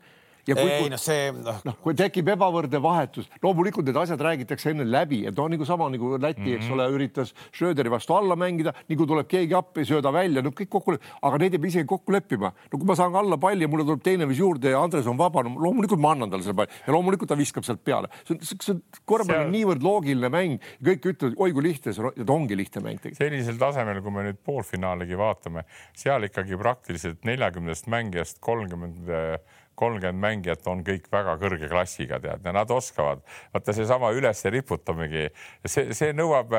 [0.48, 4.72] ja kui, ei noh, see noh no,, kui tekib ebavõrdne vahetus, loomulikult need asjad räägitakse
[4.72, 6.56] enne läbi, et on nagu sama nagu Läti mm, -hmm.
[6.56, 6.74] eks mhm.
[6.74, 10.70] ole, üritas Schröderi vastu alla mängida, nii kui tuleb keegi appi, sööda välja, no kõik
[10.72, 12.54] kokku, aga neid ei pea isegi kokku leppima.
[12.72, 15.18] no kui ma saan alla palli ja mulle tuleb teine mees juurde ja Andres on
[15.18, 18.08] vaba, no loomulikult ma annan talle selle palli ja loomulikult ta viskab sealt peale.
[18.24, 22.04] see on, see on korvpall on niivõrd loogiline mäng, kõik ütlevad, oi kui lihtne see
[22.04, 23.24] on, et ongi lihtne mäng tegelikult.
[23.24, 25.66] sellisel tasemel, kui me nüüd poolfinaaligi vaatame,
[25.98, 32.42] seal ikkagi praktiliselt neljakümnest mängijast kolmkümmend 30 kolmkümmend mängijat on kõik väga kõrge klassiga, tead,
[32.46, 33.22] ja nad oskavad.
[33.54, 35.28] vaata seesama üles riputamegi,
[35.66, 36.56] see, see nõuab,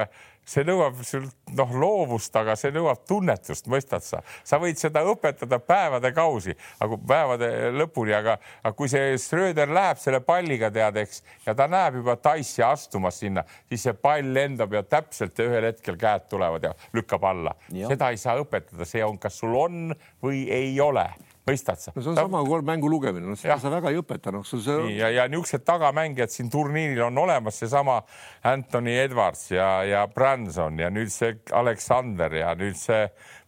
[0.46, 4.22] see nõuab sult noh, loovust, aga see nõuab tunnetust, mõistad sa?
[4.46, 9.98] sa võid seda õpetada päevade kausi, aga päevade lõpuni, aga, aga kui see Schröder läheb
[9.98, 14.78] selle palliga, tead, eks, ja ta näeb juba Taissi astumas sinna, siis see pall lendab
[14.78, 17.56] ja täpselt ühel hetkel käed tulevad ja lükkab alla.
[17.74, 19.90] seda ei saa õpetada, see on, kas sul on
[20.22, 21.08] või ei ole
[21.48, 21.92] mõistad sa?
[21.94, 22.24] no see on ta...
[22.26, 24.76] sama kui mängu lugemine, noh seda sa väga ei õpeta, noh see.
[24.96, 28.00] ja, ja niisugused tagamängijad siin turniiril on olemas, seesama
[28.46, 33.04] Anthony Edwards ja, ja Branson ja nüüd see Aleksander ja nüüd see,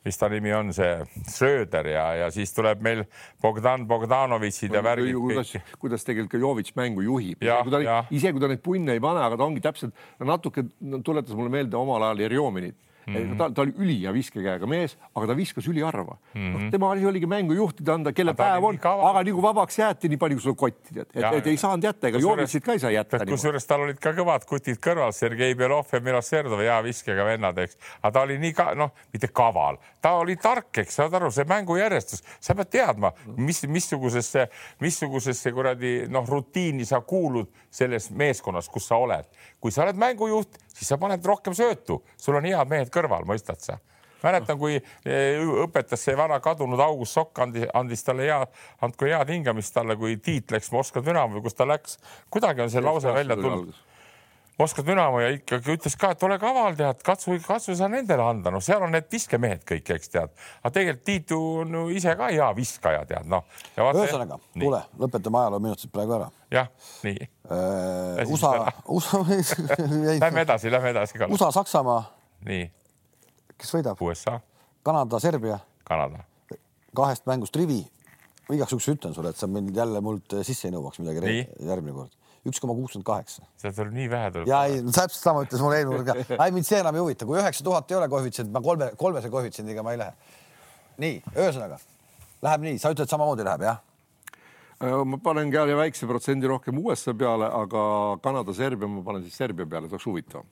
[0.07, 0.91] mis ta nimi on, see
[1.29, 3.05] Schröder ja, ja siis tuleb meil
[3.43, 5.17] Bogdan Bogdanovitšid ja värgid.
[5.21, 7.43] kuidas, kuidas tegelikult ka Jovitš mängu juhib,
[8.11, 11.37] isegi kui ta neid punne ei pane, aga ta ongi täpselt no, natuke no, tuletas
[11.37, 13.37] mulle meelde omal ajal Jerjominit Mm -hmm.
[13.39, 16.41] ta, ta oli ülihea viskekäega mees, aga ta viskas üliharva mm.
[16.41, 16.53] -hmm.
[16.53, 20.09] noh, tema asi oligi mängu juhtida, anda, kelle päev on, aga nii kui vabaks jäeti,
[20.09, 22.79] nii palju kui sul kotti, et, et, et ei saanud jätta, ega Jovitsit ka ei
[22.79, 23.23] saa jätta.
[23.27, 27.79] kusjuures tal olid ka kõvad kutid kõrval, Sergei Belov ja Miloserdov, hea viskega vennad, eks,
[28.03, 31.49] aga ta oli nii ka noh, mitte kaval, ta oli tark, eks saad aru, see
[31.49, 34.49] mängujärjestus, sa pead teadma, mis, missugusesse,
[34.81, 39.25] missugusesse kuradi noh, rutiini sa kuulud selles meeskonnas, kus sa oled.
[39.61, 43.61] kui sa oled mängujuht, siis sa paned rohkem söötu, sul on head mehed kõrval, mõistad
[43.61, 43.78] sa?
[44.20, 48.41] mäletan, kui eh, õpetas see vana kadunud August Sokk andis, andis talle hea,
[48.85, 51.97] andku head hingamist talle, kui Tiit läks Moskva Dünamo või kus ta läks.
[52.28, 53.72] kuidagi on see lause välja tulnud
[54.61, 58.51] Moskva Dünamo ja ikkagi ütles ka, et ole kaval, tead, katsu, katsu sa nendele anda,
[58.53, 60.35] noh, seal on need viskemehed kõik, eks tead.
[60.61, 63.47] aga tegelikult Tiitu on ju ise ka hea viskaja, tead, noh.
[63.79, 66.29] ühesõnaga, kuule, lõpetame ajaloominutid praegu ära.
[66.53, 66.69] jah,
[67.07, 68.29] nii äh,.
[68.29, 68.53] USA,
[68.85, 69.23] USA
[70.27, 71.23] Lähme edasi, lähme edasi.
[71.31, 72.03] USA, Saksamaa.
[72.51, 72.69] nii.
[73.57, 74.05] kes võidab?
[74.05, 74.37] USA.
[74.85, 75.59] Kanada, Serbia.
[75.89, 76.27] Kanada.
[76.97, 77.81] kahest mängust rivi.
[78.53, 82.17] igaks juhuks ütlen sulle, et sa mind jälle mult sisse ei nõuaks midagi järgmine kord
[82.49, 83.45] üks koma kuuskümmend kaheksa.
[83.61, 84.49] sealt tuleb nii vähe tuleb.
[84.49, 86.45] ja ei, täpselt sama ütles mulle eelmine kord ka.
[86.47, 89.30] ei mind see enam ei huvita, kui üheksa tuhat ei ole koefitsient, ma kolme, kolmese
[89.32, 90.36] koefitsiendiga ma ei lähe.
[91.05, 91.80] nii, ühesõnaga
[92.47, 93.80] läheb nii, sa ütled samamoodi läheb jah?
[94.80, 97.82] Äh, ma panen ka väikse protsendi rohkem USA peale, aga
[98.24, 100.47] Kanada, Serbia ma panen siis Serbia peale, see oleks huvitav.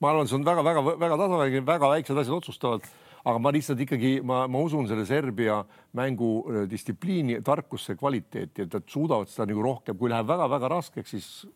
[0.00, 2.90] ma arvan, see on väga-väga-väga tasavägine, väga väiksed asjad otsustavad
[3.24, 5.60] aga ma lihtsalt ikkagi, ma, ma usun selle Serbia
[5.98, 6.30] mängu
[6.66, 11.46] äh, tarkusse, kvaliteeti, et nad suudavad seda nagu rohkem, kui läheb väga-väga raskeks, siis.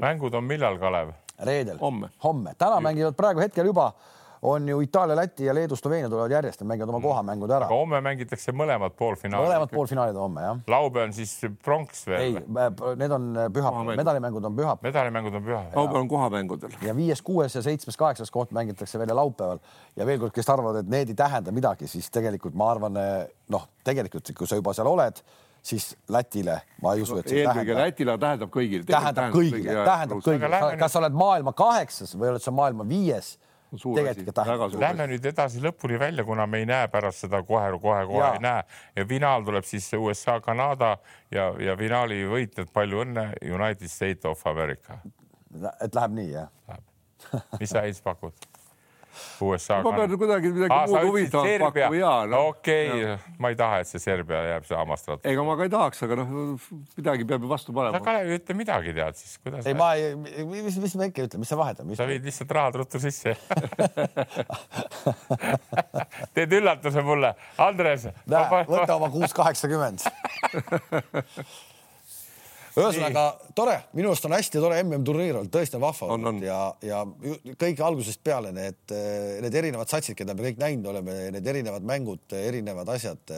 [0.00, 1.14] mängud on millal, Kalev?
[1.38, 1.78] reedel.
[1.78, 2.10] homme.
[2.24, 3.92] homme, täna mängivad praegu hetkel juba
[4.44, 7.02] on ju Itaalia, Läti ja Leedu, Sloveenia tulevad järjest ja mängivad oma mm.
[7.02, 7.66] kohamängud ära.
[7.66, 9.48] aga homme mängitakse mõlemad poolfinaalid.
[9.48, 10.58] mõlemad poolfinaalid on homme jah.
[10.68, 11.32] laupäev on siis
[11.64, 12.20] pronks veel?
[12.20, 12.34] ei,
[13.00, 14.82] need on pühapäeval, medalimängud on pühapäeval.
[14.88, 15.76] medalimängud on pühapäeval.
[15.76, 16.76] laupäeval on kohamängudel.
[16.82, 19.62] ja viies, kuues ja seitsmes, kaheksas koht mängitakse veel laupäeval
[19.96, 23.00] ja veel kord, kes arvavad, et need ei tähenda midagi, siis tegelikult ma arvan,
[23.48, 25.24] noh, tegelikult kui sa juba seal oled
[25.64, 27.88] siis Lätile ma ei usu, et see eelkõige tähendab.
[27.88, 28.84] Lätile tähendab kõigile.
[28.84, 33.38] tähendab kõigile, tähendab kõigile, kas sa oled maailma kaheksas või oled sa maailma viies
[33.82, 34.76] tegelikult tähendab.
[34.80, 38.64] Lähme nüüd edasi lõpuni välja, kuna me ei näe pärast seda kohe-kohe-kohe ei näe
[38.96, 40.96] ja finaal tuleb siis USA, Kanada
[41.34, 45.00] ja, ja finaali võitjad, palju õnne, United States of America.
[45.80, 46.50] et läheb nii jah?
[47.60, 48.34] mis sa Heinz pakud?
[49.44, 49.80] USA.
[49.84, 52.42] ma pean kuidagi midagi muud huvitavat pakkuma ja no..
[52.52, 55.28] okei okay., ma ei taha, et see Serbia jääb saamast ratta.
[55.30, 56.32] ega ma ka ei tahaks, aga noh,
[56.98, 57.98] midagi peab ju vastu panema.
[57.98, 59.68] sa Kalev ei ütle midagi, tead siis, kuidas.
[59.68, 60.14] ei, ma ei,
[60.50, 61.94] mis, mis ma ikka ütlen, mis sa vahetad?
[61.98, 63.34] sa viid lihtsalt rahad ruttu sisse
[66.34, 68.08] teed üllatuse mulle, Andres.
[68.28, 70.04] võta oma kuus kaheksakümmend
[72.80, 77.02] ühesõnaga tore, minu arust on hästi tore MM-turniir olnud, tõesti on vahva olnud ja, ja
[77.60, 78.94] kõik algusest peale need,
[79.44, 83.34] need erinevad satsid, keda me kõik näinud oleme, need erinevad mängud, erinevad asjad,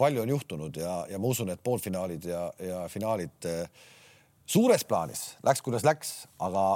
[0.00, 3.50] palju on juhtunud ja, ja ma usun, et poolfinaalid ja, ja finaalid
[4.46, 5.28] suures plaanis.
[5.46, 6.66] Läks, kuidas läks, aga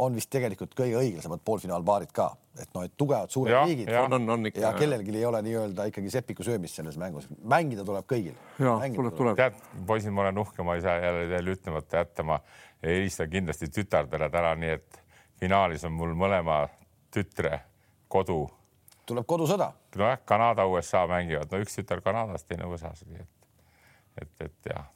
[0.00, 2.26] on vist tegelikult kõige õiglasemad poolfinaalpaarid ka,
[2.60, 5.24] et noh, et tugevad suured ja, riigid ja, on, on, on ikka, ja kellelgi ei
[5.28, 8.36] ole nii-öelda ikkagi sepiku söömist selles mängus, mängida tuleb kõigil.
[8.58, 9.36] tuleb, tuleb.
[9.38, 12.38] tead, poisid, ma olen uhke, ma ei saa jälle teile ütlemata jätta, ma
[12.84, 15.02] helistan kindlasti tütardele täna, nii et
[15.40, 16.62] finaalis on mul mõlema
[17.12, 17.60] tütre
[18.08, 18.44] kodu.
[19.10, 19.72] tuleb kodusõda.
[19.96, 23.52] nojah, Kanada, USA mängivad, no üks tütar Kanadast, teine USA-s, nii et,
[24.22, 24.88] et, et jah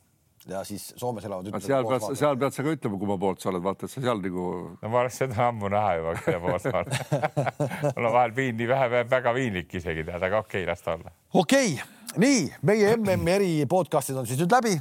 [0.49, 3.64] ja siis Soomes elavad seal pead, seal pead sa ka ütlema, kumma poolt sa oled,
[3.64, 4.47] vaata, et sa seal nagu.
[4.80, 8.70] no ma oleks seda ammu näha juba, kelle poolt ma olen mul on vahel piinlik,
[8.72, 11.14] vähe, väga piinlik isegi tead, aga okei okay,, las ta olla.
[11.32, 14.76] okei okay., nii meie MM-i eri podcast'id on siis nüüd läbi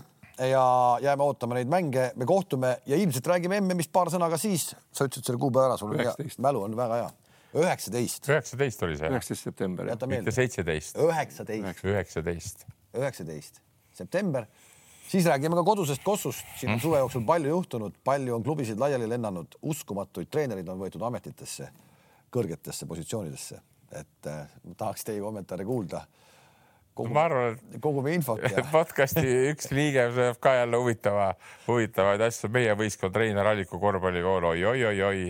[0.50, 0.66] ja
[1.04, 4.72] jääme ootama neid mänge, me kohtume ja ilmselt räägime MM-ist paar sõna ka siis.
[4.92, 5.94] sa ütlesid selle kuupäeva ära, sul
[6.44, 7.12] mälu on väga hea
[7.54, 8.28] üheksateist.
[8.30, 9.10] üheksateist oli see.
[9.14, 9.92] üheksateist september.
[10.10, 10.98] mitte seitseteist.
[10.98, 11.86] üheksateist.
[11.86, 12.66] üheksateist.
[12.98, 13.62] üheksateist
[13.94, 14.48] september
[15.08, 19.10] siis räägime ka kodusest Kossust, siin on suve jooksul palju juhtunud, palju on klubisid laiali
[19.10, 21.70] lennanud, uskumatuid treenereid on võetud ametitesse,
[22.34, 23.60] kõrgetesse positsioonidesse,
[24.00, 24.44] et äh,
[24.78, 26.06] tahaks teie kommentaare kuulda.
[26.94, 28.42] Kogume, ma arvan, et kogume infot
[28.76, 31.32] podcasti üks liige saab ka jälle huvitava,
[31.68, 32.52] huvitavaid asju.
[32.54, 35.24] meie võistkond Reinar Alliku korvpallikool oi, oi, oi, oi.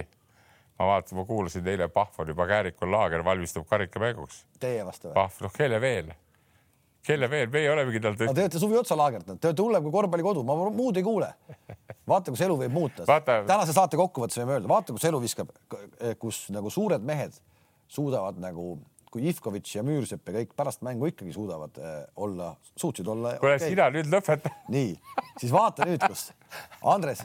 [0.79, 4.43] ma vaatan, ma kuulasin eile, Pahv on juba Käärikul laager, valmistub karikamänguks.
[4.59, 5.15] Teie vastu või?
[5.21, 6.11] Pahv, noh, kelle veel
[7.03, 8.35] kelle veel, meie olemegi tal tõesti.
[8.35, 11.29] Te olete suvi otsa laagerdanud, te olete hullem kui korvpallikodu, ma muud ei kuule.
[12.09, 13.19] vaata, kus elu võib muuta.
[13.25, 15.51] tänase saate kokkuvõttes võime öelda, vaata, kus elu viskab,
[16.21, 17.35] kus nagu suured mehed
[17.91, 18.77] suudavad nagu,
[19.13, 23.35] kui Ivkovitš ja Müürsepp ja kõik pärast mängu ikkagi suudavad äh, olla, suutsid olla.
[23.41, 24.53] kuule okay., sina nüüd lõpeta.
[24.73, 24.95] nii,
[25.41, 26.31] siis vaata nüüd, kus
[26.95, 27.21] Andres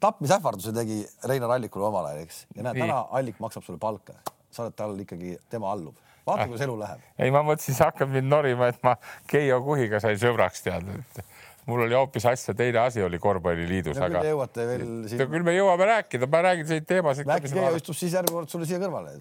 [0.00, 4.14] tapmisähvarduse tegi Reinar Allikule omal ajal, eks, ja näed, täna Allik maksab sulle palka,
[4.48, 7.02] sa oled tal ikkagi, tema allub vaata, kuidas elu läheb.
[7.18, 8.96] ei, ma mõtlesin, sa hakkad mind norima, et ma
[9.30, 11.24] Keijo Kuhiga sain sõbraks teada, et
[11.70, 14.22] mul oli hoopis asja, teine asi oli korvpalliliidus, aga.
[14.26, 15.26] jõuate veel siin.
[15.32, 17.30] küll me jõuame rääkida, ma räägin neid teemasid.
[17.36, 19.16] äkki Keijo istub siis järgmine kord sulle siia kõrvale.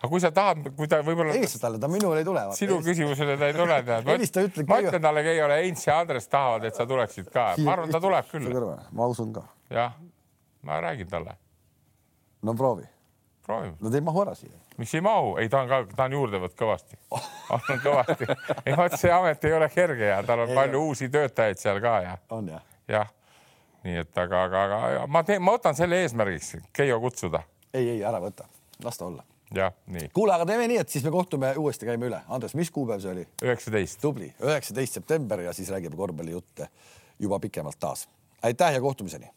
[0.00, 1.36] aga kui sa tahad, kui ta võib-olla.
[1.36, 2.44] helista talle, ta minule ei tule.
[2.58, 4.12] sinu küsimusele ta ei tule, tead.
[4.12, 4.66] helista, ütle.
[4.68, 7.48] ma ütlen talle, Keiole, Heinz ja Andres tahavad, et sa tuleksid ka.
[7.64, 8.60] ma arvan, ta tuleb küll.
[8.92, 9.48] ma usun ka.
[9.72, 9.96] jah,
[10.64, 11.36] ma räägin talle.
[12.42, 12.88] no proovi.
[13.46, 13.76] proovime.
[13.80, 16.16] no ta ei mahu ära siia miks ei mahu, ei, ta on ka, ta on
[16.16, 16.98] juurde võtnud kõvasti
[17.54, 18.28] on kõvasti.
[18.66, 21.80] ei, vot see amet ei ole kerge ja tal on ei, palju uusi töötajaid seal
[21.84, 22.16] ka ja.
[22.34, 22.64] on jah?
[22.88, 23.12] jah,
[23.86, 27.42] nii et aga, aga, aga ma teen, ma võtan selle eesmärgiks Keijo kutsuda.
[27.72, 28.48] ei, ei ära võta,
[28.84, 29.24] las ta olla.
[29.54, 30.10] jah, nii.
[30.16, 32.20] kuule, aga teeme nii, et siis me kohtume uuesti, käime üle.
[32.28, 33.26] Andres, mis kuupäev see oli?
[33.44, 34.00] üheksateist.
[34.02, 36.68] tubli, üheksateist september ja siis räägime korvpallijutte
[37.18, 38.08] juba pikemalt taas.
[38.42, 39.30] aitäh ja kohtumiseni